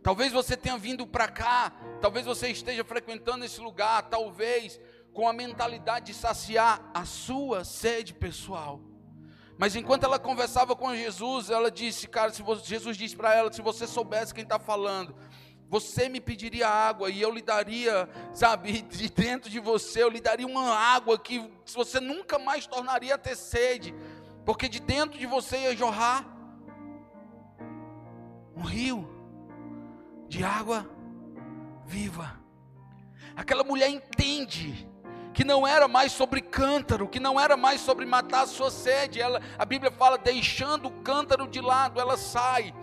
Talvez 0.02 0.32
você 0.32 0.56
tenha 0.56 0.78
vindo 0.78 1.06
para 1.06 1.28
cá, 1.28 1.72
talvez 2.02 2.26
você 2.26 2.50
esteja 2.50 2.84
frequentando 2.84 3.46
esse 3.46 3.60
lugar, 3.60 4.04
talvez 4.04 4.80
com 5.14 5.28
a 5.28 5.34
mentalidade 5.34 6.08
de 6.08 6.14
saciar 6.14 6.90
a 6.94 7.06
sua 7.06 7.64
sede 7.64 8.14
pessoal. 8.14 8.82
Mas 9.58 9.76
enquanto 9.76 10.04
ela 10.04 10.20
conversava 10.20 10.76
com 10.76 10.96
Jesus, 10.96 11.50
ela 11.50 11.72
disse, 11.72 12.08
cara, 12.08 12.32
se 12.32 12.44
você, 12.44 12.64
Jesus 12.64 12.96
disse 12.96 13.16
para 13.16 13.34
ela, 13.34 13.52
se 13.52 13.62
você 13.62 13.88
soubesse 13.88 14.34
quem 14.34 14.44
está 14.44 14.60
falando, 14.60 15.16
você 15.70 16.08
me 16.08 16.22
pediria 16.22 16.68
água 16.68 17.10
e 17.10 17.22
eu 17.22 17.32
lhe 17.32 17.42
daria, 17.42 18.10
sabe, 18.34 18.82
de 18.90 19.10
dentro 19.10 19.50
de 19.50 19.60
você, 19.60 20.04
eu 20.04 20.10
lhe 20.10 20.22
daria 20.22 20.48
uma 20.48 20.74
água 20.74 21.20
que 21.20 21.50
você 21.74 22.00
nunca 22.00 22.40
mais 22.40 22.66
tornaria 22.66 23.16
a 23.16 23.18
ter 23.18 23.36
sede, 23.36 23.94
porque 24.46 24.70
de 24.70 24.80
dentro 24.80 25.20
de 25.20 25.26
você 25.26 25.58
ia 25.58 25.76
jorrar 25.76 26.26
um 28.56 28.64
rio 28.64 29.08
de 30.28 30.44
água 30.44 30.90
viva. 31.86 32.40
Aquela 33.36 33.64
mulher 33.64 33.90
entende 33.90 34.90
que 35.34 35.44
não 35.44 35.68
era 35.68 35.88
mais 35.88 36.12
sobre 36.12 36.42
cântaro, 36.42 37.08
que 37.08 37.20
não 37.20 37.40
era 37.40 37.56
mais 37.56 37.82
sobre 37.82 38.06
matar 38.06 38.42
a 38.42 38.48
sua 38.48 38.72
sede. 38.72 39.22
Ela, 39.22 39.40
a 39.60 39.66
Bíblia 39.66 39.92
fala, 39.92 40.18
deixando 40.18 40.88
o 40.88 41.04
cântaro 41.04 41.48
de 41.48 41.62
lado, 41.62 42.00
ela 42.00 42.18
sai 42.18 42.74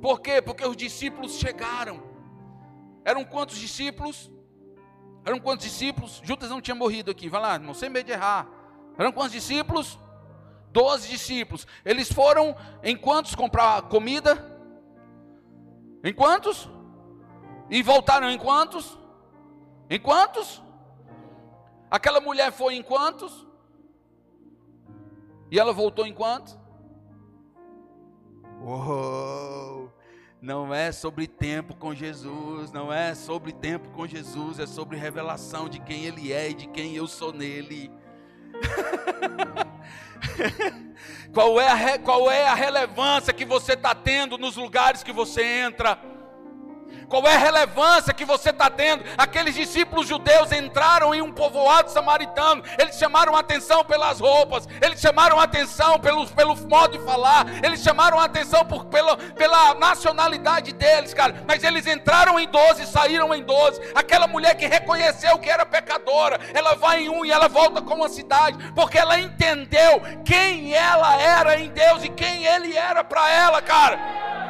por 0.00 0.20
quê? 0.20 0.40
Porque 0.40 0.64
os 0.64 0.76
discípulos 0.76 1.32
chegaram. 1.38 2.02
Eram 3.04 3.24
quantos 3.24 3.58
discípulos? 3.58 4.30
Eram 5.24 5.40
quantos 5.40 5.66
discípulos? 5.66 6.20
Judas 6.24 6.50
não 6.50 6.60
tinha 6.60 6.74
morrido 6.74 7.10
aqui. 7.10 7.28
Vai 7.28 7.40
lá, 7.40 7.54
irmão, 7.54 7.74
sem 7.74 7.88
medo 7.88 8.06
de 8.06 8.12
errar. 8.12 8.46
Eram 8.96 9.12
quantos 9.12 9.32
discípulos? 9.32 9.98
Doze 10.72 11.08
discípulos. 11.08 11.66
Eles 11.84 12.10
foram 12.12 12.54
em 12.82 12.96
quantos 12.96 13.34
comprar 13.34 13.82
comida? 13.82 14.58
Em 16.04 16.12
quantos? 16.12 16.68
E 17.70 17.82
voltaram 17.82 18.30
em 18.30 18.38
quantos? 18.38 18.98
Em 19.90 19.98
quantos? 19.98 20.62
Aquela 21.90 22.20
mulher 22.20 22.52
foi 22.52 22.74
em 22.74 22.82
quantos? 22.82 23.46
E 25.50 25.58
ela 25.58 25.72
voltou 25.72 26.06
em 26.06 26.12
quantos? 26.12 26.58
Uou! 28.60 29.67
Não 30.40 30.72
é 30.72 30.92
sobre 30.92 31.26
tempo 31.26 31.74
com 31.74 31.92
Jesus, 31.92 32.70
não 32.70 32.92
é 32.92 33.12
sobre 33.12 33.52
tempo 33.52 33.88
com 33.88 34.06
Jesus, 34.06 34.60
é 34.60 34.66
sobre 34.66 34.96
revelação 34.96 35.68
de 35.68 35.80
quem 35.80 36.04
Ele 36.04 36.32
é 36.32 36.50
e 36.50 36.54
de 36.54 36.68
quem 36.68 36.94
eu 36.94 37.08
sou 37.08 37.32
nele. 37.32 37.90
qual, 41.34 41.60
é 41.60 41.94
a, 41.94 41.98
qual 41.98 42.30
é 42.30 42.46
a 42.46 42.54
relevância 42.54 43.32
que 43.32 43.44
você 43.44 43.72
está 43.72 43.96
tendo 43.96 44.38
nos 44.38 44.56
lugares 44.56 45.02
que 45.02 45.12
você 45.12 45.42
entra? 45.42 45.98
Qual 47.08 47.26
é 47.26 47.34
a 47.34 47.38
relevância 47.38 48.12
que 48.12 48.24
você 48.24 48.50
está 48.50 48.68
tendo? 48.68 49.04
Aqueles 49.16 49.54
discípulos 49.54 50.06
judeus 50.06 50.52
entraram 50.52 51.14
em 51.14 51.22
um 51.22 51.32
povoado 51.32 51.90
samaritano, 51.90 52.62
eles 52.78 52.98
chamaram 52.98 53.34
atenção 53.34 53.84
pelas 53.84 54.20
roupas, 54.20 54.68
eles 54.80 55.00
chamaram 55.00 55.40
atenção 55.40 55.98
pelo, 55.98 56.26
pelo 56.28 56.54
modo 56.68 56.98
de 56.98 57.04
falar, 57.04 57.46
eles 57.64 57.82
chamaram 57.82 58.20
atenção 58.20 58.64
por, 58.64 58.84
pela, 58.86 59.16
pela 59.16 59.74
nacionalidade 59.74 60.72
deles, 60.74 61.14
cara. 61.14 61.42
Mas 61.46 61.64
eles 61.64 61.86
entraram 61.86 62.38
em 62.38 62.46
12 62.46 62.82
e 62.82 62.86
saíram 62.86 63.34
em 63.34 63.42
12. 63.42 63.80
Aquela 63.94 64.26
mulher 64.26 64.54
que 64.54 64.66
reconheceu 64.66 65.38
que 65.38 65.48
era 65.48 65.64
pecadora, 65.64 66.38
ela 66.52 66.74
vai 66.74 67.04
em 67.04 67.08
um 67.08 67.24
e 67.24 67.30
ela 67.30 67.48
volta 67.48 67.80
com 67.80 68.04
a 68.04 68.08
cidade, 68.08 68.72
porque 68.74 68.98
ela 68.98 69.18
entendeu 69.18 70.02
quem 70.24 70.74
ela 70.74 71.20
era 71.20 71.58
em 71.58 71.68
Deus 71.68 72.04
e 72.04 72.08
quem 72.08 72.44
ele 72.44 72.76
era 72.76 73.02
para 73.02 73.30
ela, 73.30 73.62
cara. 73.62 74.47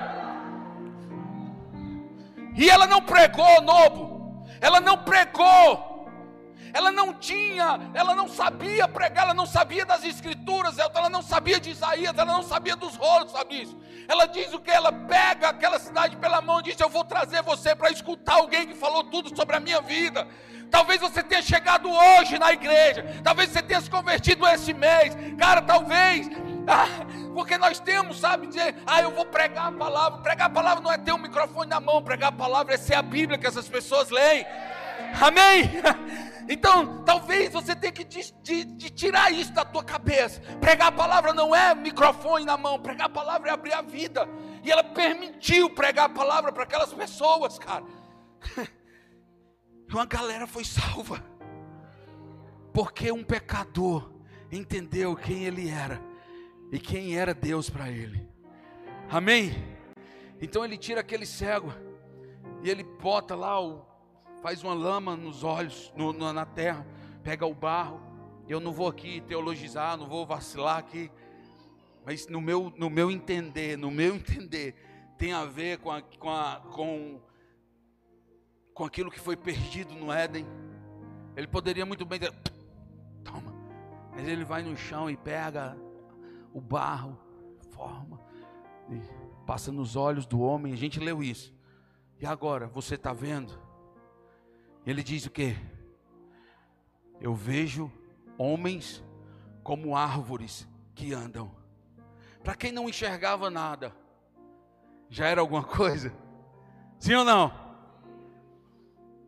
E 2.58 2.68
ela 2.68 2.86
não 2.86 3.00
pregou 3.00 3.62
novo. 3.62 4.44
Ela 4.60 4.80
não 4.80 4.98
pregou. 4.98 5.88
Ela 6.74 6.92
não 6.92 7.14
tinha, 7.14 7.80
ela 7.94 8.14
não 8.14 8.28
sabia 8.28 8.86
pregar, 8.86 9.24
ela 9.24 9.34
não 9.34 9.46
sabia 9.46 9.86
das 9.86 10.04
escrituras, 10.04 10.76
ela 10.78 11.08
não 11.08 11.22
sabia 11.22 11.58
de 11.58 11.70
Isaías, 11.70 12.12
ela 12.16 12.32
não 12.32 12.42
sabia 12.42 12.76
dos 12.76 12.94
rolos, 12.94 13.32
sabe 13.32 13.62
isso? 13.62 13.78
Ela 14.06 14.26
diz 14.26 14.52
o 14.52 14.60
que? 14.60 14.70
Ela 14.70 14.92
pega 14.92 15.48
aquela 15.48 15.78
cidade 15.78 16.16
pela 16.16 16.42
mão 16.42 16.60
e 16.60 16.64
diz: 16.64 16.78
Eu 16.78 16.90
vou 16.90 17.04
trazer 17.04 17.42
você 17.42 17.74
para 17.74 17.90
escutar 17.90 18.34
alguém 18.34 18.66
que 18.66 18.74
falou 18.74 19.04
tudo 19.04 19.34
sobre 19.34 19.56
a 19.56 19.60
minha 19.60 19.80
vida. 19.80 20.28
Talvez 20.70 21.00
você 21.00 21.22
tenha 21.22 21.40
chegado 21.40 21.90
hoje 21.90 22.38
na 22.38 22.52
igreja, 22.52 23.04
talvez 23.24 23.50
você 23.50 23.62
tenha 23.62 23.80
se 23.80 23.88
convertido 23.88 24.46
esse 24.46 24.74
mês, 24.74 25.16
cara, 25.38 25.62
talvez 25.62 26.28
ah, 26.68 26.86
porque 27.38 27.56
nós 27.56 27.78
temos, 27.78 28.18
sabe, 28.18 28.48
dizer, 28.48 28.74
ah, 28.84 29.00
eu 29.00 29.12
vou 29.12 29.24
pregar 29.24 29.68
a 29.68 29.70
palavra. 29.72 30.20
Pregar 30.22 30.48
a 30.48 30.50
palavra 30.50 30.82
não 30.82 30.92
é 30.92 30.98
ter 30.98 31.12
um 31.12 31.18
microfone 31.18 31.70
na 31.70 31.78
mão, 31.78 32.02
pregar 32.02 32.30
a 32.30 32.32
palavra 32.32 32.74
é 32.74 32.76
ser 32.76 32.94
a 32.94 33.00
Bíblia 33.00 33.38
que 33.38 33.46
essas 33.46 33.68
pessoas 33.68 34.10
leem. 34.10 34.44
Amém? 35.20 35.70
Então, 36.50 37.04
talvez 37.04 37.52
você 37.52 37.76
tenha 37.76 37.92
que 37.92 38.02
de, 38.02 38.32
de, 38.42 38.64
de 38.64 38.88
tirar 38.88 39.30
isso 39.30 39.52
da 39.52 39.66
tua 39.66 39.84
cabeça. 39.84 40.40
Pregar 40.58 40.88
a 40.88 40.92
palavra 40.92 41.34
não 41.34 41.54
é 41.54 41.74
microfone 41.74 42.42
na 42.42 42.56
mão, 42.56 42.80
pregar 42.80 43.06
a 43.06 43.10
palavra 43.10 43.50
é 43.50 43.52
abrir 43.52 43.74
a 43.74 43.82
vida. 43.82 44.26
E 44.64 44.72
ela 44.72 44.82
permitiu 44.82 45.68
pregar 45.68 46.06
a 46.06 46.08
palavra 46.08 46.50
para 46.50 46.62
aquelas 46.62 46.90
pessoas, 46.94 47.58
cara. 47.58 47.84
Uma 49.92 50.06
galera 50.06 50.46
foi 50.46 50.64
salva. 50.64 51.22
Porque 52.72 53.12
um 53.12 53.22
pecador 53.22 54.10
entendeu 54.50 55.14
quem 55.14 55.44
ele 55.44 55.68
era 55.68 56.07
e 56.70 56.78
quem 56.78 57.16
era 57.16 57.34
Deus 57.34 57.70
para 57.70 57.90
ele. 57.90 58.28
Amém? 59.10 59.52
Então 60.40 60.64
ele 60.64 60.76
tira 60.76 61.00
aquele 61.00 61.24
cego 61.24 61.72
e 62.62 62.70
ele 62.70 62.84
bota 62.84 63.34
lá, 63.34 63.60
o, 63.60 63.84
faz 64.42 64.62
uma 64.62 64.74
lama 64.74 65.16
nos 65.16 65.42
olhos, 65.42 65.92
no, 65.96 66.12
na 66.12 66.44
terra, 66.44 66.86
pega 67.22 67.46
o 67.46 67.54
barro. 67.54 68.00
Eu 68.48 68.60
não 68.60 68.72
vou 68.72 68.88
aqui 68.88 69.20
teologizar, 69.22 69.96
não 69.96 70.06
vou 70.06 70.26
vacilar 70.26 70.78
aqui, 70.78 71.10
mas 72.04 72.26
no 72.28 72.40
meu, 72.40 72.72
no 72.76 72.88
meu 72.88 73.10
entender, 73.10 73.76
no 73.76 73.90
meu 73.90 74.14
entender, 74.16 74.74
tem 75.16 75.32
a 75.32 75.44
ver 75.44 75.78
com, 75.78 75.90
a, 75.90 76.02
com, 76.02 76.30
a, 76.30 76.62
com, 76.72 77.20
com 78.74 78.84
aquilo 78.84 79.10
que 79.10 79.20
foi 79.20 79.36
perdido 79.36 79.94
no 79.94 80.12
Éden. 80.12 80.46
Ele 81.36 81.46
poderia 81.46 81.84
muito 81.84 82.04
bem 82.04 82.18
dizer, 82.18 82.34
toma, 83.24 83.54
mas 84.12 84.26
ele 84.26 84.44
vai 84.44 84.62
no 84.62 84.76
chão 84.76 85.10
e 85.10 85.16
pega 85.16 85.76
o 86.58 86.60
barro, 86.60 87.18
forma, 87.70 88.20
passa 89.46 89.70
nos 89.70 89.96
olhos 89.96 90.26
do 90.26 90.40
homem. 90.40 90.72
A 90.72 90.76
gente 90.76 90.98
leu 90.98 91.22
isso. 91.22 91.54
E 92.20 92.26
agora, 92.26 92.66
você 92.66 92.96
está 92.96 93.12
vendo? 93.12 93.58
Ele 94.84 95.02
diz 95.02 95.24
o 95.24 95.30
que? 95.30 95.56
Eu 97.20 97.34
vejo 97.34 97.90
homens 98.36 99.02
como 99.62 99.96
árvores 99.96 100.68
que 100.94 101.12
andam. 101.12 101.50
Para 102.42 102.54
quem 102.54 102.72
não 102.72 102.88
enxergava 102.88 103.50
nada, 103.50 103.94
já 105.08 105.26
era 105.26 105.40
alguma 105.40 105.62
coisa? 105.64 106.12
Sim 106.98 107.14
ou 107.14 107.24
não? 107.24 107.52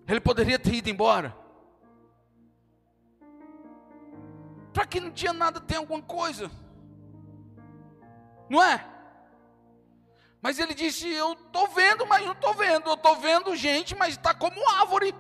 Ele 0.07 0.21
poderia 0.21 0.59
ter 0.59 0.75
ido 0.75 0.91
embora. 0.91 1.37
Para 4.73 4.87
quem 4.87 5.01
não 5.01 5.11
tinha 5.11 5.33
nada, 5.33 5.61
tem 5.61 5.79
alguma 5.79 6.03
coisa. 6.03 6.51
Não 8.51 8.61
é? 8.61 8.85
Mas 10.43 10.59
ele 10.59 10.75
disse: 10.75 11.09
Eu 11.09 11.35
estou 11.35 11.69
vendo, 11.69 12.05
mas 12.05 12.25
não 12.27 12.33
estou 12.33 12.53
vendo. 12.53 12.89
Eu 12.89 12.95
estou 12.95 13.17
vendo 13.17 13.55
gente, 13.55 13.95
mas 13.95 14.15
está 14.15 14.35
como 14.35 14.69
árvore. 14.69 15.15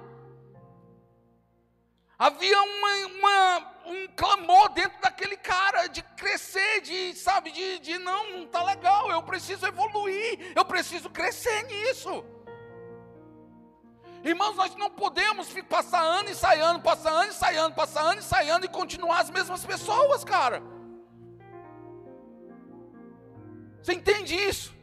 Havia 2.18 2.61
uma, 2.61 3.07
uma, 3.07 3.72
um 3.87 4.09
clamor 4.09 4.68
dentro 4.70 5.01
daquele 5.01 5.39
cara 5.39 5.87
de 5.87 6.03
crescer, 6.03 6.83
de, 6.83 7.14
sabe, 7.14 7.51
de, 7.51 7.78
de 7.78 7.97
não, 7.97 8.33
não 8.33 8.45
está 8.45 8.62
legal, 8.62 9.11
eu 9.11 9.22
preciso 9.22 9.64
evoluir, 9.64 10.53
eu 10.55 10.62
preciso 10.62 11.09
crescer 11.09 11.62
nisso. 11.64 12.22
Irmãos, 14.22 14.55
nós 14.55 14.74
não 14.74 14.91
podemos 14.91 15.49
passar 15.62 16.03
ano 16.03 16.28
e 16.28 16.35
sair 16.35 16.61
ano, 16.61 16.83
passar 16.83 17.11
ano 17.11 17.31
e 17.31 17.35
sair 17.35 17.57
ano, 17.57 17.74
passar 17.74 18.03
ano 18.03 18.20
e 18.20 18.22
sair 18.22 18.51
ano 18.51 18.66
e 18.66 18.68
continuar 18.68 19.20
as 19.20 19.31
mesmas 19.31 19.64
pessoas, 19.64 20.22
cara. 20.22 20.62
Você 23.83 23.95
entende 23.95 24.35
isso? 24.35 24.74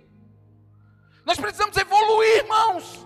Nós 1.25 1.39
precisamos 1.39 1.75
evoluir, 1.77 2.37
irmãos. 2.37 3.05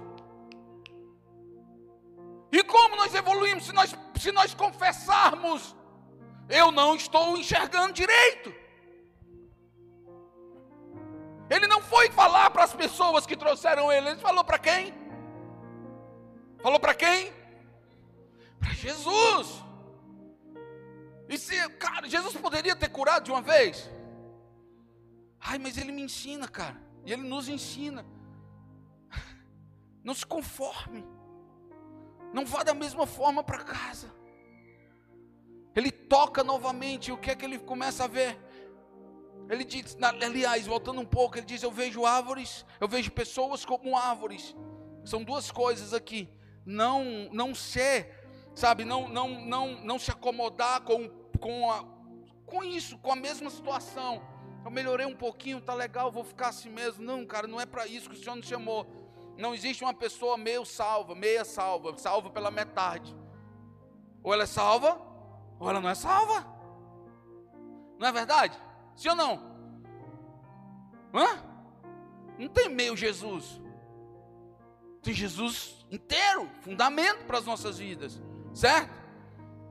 E 2.51 2.63
como 2.63 2.95
nós 2.95 3.13
evoluímos 3.15 3.65
se 3.65 3.73
nós, 3.73 3.95
se 4.19 4.31
nós 4.31 4.53
confessarmos, 4.53 5.75
eu 6.49 6.71
não 6.71 6.95
estou 6.95 7.37
enxergando 7.37 7.93
direito? 7.93 8.53
Ele 11.49 11.67
não 11.67 11.81
foi 11.81 12.09
falar 12.11 12.49
para 12.49 12.63
as 12.63 12.73
pessoas 12.73 13.25
que 13.25 13.35
trouxeram 13.35 13.91
ele, 13.91 14.09
ele 14.09 14.19
falou 14.19 14.43
para 14.43 14.59
quem? 14.59 14.93
Falou 16.61 16.79
para 16.79 16.93
quem? 16.93 17.33
Para 18.59 18.73
Jesus. 18.73 19.61
E 21.27 21.37
se, 21.37 21.69
cara, 21.71 22.07
Jesus 22.07 22.35
poderia 22.35 22.75
ter 22.75 22.89
curado 22.89 23.23
de 23.23 23.31
uma 23.31 23.41
vez? 23.41 23.89
Ai, 25.41 25.57
mas 25.57 25.77
ele 25.77 25.91
me 25.91 26.03
ensina, 26.03 26.47
cara. 26.47 26.79
E 27.05 27.11
ele 27.11 27.23
nos 27.23 27.49
ensina. 27.49 28.05
Não 30.03 30.13
se 30.13 30.25
conforme. 30.25 31.05
Não 32.33 32.45
vá 32.45 32.63
da 32.63 32.73
mesma 32.73 33.05
forma 33.05 33.43
para 33.43 33.63
casa. 33.63 34.11
Ele 35.75 35.91
toca 35.91 36.43
novamente, 36.43 37.11
o 37.11 37.17
que 37.17 37.31
é 37.31 37.35
que 37.35 37.45
ele 37.45 37.59
começa 37.59 38.03
a 38.03 38.07
ver? 38.07 38.39
Ele 39.49 39.63
diz, 39.63 39.97
aliás, 40.01 40.65
voltando 40.65 41.01
um 41.01 41.05
pouco, 41.05 41.37
ele 41.37 41.45
diz: 41.45 41.61
Eu 41.61 41.71
vejo 41.71 42.05
árvores, 42.05 42.65
eu 42.79 42.87
vejo 42.87 43.11
pessoas 43.11 43.65
como 43.65 43.97
árvores. 43.97 44.55
São 45.03 45.23
duas 45.23 45.51
coisas 45.51 45.93
aqui. 45.93 46.29
Não, 46.65 47.03
não 47.31 47.55
ser, 47.55 48.29
sabe, 48.53 48.85
não, 48.85 49.09
não, 49.09 49.41
não, 49.45 49.83
não 49.83 49.99
se 49.99 50.11
acomodar 50.11 50.81
com, 50.81 51.09
com, 51.39 51.71
a, 51.71 51.83
com 52.45 52.63
isso, 52.63 52.97
com 52.99 53.11
a 53.11 53.15
mesma 53.15 53.49
situação. 53.49 54.21
Eu 54.63 54.71
melhorei 54.71 55.05
um 55.05 55.15
pouquinho, 55.15 55.59
tá 55.59 55.73
legal, 55.73 56.11
vou 56.11 56.23
ficar 56.23 56.49
assim 56.49 56.69
mesmo. 56.69 57.03
Não, 57.03 57.25
cara, 57.25 57.47
não 57.47 57.59
é 57.59 57.65
para 57.65 57.87
isso 57.87 58.09
que 58.09 58.15
o 58.15 58.19
Senhor 58.19 58.35
nos 58.35 58.47
chamou. 58.47 58.85
Não 59.37 59.55
existe 59.55 59.83
uma 59.83 59.93
pessoa 59.93 60.37
meio 60.37 60.65
salva, 60.65 61.15
meia 61.15 61.43
salva, 61.43 61.97
salva 61.97 62.29
pela 62.29 62.51
metade. 62.51 63.15
Ou 64.23 64.33
ela 64.33 64.43
é 64.43 64.47
salva, 64.47 65.01
ou 65.59 65.69
ela 65.69 65.81
não 65.81 65.89
é 65.89 65.95
salva. 65.95 66.45
Não 67.97 68.07
é 68.07 68.11
verdade? 68.11 68.55
Sim 68.95 69.09
ou 69.09 69.15
não? 69.15 69.51
Hã? 71.13 71.43
Não 72.37 72.47
tem 72.47 72.69
meio 72.69 72.95
Jesus. 72.95 73.59
Tem 75.01 75.13
Jesus 75.13 75.85
inteiro, 75.89 76.49
fundamento 76.61 77.25
para 77.25 77.39
as 77.39 77.45
nossas 77.45 77.79
vidas, 77.79 78.21
certo? 78.53 79.01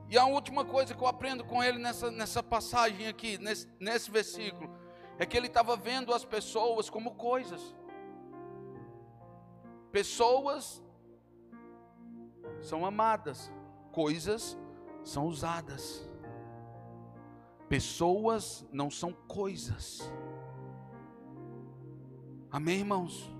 E 0.09 0.17
a 0.17 0.25
última 0.25 0.65
coisa 0.65 0.93
que 0.93 1.01
eu 1.01 1.07
aprendo 1.07 1.43
com 1.43 1.63
ele 1.63 1.77
nessa, 1.77 2.11
nessa 2.11 2.43
passagem 2.43 3.07
aqui, 3.07 3.37
nesse, 3.37 3.67
nesse 3.79 4.11
versículo, 4.11 4.69
é 5.17 5.25
que 5.25 5.37
ele 5.37 5.47
estava 5.47 5.75
vendo 5.75 6.13
as 6.13 6.25
pessoas 6.25 6.89
como 6.89 7.15
coisas. 7.15 7.75
Pessoas 9.91 10.81
são 12.61 12.85
amadas, 12.85 13.51
coisas 13.91 14.57
são 15.03 15.27
usadas. 15.27 16.07
Pessoas 17.67 18.67
não 18.71 18.89
são 18.89 19.13
coisas. 19.13 20.11
Amém, 22.51 22.79
irmãos? 22.79 23.33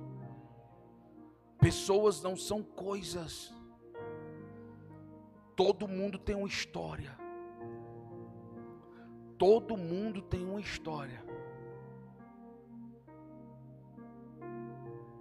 Pessoas 1.60 2.22
não 2.22 2.36
são 2.36 2.64
coisas. 2.64 3.54
Todo 5.56 5.88
mundo 5.88 6.18
tem 6.18 6.36
uma 6.36 6.48
história. 6.48 7.16
Todo 9.38 9.76
mundo 9.76 10.22
tem 10.22 10.46
uma 10.46 10.62
história. 10.62 11.24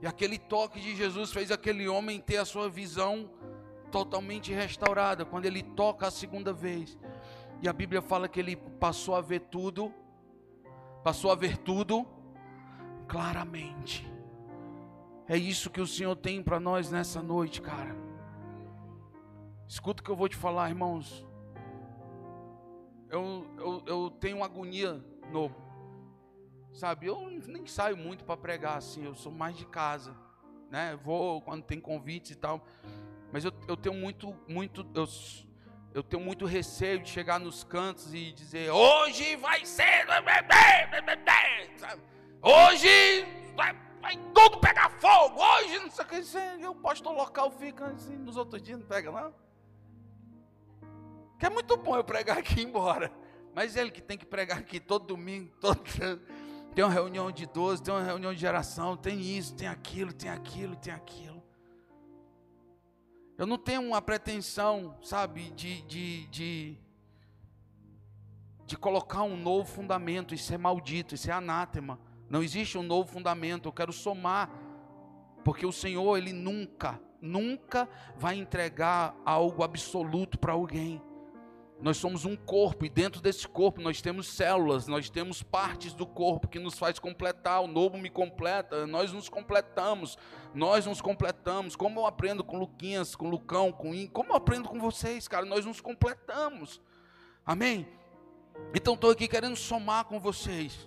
E 0.03 0.07
aquele 0.07 0.39
toque 0.39 0.81
de 0.81 0.97
Jesus 0.97 1.33
fez 1.33 1.51
aquele 1.51 1.89
homem 1.89 2.21
ter 2.21 2.39
a 2.39 2.45
sua 2.45 2.69
visão 2.69 3.31
totalmente 3.91 4.53
restaurada. 4.53 5.25
Quando 5.25 5.45
ele 5.45 5.63
toca 5.63 6.07
a 6.07 6.11
segunda 6.11 6.53
vez. 6.53 6.99
E 7.61 7.69
a 7.69 7.73
Bíblia 7.73 8.01
fala 8.01 8.29
que 8.29 8.41
ele 8.41 8.57
passou 8.57 9.15
a 9.15 9.21
ver 9.21 9.41
tudo. 9.41 9.93
Passou 11.05 11.31
a 11.31 11.35
ver 11.35 11.59
tudo 11.59 12.07
claramente. 13.07 14.11
É 15.29 15.37
isso 15.37 15.71
que 15.71 15.81
o 15.81 15.87
Senhor 15.87 16.17
tem 16.17 16.43
para 16.43 16.59
nós 16.59 16.91
nessa 16.91 17.23
noite, 17.23 17.61
cara. 17.61 17.95
Escuta 19.69 20.03
o 20.03 20.05
que 20.05 20.11
eu 20.11 20.17
vou 20.17 20.29
te 20.29 20.37
falar, 20.37 20.69
irmãos. 20.69 21.25
Eu, 23.09 23.47
eu, 23.59 23.83
eu 23.87 24.11
tenho 24.19 24.43
agonia 24.43 25.05
no 25.31 25.51
Sabe, 26.73 27.07
eu 27.07 27.29
nem 27.47 27.67
saio 27.67 27.97
muito 27.97 28.25
para 28.25 28.37
pregar 28.37 28.79
assim, 28.79 29.05
eu 29.05 29.15
sou 29.15 29.33
mais 29.33 29.57
de 29.57 29.67
casa, 29.67 30.15
né? 30.71 30.99
Vou 31.03 31.43
quando 31.43 31.63
tem 31.65 31.81
convites 31.81 32.31
e 32.31 32.37
tal. 32.37 32.65
Mas 33.33 33.45
eu, 33.45 33.53
eu 33.69 33.77
tenho 33.77 33.95
muito, 33.95 34.37
muito, 34.49 34.87
eu, 34.95 35.07
eu 35.95 36.03
tenho 36.03 36.23
muito 36.23 36.47
receio 36.47 37.01
de 37.01 37.09
chegar 37.09 37.39
nos 37.39 37.65
cantos 37.65 38.15
e 38.15 38.33
dizer, 38.33 38.71
hoje 38.71 39.37
vai 39.37 39.65
ser, 39.65 40.07
hoje 42.43 43.25
vai, 43.55 43.77
vai 44.01 44.17
tudo 44.35 44.59
pegar 44.59 44.91
fogo, 44.91 45.41
hoje 45.41 45.79
não 45.79 45.91
sei 45.91 46.05
o 46.05 46.09
que, 46.09 46.63
e 46.63 46.67
o 46.67 46.75
pastor 46.75 47.13
local 47.13 47.51
fica 47.51 47.87
assim, 47.87 48.17
nos 48.17 48.37
outros 48.37 48.63
dias 48.63 48.79
não 48.79 48.87
pega 48.87 49.11
não. 49.11 49.35
Que 51.39 51.47
é 51.47 51.51
muito 51.51 51.77
bom 51.77 51.97
eu 51.97 52.05
pregar 52.05 52.39
aqui 52.39 52.63
embora. 52.63 53.11
Mas 53.55 53.75
ele 53.75 53.91
que 53.91 54.01
tem 54.01 54.17
que 54.17 54.27
pregar 54.27 54.59
aqui 54.59 54.79
todo 54.79 55.07
domingo, 55.07 55.51
todo 55.61 55.81
tem 56.75 56.85
uma 56.85 56.93
reunião 56.93 57.33
de 57.33 57.47
12, 57.47 57.83
tem 57.83 57.93
uma 57.93 58.03
reunião 58.03 58.33
de 58.33 58.41
geração, 58.41 58.97
tem 58.97 59.21
isso, 59.21 59.55
tem 59.55 59.67
aquilo, 59.67 60.13
tem 60.13 60.31
aquilo, 60.31 60.77
tem 60.77 60.93
aquilo. 60.93 61.43
Eu 63.37 63.47
não 63.47 63.59
tenho 63.59 63.83
uma 63.83 64.03
pretensão, 64.03 64.95
sabe, 65.03 65.51
de, 65.51 65.83
de, 65.83 66.27
de, 66.27 66.79
de 68.67 68.77
colocar 68.77 69.23
um 69.23 69.37
novo 69.37 69.69
fundamento, 69.69 70.35
isso 70.35 70.53
é 70.53 70.59
maldito, 70.59 71.15
isso 71.15 71.31
é 71.31 71.33
anátema. 71.33 71.99
Não 72.29 72.43
existe 72.43 72.79
um 72.79 72.83
novo 72.83 73.11
fundamento, 73.11 73.67
eu 73.67 73.73
quero 73.73 73.93
somar, 73.93 74.51
porque 75.45 75.67
o 75.67 75.73
Senhor, 75.73 76.17
Ele 76.17 76.33
nunca, 76.33 77.01
nunca 77.21 77.89
vai 78.17 78.37
entregar 78.37 79.17
algo 79.25 79.65
absoluto 79.65 80.39
para 80.39 80.53
alguém. 80.53 81.03
Nós 81.83 81.97
somos 81.97 82.27
um 82.27 82.37
corpo 82.37 82.85
e 82.85 82.91
dentro 82.91 83.23
desse 83.23 83.49
corpo 83.49 83.81
nós 83.81 84.03
temos 84.03 84.29
células, 84.29 84.87
nós 84.87 85.09
temos 85.09 85.43
partes 85.43 85.95
do 85.95 86.07
corpo 86.07 86.47
que 86.47 86.59
nos 86.59 86.79
faz 86.79 86.99
completar. 86.99 87.63
O 87.63 87.67
novo 87.67 87.97
me 87.97 88.11
completa, 88.11 88.87
nós 88.87 89.13
nos 89.13 89.31
completamos, 89.31 90.19
nós 90.55 90.85
nos 90.85 91.01
completamos. 91.01 91.75
Como 91.75 92.01
eu 92.01 92.07
aprendo 92.07 92.45
com 92.45 92.59
Luquinhas, 92.59 93.17
com 93.17 93.31
Lucão, 93.31 93.73
com 93.73 93.95
In, 93.95 94.09
como 94.09 94.33
eu 94.33 94.37
aprendo 94.37 94.69
com 94.69 94.79
vocês, 94.79 95.27
cara, 95.27 95.47
nós 95.47 95.65
nos 95.65 95.81
completamos. 95.81 96.83
Amém? 97.47 97.89
Então 98.75 98.93
estou 98.93 99.11
aqui 99.11 99.27
querendo 99.27 99.57
somar 99.57 100.05
com 100.05 100.21
vocês. 100.21 100.87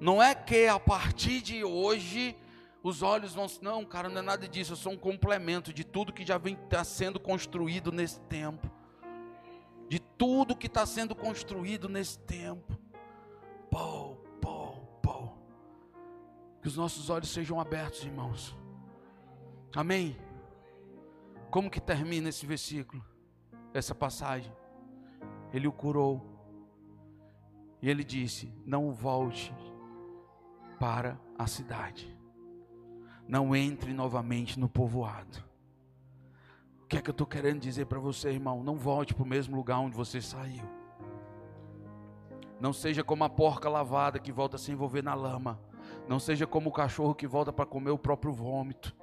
Não 0.00 0.22
é 0.22 0.34
que 0.34 0.68
a 0.68 0.80
partir 0.80 1.42
de 1.42 1.62
hoje 1.64 2.34
os 2.82 3.02
olhos 3.02 3.34
vão. 3.34 3.46
Não, 3.60 3.84
cara, 3.84 4.08
não 4.08 4.20
é 4.20 4.22
nada 4.22 4.48
disso. 4.48 4.72
Eu 4.72 4.76
sou 4.76 4.92
um 4.92 4.98
complemento 4.98 5.70
de 5.70 5.84
tudo 5.84 6.14
que 6.14 6.24
já 6.24 6.38
vem 6.38 6.54
tá 6.54 6.82
sendo 6.82 7.20
construído 7.20 7.92
nesse 7.92 8.18
tempo 8.20 8.77
de 9.88 9.98
tudo 9.98 10.56
que 10.56 10.66
está 10.66 10.84
sendo 10.84 11.14
construído 11.14 11.88
nesse 11.88 12.18
tempo. 12.18 12.78
Pô, 13.70 14.16
pô, 14.40 14.76
pô. 15.02 15.32
Que 16.60 16.68
os 16.68 16.76
nossos 16.76 17.08
olhos 17.08 17.30
sejam 17.30 17.58
abertos, 17.58 18.04
irmãos. 18.04 18.56
Amém? 19.74 20.16
Como 21.50 21.70
que 21.70 21.80
termina 21.80 22.28
esse 22.28 22.44
versículo? 22.44 23.02
Essa 23.72 23.94
passagem. 23.94 24.52
Ele 25.52 25.66
o 25.66 25.72
curou. 25.72 26.22
E 27.80 27.88
ele 27.88 28.04
disse: 28.04 28.52
Não 28.66 28.92
volte 28.92 29.54
para 30.78 31.18
a 31.38 31.46
cidade. 31.46 32.14
Não 33.26 33.54
entre 33.54 33.92
novamente 33.92 34.58
no 34.58 34.68
povoado 34.68 35.47
que 36.88 36.96
é 36.96 37.02
que 37.02 37.10
eu 37.10 37.12
estou 37.12 37.26
querendo 37.26 37.60
dizer 37.60 37.84
para 37.84 37.98
você, 37.98 38.30
irmão? 38.30 38.64
Não 38.64 38.76
volte 38.76 39.14
para 39.14 39.22
o 39.22 39.26
mesmo 39.26 39.54
lugar 39.54 39.78
onde 39.78 39.94
você 39.94 40.22
saiu. 40.22 40.64
Não 42.58 42.72
seja 42.72 43.04
como 43.04 43.24
a 43.24 43.28
porca 43.28 43.68
lavada 43.68 44.18
que 44.18 44.32
volta 44.32 44.56
a 44.56 44.58
se 44.58 44.72
envolver 44.72 45.02
na 45.02 45.14
lama. 45.14 45.60
Não 46.08 46.18
seja 46.18 46.46
como 46.46 46.70
o 46.70 46.72
cachorro 46.72 47.14
que 47.14 47.26
volta 47.26 47.52
para 47.52 47.66
comer 47.66 47.90
o 47.90 47.98
próprio 47.98 48.32
vômito. 48.32 48.96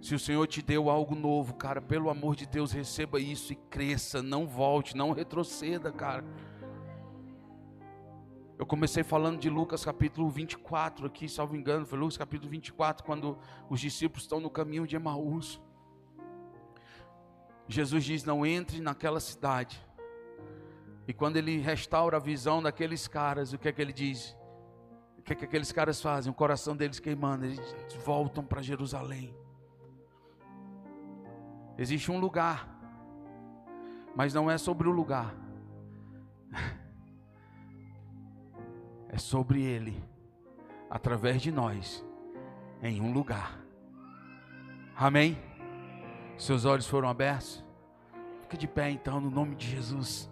Se 0.00 0.14
o 0.14 0.18
Senhor 0.18 0.46
te 0.46 0.60
deu 0.60 0.90
algo 0.90 1.14
novo, 1.14 1.54
cara, 1.54 1.80
pelo 1.80 2.10
amor 2.10 2.34
de 2.34 2.46
Deus, 2.46 2.72
receba 2.72 3.20
isso 3.20 3.52
e 3.52 3.56
cresça, 3.56 4.22
não 4.22 4.46
volte, 4.46 4.96
não 4.96 5.12
retroceda, 5.12 5.92
cara. 5.92 6.24
Eu 8.58 8.66
comecei 8.66 9.04
falando 9.04 9.38
de 9.38 9.48
Lucas 9.48 9.84
capítulo 9.84 10.28
24 10.28 11.06
aqui, 11.06 11.28
salvo 11.28 11.56
engano, 11.56 11.86
foi 11.86 11.98
Lucas 11.98 12.16
capítulo 12.16 12.50
24, 12.50 13.04
quando 13.04 13.38
os 13.70 13.80
discípulos 13.80 14.24
estão 14.24 14.40
no 14.40 14.50
caminho 14.50 14.86
de 14.86 14.96
Emaús. 14.96 15.60
Jesus 17.68 18.04
diz: 18.04 18.24
Não 18.24 18.46
entre 18.46 18.80
naquela 18.80 19.20
cidade. 19.20 19.84
E 21.06 21.12
quando 21.12 21.36
ele 21.36 21.58
restaura 21.58 22.16
a 22.16 22.20
visão 22.20 22.62
daqueles 22.62 23.06
caras, 23.06 23.52
o 23.52 23.58
que 23.58 23.68
é 23.68 23.72
que 23.72 23.80
ele 23.80 23.92
diz? 23.92 24.36
O 25.18 25.22
que 25.22 25.32
é 25.32 25.36
que 25.36 25.44
aqueles 25.44 25.70
caras 25.70 26.00
fazem? 26.00 26.30
O 26.30 26.34
coração 26.34 26.76
deles 26.76 26.98
queimando, 26.98 27.44
eles 27.44 27.60
voltam 28.04 28.44
para 28.44 28.62
Jerusalém. 28.62 29.34
Existe 31.78 32.10
um 32.10 32.18
lugar, 32.18 32.68
mas 34.14 34.32
não 34.32 34.50
é 34.50 34.56
sobre 34.56 34.88
o 34.88 34.90
lugar, 34.90 35.34
é 39.10 39.18
sobre 39.18 39.62
Ele, 39.62 40.02
através 40.88 41.42
de 41.42 41.52
nós, 41.52 42.04
em 42.82 43.00
um 43.00 43.12
lugar. 43.12 43.60
Amém? 44.96 45.36
Seus 46.38 46.64
olhos 46.64 46.86
foram 46.86 47.08
abertos? 47.08 47.64
Fica 48.42 48.56
de 48.56 48.68
pé 48.68 48.90
então, 48.90 49.20
no 49.20 49.30
nome 49.30 49.56
de 49.56 49.68
Jesus. 49.68 50.30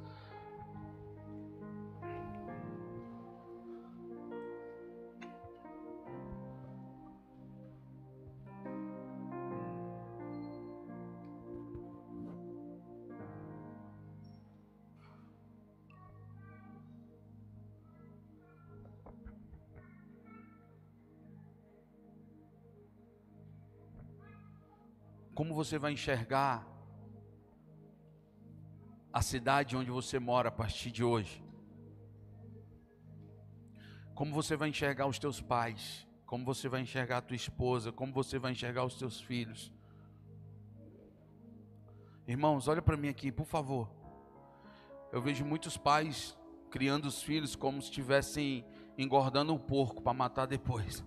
Como 25.44 25.54
você 25.54 25.78
vai 25.78 25.92
enxergar 25.92 26.66
a 29.12 29.20
cidade 29.20 29.76
onde 29.76 29.90
você 29.90 30.18
mora 30.18 30.48
a 30.48 30.50
partir 30.50 30.90
de 30.90 31.04
hoje? 31.04 31.44
Como 34.14 34.32
você 34.32 34.56
vai 34.56 34.70
enxergar 34.70 35.06
os 35.06 35.18
teus 35.18 35.42
pais? 35.42 36.08
Como 36.24 36.46
você 36.46 36.66
vai 36.66 36.80
enxergar 36.80 37.18
a 37.18 37.20
tua 37.20 37.36
esposa? 37.36 37.92
Como 37.92 38.10
você 38.10 38.38
vai 38.38 38.52
enxergar 38.52 38.86
os 38.86 38.94
teus 38.94 39.20
filhos? 39.20 39.70
Irmãos, 42.26 42.66
olha 42.66 42.80
para 42.80 42.96
mim 42.96 43.08
aqui, 43.08 43.30
por 43.30 43.44
favor. 43.44 43.90
Eu 45.12 45.20
vejo 45.20 45.44
muitos 45.44 45.76
pais 45.76 46.34
criando 46.70 47.04
os 47.04 47.22
filhos 47.22 47.54
como 47.54 47.82
se 47.82 47.88
estivessem 47.90 48.64
engordando 48.96 49.52
um 49.52 49.58
porco 49.58 50.00
para 50.00 50.14
matar 50.14 50.46
depois 50.46 51.04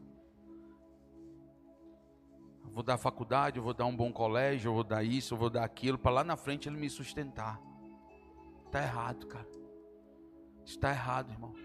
vou 2.78 2.84
dar 2.84 2.95
faculdade, 2.99 3.57
eu 3.57 3.63
vou 3.63 3.73
dar 3.73 3.88
um 3.88 3.95
bom 3.95 4.13
colégio, 4.13 4.69
eu 4.69 4.73
vou 4.75 4.84
dar 4.84 5.03
isso, 5.03 5.34
eu 5.34 5.38
vou 5.38 5.49
dar 5.49 5.63
aquilo, 5.63 5.97
para 5.97 6.11
lá 6.11 6.23
na 6.23 6.38
frente 6.38 6.69
ele 6.69 6.78
me 6.78 6.88
sustentar. 6.88 7.59
Está 8.67 8.84
errado, 8.84 9.25
cara. 9.25 9.49
Está 10.63 10.91
errado, 10.91 11.32
irmão. 11.32 11.55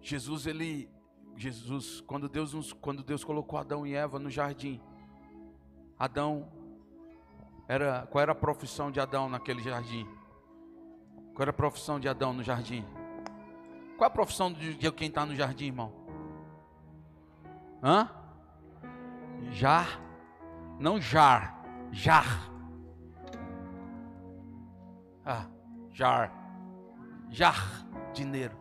Jesus, 0.00 0.48
ele, 0.48 0.90
Jesus, 1.36 2.00
quando 2.00 2.28
Deus, 2.28 2.52
nos, 2.52 2.72
quando 2.72 3.04
Deus 3.04 3.22
colocou 3.22 3.56
Adão 3.56 3.86
e 3.86 3.94
Eva 3.94 4.18
no 4.18 4.28
jardim, 4.28 4.80
Adão 5.96 6.50
era, 7.68 8.04
qual 8.08 8.20
era 8.20 8.32
a 8.32 8.34
profissão 8.34 8.90
de 8.90 8.98
Adão 8.98 9.28
naquele 9.28 9.62
jardim? 9.62 10.04
Qual 11.34 11.42
era 11.42 11.50
a 11.52 11.54
profissão 11.54 12.00
de 12.00 12.08
Adão 12.08 12.32
no 12.32 12.42
jardim? 12.42 12.84
Qual 13.96 14.08
a 14.08 14.10
profissão 14.10 14.52
de, 14.52 14.74
de 14.74 14.90
quem 14.90 15.06
está 15.06 15.24
no 15.24 15.36
jardim, 15.36 15.66
irmão? 15.66 16.03
Hã? 17.84 18.08
Jar. 19.50 20.00
Não 20.80 20.98
jar. 20.98 21.62
Jar. 21.92 22.50
Ah, 25.22 25.46
jar. 25.92 26.32
Dinheiro. 28.14 28.56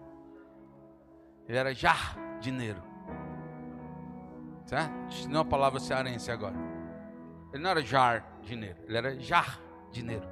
Ele 1.48 1.58
era 1.58 1.74
jar. 1.74 2.18
Dinheiro. 2.42 2.84
Certo? 4.66 5.30
Não 5.30 5.42
é 5.42 5.44
palavra 5.46 5.80
cearense 5.80 6.30
agora. 6.30 6.56
Ele 7.54 7.64
não 7.64 7.70
era 7.70 7.82
jar. 7.82 8.28
Dinheiro. 8.42 8.78
Ele 8.86 8.98
era 8.98 9.20
jar. 9.20 9.58
Dinheiro. 9.90 10.28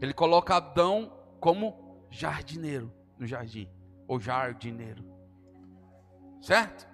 Ele 0.00 0.12
coloca 0.12 0.56
Adão 0.56 1.12
como 1.38 2.06
jardineiro 2.10 2.92
no 3.16 3.24
jardim. 3.24 3.70
Ou 4.08 4.18
jardineiro. 4.18 5.04
Certo? 6.40 6.93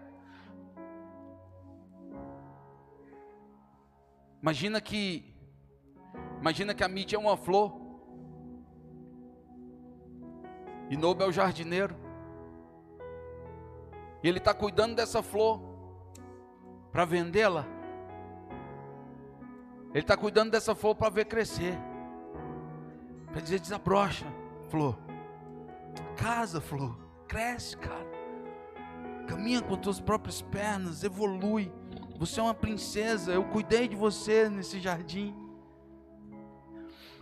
Imagina 4.42 4.80
que 4.80 5.34
imagina 6.40 6.74
que 6.74 6.82
a 6.82 6.88
mídia 6.88 7.16
é 7.16 7.18
uma 7.18 7.36
flor. 7.36 7.78
E 10.88 10.96
Nobo 10.96 11.22
é 11.22 11.26
o 11.26 11.32
jardineiro. 11.32 11.94
E 14.22 14.28
ele 14.28 14.38
está 14.38 14.52
cuidando 14.52 14.94
dessa 14.96 15.22
flor 15.22 15.60
para 16.90 17.04
vendê-la. 17.04 17.66
Ele 19.90 20.00
está 20.00 20.16
cuidando 20.16 20.50
dessa 20.50 20.74
flor 20.74 20.94
para 20.94 21.10
ver 21.10 21.26
crescer. 21.26 21.78
Para 23.26 23.40
dizer, 23.40 23.60
desabrocha, 23.60 24.26
flor. 24.68 24.98
Casa, 26.16 26.60
flor. 26.60 26.98
Cresce, 27.28 27.76
cara. 27.76 28.10
Caminha 29.26 29.62
com 29.62 29.76
tuas 29.76 30.00
próprias 30.00 30.42
pernas, 30.42 31.04
evolui. 31.04 31.72
Você 32.20 32.38
é 32.38 32.42
uma 32.42 32.52
princesa, 32.52 33.32
eu 33.32 33.42
cuidei 33.44 33.88
de 33.88 33.96
você 33.96 34.46
nesse 34.46 34.78
jardim. 34.78 35.34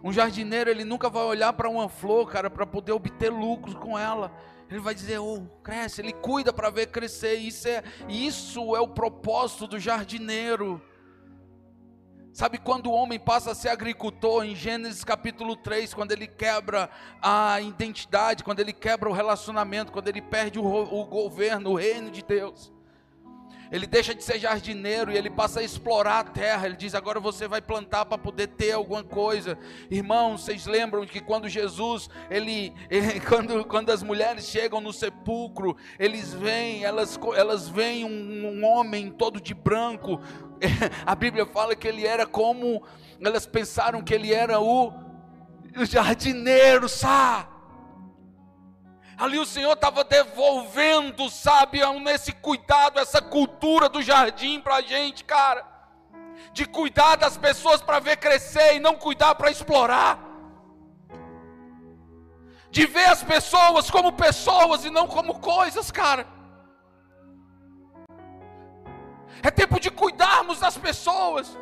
Um 0.02 0.12
jardineiro, 0.12 0.68
ele 0.68 0.82
nunca 0.82 1.08
vai 1.08 1.22
olhar 1.22 1.52
para 1.52 1.70
uma 1.70 1.88
flor, 1.88 2.28
cara, 2.28 2.50
para 2.50 2.66
poder 2.66 2.90
obter 2.90 3.30
lucros 3.30 3.76
com 3.76 3.96
ela. 3.96 4.32
Ele 4.68 4.80
vai 4.80 4.96
dizer, 4.96 5.20
oh, 5.20 5.46
cresce, 5.62 6.00
ele 6.00 6.12
cuida 6.12 6.52
para 6.52 6.68
ver 6.68 6.88
crescer. 6.88 7.36
Isso 7.36 7.68
é, 7.68 7.84
isso 8.08 8.74
é 8.74 8.80
o 8.80 8.88
propósito 8.88 9.68
do 9.68 9.78
jardineiro. 9.78 10.82
Sabe 12.32 12.58
quando 12.58 12.88
o 12.88 12.92
homem 12.92 13.20
passa 13.20 13.52
a 13.52 13.54
ser 13.54 13.68
agricultor, 13.68 14.44
em 14.44 14.56
Gênesis 14.56 15.04
capítulo 15.04 15.54
3, 15.54 15.94
quando 15.94 16.10
ele 16.10 16.26
quebra 16.26 16.90
a 17.22 17.60
identidade, 17.60 18.42
quando 18.42 18.58
ele 18.58 18.72
quebra 18.72 19.08
o 19.08 19.12
relacionamento, 19.12 19.92
quando 19.92 20.08
ele 20.08 20.20
perde 20.20 20.58
o, 20.58 20.64
o 20.64 21.04
governo, 21.04 21.70
o 21.70 21.76
reino 21.76 22.10
de 22.10 22.24
Deus. 22.24 22.76
Ele 23.70 23.86
deixa 23.86 24.14
de 24.14 24.24
ser 24.24 24.38
jardineiro 24.38 25.10
e 25.10 25.16
ele 25.16 25.30
passa 25.30 25.60
a 25.60 25.62
explorar 25.62 26.20
a 26.20 26.24
terra. 26.24 26.66
Ele 26.66 26.76
diz: 26.76 26.94
agora 26.94 27.20
você 27.20 27.46
vai 27.46 27.60
plantar 27.60 28.06
para 28.06 28.16
poder 28.16 28.48
ter 28.48 28.72
alguma 28.72 29.04
coisa. 29.04 29.58
Irmãos, 29.90 30.44
vocês 30.44 30.66
lembram 30.66 31.04
que 31.06 31.20
quando 31.20 31.48
Jesus, 31.48 32.08
ele, 32.30 32.72
ele, 32.90 33.20
quando, 33.28 33.64
quando 33.64 33.90
as 33.90 34.02
mulheres 34.02 34.46
chegam 34.46 34.80
no 34.80 34.92
sepulcro, 34.92 35.76
eles 35.98 36.32
veem, 36.32 36.84
elas, 36.84 37.18
elas 37.36 37.68
veem 37.68 38.04
um, 38.04 38.46
um 38.46 38.64
homem 38.64 39.10
todo 39.10 39.40
de 39.40 39.54
branco. 39.54 40.20
A 41.04 41.14
Bíblia 41.14 41.46
fala 41.46 41.76
que 41.76 41.86
ele 41.86 42.06
era 42.06 42.26
como, 42.26 42.82
elas 43.20 43.46
pensaram 43.46 44.02
que 44.02 44.14
ele 44.14 44.32
era 44.32 44.60
o, 44.60 44.92
o 45.76 45.84
jardineiro, 45.84 46.88
sabe? 46.88 47.57
Ali 49.18 49.36
o 49.36 49.44
Senhor 49.44 49.72
estava 49.72 50.04
devolvendo, 50.04 51.28
sabe, 51.28 51.80
nesse 51.98 52.30
cuidado, 52.30 53.00
essa 53.00 53.20
cultura 53.20 53.88
do 53.88 54.00
jardim 54.00 54.60
para 54.60 54.76
a 54.76 54.80
gente, 54.80 55.24
cara. 55.24 55.66
De 56.52 56.64
cuidar 56.64 57.16
das 57.16 57.36
pessoas 57.36 57.82
para 57.82 57.98
ver 57.98 58.18
crescer 58.18 58.76
e 58.76 58.80
não 58.80 58.94
cuidar 58.94 59.34
para 59.34 59.50
explorar. 59.50 60.20
De 62.70 62.86
ver 62.86 63.06
as 63.06 63.24
pessoas 63.24 63.90
como 63.90 64.12
pessoas 64.12 64.84
e 64.84 64.90
não 64.90 65.08
como 65.08 65.40
coisas, 65.40 65.90
cara. 65.90 66.24
É 69.42 69.50
tempo 69.50 69.80
de 69.80 69.90
cuidarmos 69.90 70.60
das 70.60 70.78
pessoas. 70.78 71.58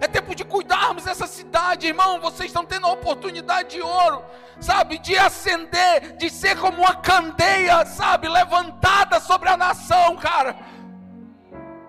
É 0.00 0.08
tempo 0.08 0.34
de 0.34 0.44
cuidarmos 0.44 1.04
dessa 1.04 1.26
cidade, 1.26 1.86
irmão. 1.86 2.20
Vocês 2.20 2.50
estão 2.50 2.64
tendo 2.64 2.86
a 2.86 2.92
oportunidade 2.92 3.70
de 3.70 3.82
ouro, 3.82 4.24
sabe? 4.60 4.98
De 4.98 5.16
acender, 5.16 6.16
de 6.16 6.28
ser 6.30 6.58
como 6.58 6.82
uma 6.82 6.94
candeia, 6.94 7.84
sabe? 7.86 8.28
Levantada 8.28 9.20
sobre 9.20 9.48
a 9.48 9.56
nação, 9.56 10.16
cara. 10.16 10.56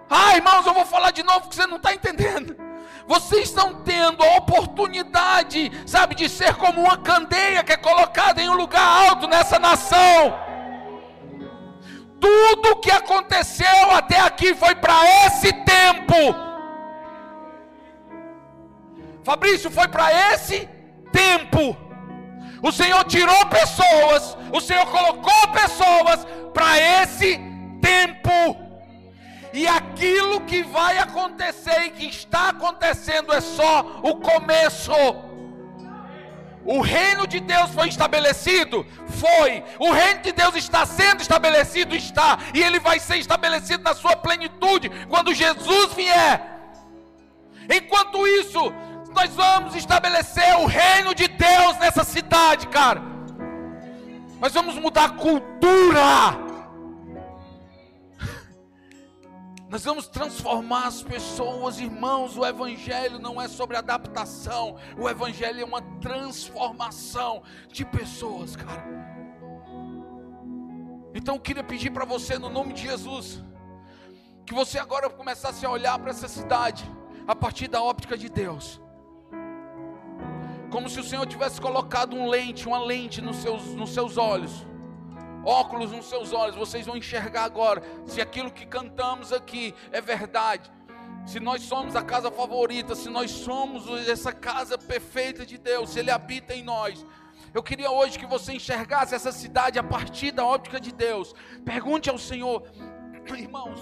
Ah, 0.10 0.36
irmãos, 0.36 0.66
eu 0.66 0.74
vou 0.74 0.86
falar 0.86 1.12
de 1.12 1.24
novo 1.24 1.50
que 1.50 1.56
você 1.56 1.66
não 1.66 1.78
está 1.78 1.94
entendendo. 1.94 2.56
Vocês 3.08 3.50
estão 3.50 3.82
tendo 3.84 4.24
a 4.24 4.38
oportunidade, 4.38 5.72
sabe, 5.86 6.16
de 6.16 6.28
ser 6.28 6.56
como 6.56 6.82
uma 6.82 6.98
candeia 6.98 7.64
que 7.64 7.74
é 7.74 7.78
colocada 7.78 8.42
em 8.42 8.50
um 8.50 8.56
lugar 8.56 9.10
alto 9.10 9.28
nessa 9.28 9.60
nação. 9.60 10.40
Tudo 12.20 12.78
que 12.78 12.90
aconteceu 12.90 13.92
até 13.92 14.20
aqui 14.20 14.56
foi 14.56 14.74
para 14.76 14.96
esse 15.26 15.52
tempo. 15.54 16.45
Fabrício, 19.26 19.72
foi 19.72 19.88
para 19.88 20.08
esse 20.34 20.70
tempo. 21.12 21.76
O 22.62 22.72
Senhor 22.72 23.04
tirou 23.06 23.46
pessoas, 23.48 24.38
o 24.54 24.62
Senhor 24.62 24.86
colocou 24.86 25.48
pessoas 25.48 26.26
para 26.54 26.78
esse 27.02 27.40
tempo. 27.82 28.56
E 29.52 29.68
aquilo 29.68 30.42
que 30.42 30.62
vai 30.64 31.00
acontecer 31.00 31.86
e 31.86 31.90
que 31.90 32.06
está 32.06 32.50
acontecendo 32.50 33.34
é 33.34 33.42
só 33.42 34.00
o 34.04 34.18
começo. 34.18 34.92
O 36.64 36.82
reino 36.82 37.26
de 37.26 37.40
Deus 37.40 37.72
foi 37.72 37.88
estabelecido? 37.88 38.86
Foi. 39.08 39.64
O 39.80 39.92
reino 39.92 40.22
de 40.22 40.32
Deus 40.32 40.56
está 40.56 40.86
sendo 40.86 41.22
estabelecido? 41.22 41.96
Está. 41.96 42.38
E 42.54 42.62
ele 42.62 42.80
vai 42.80 43.00
ser 43.00 43.18
estabelecido 43.18 43.84
na 43.84 43.96
sua 43.96 44.16
plenitude 44.16 44.90
quando 45.08 45.34
Jesus 45.34 45.94
vier. 45.94 46.56
Enquanto 47.70 48.28
isso, 48.28 48.74
nós 49.16 49.34
vamos 49.34 49.74
estabelecer 49.76 50.58
o 50.58 50.66
reino 50.66 51.16
de 51.16 51.28
Deus 51.28 51.78
nessa 51.80 52.04
cidade, 52.04 52.68
cara. 52.68 53.02
Nós 54.40 54.54
vamos 54.54 54.76
mudar 54.76 55.06
a 55.06 55.10
cultura. 55.10 56.36
Nós 59.70 59.84
vamos 59.86 60.08
transformar 60.08 60.88
as 60.88 61.02
pessoas, 61.02 61.80
irmãos. 61.80 62.38
O 62.38 62.46
Evangelho 62.46 63.18
não 63.18 63.42
é 63.42 63.48
sobre 63.48 63.78
adaptação, 63.78 64.76
o 64.98 65.10
Evangelho 65.10 65.62
é 65.62 65.66
uma 65.66 65.82
transformação 66.00 67.42
de 67.70 67.86
pessoas, 67.86 68.56
cara. 68.56 68.86
Então 71.16 71.36
eu 71.36 71.42
queria 71.42 71.64
pedir 71.64 71.92
para 71.92 72.04
você, 72.04 72.38
no 72.38 72.50
nome 72.50 72.74
de 72.74 72.82
Jesus, 72.82 73.42
que 74.46 74.54
você 74.54 74.78
agora 74.78 75.10
começasse 75.10 75.66
a 75.66 75.70
olhar 75.70 75.98
para 75.98 76.12
essa 76.12 76.28
cidade 76.28 76.84
a 77.26 77.34
partir 77.34 77.70
da 77.70 77.82
óptica 77.82 78.18
de 78.18 78.30
Deus. 78.30 78.82
Como 80.76 80.90
se 80.90 81.00
o 81.00 81.04
Senhor 81.04 81.26
tivesse 81.26 81.62
colocado 81.62 82.18
um 82.18 82.28
lente, 82.28 82.68
uma 82.68 82.80
lente 82.84 83.22
nos 83.22 83.38
seus, 83.38 83.64
nos 83.82 83.92
seus 83.92 84.18
olhos 84.18 84.66
óculos 85.46 85.92
nos 85.92 86.08
seus 86.08 86.34
olhos, 86.34 86.56
vocês 86.56 86.86
vão 86.86 86.98
enxergar 86.98 87.44
agora 87.44 87.82
se 88.06 88.20
aquilo 88.20 88.52
que 88.52 88.66
cantamos 88.66 89.32
aqui 89.32 89.74
é 89.92 90.02
verdade. 90.02 90.70
Se 91.26 91.40
nós 91.40 91.62
somos 91.62 91.96
a 91.96 92.04
casa 92.04 92.30
favorita, 92.32 92.96
se 92.96 93.10
nós 93.10 93.32
somos 93.32 93.88
essa 94.10 94.34
casa 94.34 94.78
perfeita 94.78 95.46
de 95.46 95.58
Deus, 95.58 95.92
se 95.92 96.00
Ele 96.00 96.12
habita 96.12 96.54
em 96.54 96.64
nós. 96.64 97.06
Eu 97.54 97.64
queria 97.64 97.92
hoje 97.92 98.20
que 98.20 98.26
você 98.26 98.54
enxergasse 98.54 99.16
essa 99.16 99.32
cidade 99.32 99.80
a 99.80 99.84
partir 99.84 100.32
da 100.32 100.44
óptica 100.44 100.80
de 100.80 100.92
Deus. 100.92 101.34
Pergunte 101.64 102.10
ao 102.10 102.18
Senhor, 102.18 102.64
irmãos. 103.38 103.80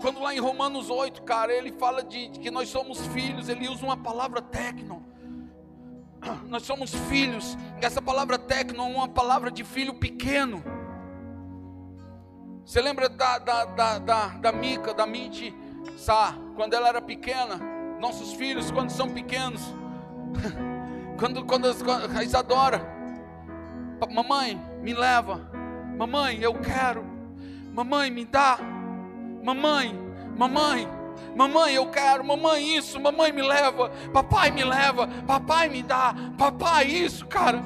Quando 0.00 0.20
lá 0.20 0.34
em 0.34 0.38
Romanos 0.38 0.90
8, 0.90 1.22
cara, 1.22 1.52
ele 1.52 1.72
fala 1.72 2.02
de, 2.02 2.28
de 2.28 2.40
que 2.40 2.50
nós 2.50 2.68
somos 2.68 3.06
filhos, 3.08 3.48
ele 3.48 3.68
usa 3.68 3.84
uma 3.84 3.96
palavra 3.96 4.40
tecno 4.40 5.08
nós 6.48 6.62
somos 6.62 6.94
filhos. 7.08 7.56
Essa 7.80 8.00
palavra 8.00 8.38
tecno 8.38 8.82
é 8.82 8.86
uma 8.86 9.08
palavra 9.08 9.50
de 9.50 9.64
filho 9.64 9.94
pequeno. 9.94 10.62
Você 12.64 12.80
lembra 12.80 13.08
da, 13.08 13.38
da, 13.38 13.64
da, 13.64 13.98
da, 13.98 14.26
da 14.28 14.52
Mica, 14.52 14.92
da 14.92 15.06
Miti, 15.06 15.54
Sá, 15.96 16.34
quando 16.54 16.74
ela 16.74 16.88
era 16.88 17.00
pequena? 17.00 17.58
Nossos 17.98 18.34
filhos, 18.34 18.70
quando 18.70 18.90
são 18.90 19.08
pequenos, 19.08 19.62
quando, 21.18 21.44
quando, 21.46 21.84
quando 21.84 22.16
a 22.16 22.22
Isadora, 22.22 22.86
mamãe, 24.12 24.60
me 24.82 24.92
leva, 24.92 25.50
mamãe, 25.96 26.38
eu 26.40 26.54
quero, 26.60 27.04
mamãe, 27.72 28.10
me 28.10 28.26
dá, 28.26 28.58
mamãe, 29.48 29.98
mamãe, 30.36 30.98
Mamãe, 31.34 31.74
eu 31.74 31.86
quero, 31.86 32.24
mamãe, 32.24 32.76
isso, 32.76 32.98
mamãe 32.98 33.30
me 33.30 33.42
leva, 33.42 33.90
papai 34.12 34.50
me 34.50 34.64
leva, 34.64 35.06
papai 35.26 35.68
me 35.68 35.82
dá, 35.82 36.14
papai, 36.36 36.86
isso, 36.86 37.26
cara. 37.26 37.62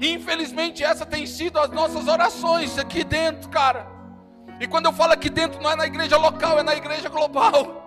infelizmente, 0.00 0.82
essa 0.82 1.04
tem 1.04 1.26
sido 1.26 1.58
as 1.58 1.70
nossas 1.70 2.08
orações 2.08 2.78
aqui 2.78 3.04
dentro, 3.04 3.50
cara. 3.50 3.86
E 4.58 4.66
quando 4.66 4.86
eu 4.86 4.92
falo 4.92 5.12
aqui 5.12 5.28
dentro, 5.28 5.62
não 5.62 5.70
é 5.70 5.76
na 5.76 5.86
igreja 5.86 6.16
local, 6.16 6.58
é 6.58 6.62
na 6.62 6.74
igreja 6.74 7.08
global. 7.10 7.81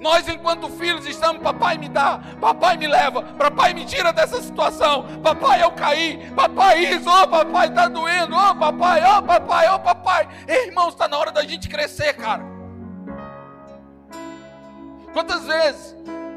Nós, 0.00 0.26
enquanto 0.26 0.70
filhos, 0.70 1.06
estamos, 1.06 1.42
papai 1.42 1.76
me 1.76 1.86
dá, 1.86 2.20
papai 2.40 2.78
me 2.78 2.86
leva, 2.86 3.22
papai 3.22 3.74
me 3.74 3.84
tira 3.84 4.14
dessa 4.14 4.40
situação, 4.40 5.04
papai 5.22 5.62
eu 5.62 5.70
caí, 5.72 6.32
papai 6.34 6.86
isso, 6.86 7.06
oh 7.06 7.28
papai 7.28 7.68
está 7.68 7.86
doendo, 7.86 8.34
oh 8.34 8.54
papai, 8.54 9.02
oh 9.04 9.22
papai, 9.22 9.68
oh 9.68 9.78
papai. 9.78 10.26
Irmãos, 10.48 10.94
está 10.94 11.06
na 11.06 11.18
hora 11.18 11.30
da 11.30 11.44
gente 11.44 11.68
crescer, 11.68 12.14
cara. 12.14 12.42
Quantas 15.12 15.44
vezes, 15.44 15.94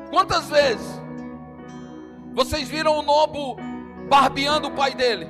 quantas 0.10 0.50
vezes 0.50 1.02
vocês 2.34 2.68
viram 2.68 3.00
o 3.00 3.02
Nobo 3.02 3.56
barbeando 4.10 4.68
o 4.68 4.72
pai 4.72 4.94
dele? 4.94 5.26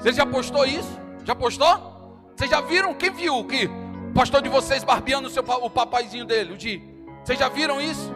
Você 0.00 0.12
já 0.12 0.26
postou 0.26 0.66
isso? 0.66 0.98
Já 1.24 1.36
postou? 1.36 2.18
Vocês 2.34 2.50
já 2.50 2.60
viram? 2.60 2.94
Quem 2.94 3.10
viu 3.10 3.44
que 3.44 3.83
pastor 4.14 4.40
de 4.40 4.48
vocês 4.48 4.84
barbeando 4.84 5.28
o, 5.28 5.30
seu, 5.30 5.42
o 5.42 5.68
papaizinho 5.68 6.24
dele, 6.24 6.54
o 6.54 6.56
Di? 6.56 6.82
Vocês 7.22 7.38
já 7.38 7.48
viram 7.48 7.80
isso? 7.80 8.12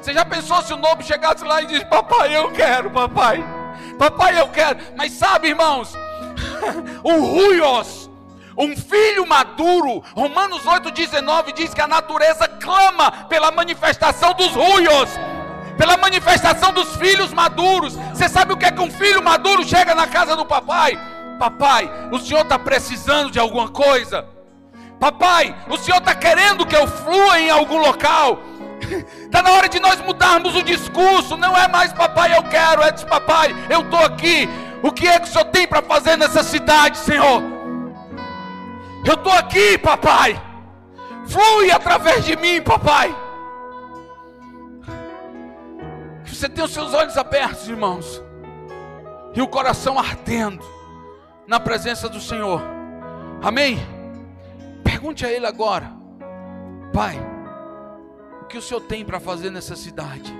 Você 0.00 0.14
já 0.14 0.24
pensou 0.24 0.62
se 0.62 0.72
o 0.72 0.76
Nobo 0.76 1.02
chegasse 1.02 1.44
lá 1.44 1.62
e 1.62 1.66
disse: 1.66 1.84
Papai, 1.86 2.36
eu 2.36 2.52
quero, 2.52 2.90
papai. 2.90 3.44
Papai, 3.98 4.38
eu 4.38 4.48
quero. 4.48 4.78
Mas 4.96 5.12
sabe, 5.12 5.48
irmãos, 5.48 5.94
o 7.02 7.12
Ruios 7.20 8.10
um 8.56 8.76
filho 8.76 9.26
maduro, 9.26 10.02
Romanos 10.14 10.62
8,19 10.62 11.52
diz 11.54 11.74
que 11.74 11.80
a 11.80 11.88
natureza 11.88 12.46
clama 12.46 13.10
pela 13.28 13.50
manifestação 13.50 14.32
dos 14.32 14.52
ruios, 14.52 15.10
pela 15.76 15.96
manifestação 15.96 16.72
dos 16.72 16.94
filhos 16.96 17.32
maduros. 17.32 17.96
Você 18.12 18.28
sabe 18.28 18.52
o 18.52 18.56
que 18.56 18.66
é 18.66 18.70
que 18.70 18.80
um 18.80 18.90
filho 18.90 19.22
maduro 19.22 19.64
chega 19.64 19.94
na 19.94 20.06
casa 20.06 20.36
do 20.36 20.46
papai? 20.46 20.96
Papai, 21.36 21.90
o 22.12 22.18
senhor 22.20 22.42
está 22.42 22.56
precisando 22.56 23.30
de 23.30 23.40
alguma 23.40 23.68
coisa? 23.68 24.24
Papai, 25.04 25.54
o 25.68 25.76
senhor 25.76 25.98
está 25.98 26.14
querendo 26.14 26.64
que 26.64 26.74
eu 26.74 26.86
flua 26.86 27.38
em 27.38 27.50
algum 27.50 27.76
local? 27.76 28.38
Está 29.20 29.42
na 29.44 29.50
hora 29.52 29.68
de 29.68 29.78
nós 29.78 30.00
mudarmos 30.00 30.56
o 30.56 30.62
discurso. 30.62 31.36
Não 31.36 31.54
é 31.54 31.68
mais 31.68 31.92
papai, 31.92 32.34
eu 32.34 32.42
quero, 32.44 32.80
é 32.80 32.90
de 32.90 33.04
papai, 33.04 33.54
eu 33.68 33.82
estou 33.82 34.00
aqui. 34.00 34.48
O 34.82 34.90
que 34.90 35.06
é 35.06 35.20
que 35.20 35.28
o 35.28 35.30
senhor 35.30 35.44
tem 35.44 35.68
para 35.68 35.82
fazer 35.82 36.16
nessa 36.16 36.42
cidade, 36.42 36.96
Senhor? 36.96 37.42
Eu 39.04 39.12
estou 39.12 39.32
aqui, 39.34 39.76
papai. 39.76 40.42
Flui 41.26 41.70
através 41.70 42.24
de 42.24 42.34
mim, 42.36 42.62
papai. 42.62 43.14
Que 46.24 46.34
você 46.34 46.48
tenha 46.48 46.64
os 46.64 46.72
seus 46.72 46.94
olhos 46.94 47.18
abertos, 47.18 47.68
irmãos, 47.68 48.22
e 49.34 49.42
o 49.42 49.48
coração 49.48 49.98
ardendo 49.98 50.64
na 51.46 51.60
presença 51.60 52.08
do 52.08 52.22
Senhor. 52.22 52.62
Amém? 53.42 53.93
Pergunte 55.04 55.26
a 55.26 55.30
Ele 55.30 55.44
agora, 55.44 55.92
Pai, 56.90 57.20
o 58.40 58.46
que 58.46 58.56
o 58.56 58.62
Senhor 58.62 58.80
tem 58.80 59.04
para 59.04 59.20
fazer 59.20 59.50
nessa 59.50 59.76
cidade? 59.76 60.34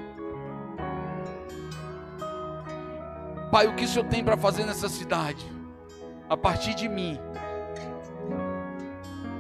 Pai, 3.51 3.67
o 3.67 3.75
que 3.75 3.85
o 3.85 3.87
Senhor 3.87 4.09
tem 4.09 4.25
para 4.25 4.39
fazer 4.39 4.65
nessa 4.65 4.89
cidade? 4.89 5.45
A 6.31 6.35
partir 6.35 6.75
de 6.75 6.89
mim. 6.89 7.21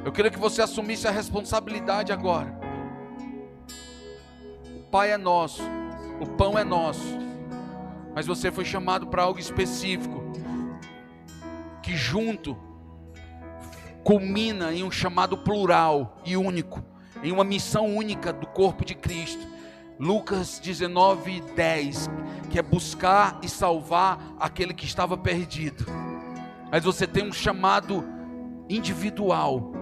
Eu 0.05 0.13
queria 0.13 0.31
que 0.31 0.39
você 0.39 0.61
assumisse 0.61 1.09
a 1.09 1.11
responsabilidade 1.11 2.13
agora. 2.13 2.61
O 4.77 4.91
Pai 4.91 5.11
é 5.11 5.17
nosso, 5.17 5.63
o 6.21 6.27
pão 6.27 6.59
é 6.59 6.65
nosso, 6.65 7.17
mas 8.15 8.27
você 8.27 8.53
foi 8.53 8.67
chamado 8.67 9.07
para 9.07 9.23
algo 9.23 9.41
específico, 9.41 10.23
que 11.83 11.97
junto 11.97 12.74
culmina 14.05 14.73
em 14.73 14.85
um 14.85 14.91
chamado 14.91 15.39
plural 15.39 16.21
e 16.27 16.37
único, 16.37 16.85
em 17.23 17.33
uma 17.33 17.43
missão 17.43 17.97
única 17.97 18.33
do 18.33 18.47
corpo 18.47 18.85
de 18.85 18.95
Cristo. 18.95 19.55
Lucas 19.99 20.59
19, 20.59 21.41
10, 21.57 22.11
que 22.51 22.59
é 22.59 22.63
buscar 22.63 23.39
e 23.43 23.49
salvar 23.49 24.35
aquele 24.39 24.75
que 24.75 24.85
estava 24.85 25.17
perdido. 25.17 25.87
Mas 26.71 26.85
você 26.85 27.07
tem 27.07 27.27
um 27.27 27.33
chamado 27.33 28.05
individual 28.69 29.73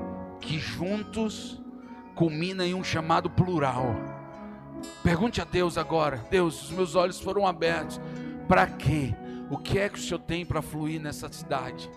que 0.40 0.58
juntos 0.58 1.60
culmina 2.14 2.64
em 2.64 2.74
um 2.74 2.84
chamado 2.84 3.28
plural. 3.28 3.96
Pergunte 5.02 5.40
a 5.40 5.44
Deus 5.44 5.76
agora: 5.76 6.24
Deus, 6.30 6.64
os 6.64 6.70
meus 6.70 6.94
olhos 6.94 7.18
foram 7.18 7.46
abertos. 7.46 8.00
Para 8.46 8.66
quê? 8.66 9.14
O 9.50 9.56
que 9.56 9.78
é 9.78 9.88
que 9.88 9.98
o 9.98 10.02
Senhor 10.02 10.20
tem 10.20 10.44
para 10.44 10.62
fluir 10.62 11.00
nessa 11.00 11.32
cidade? 11.32 11.90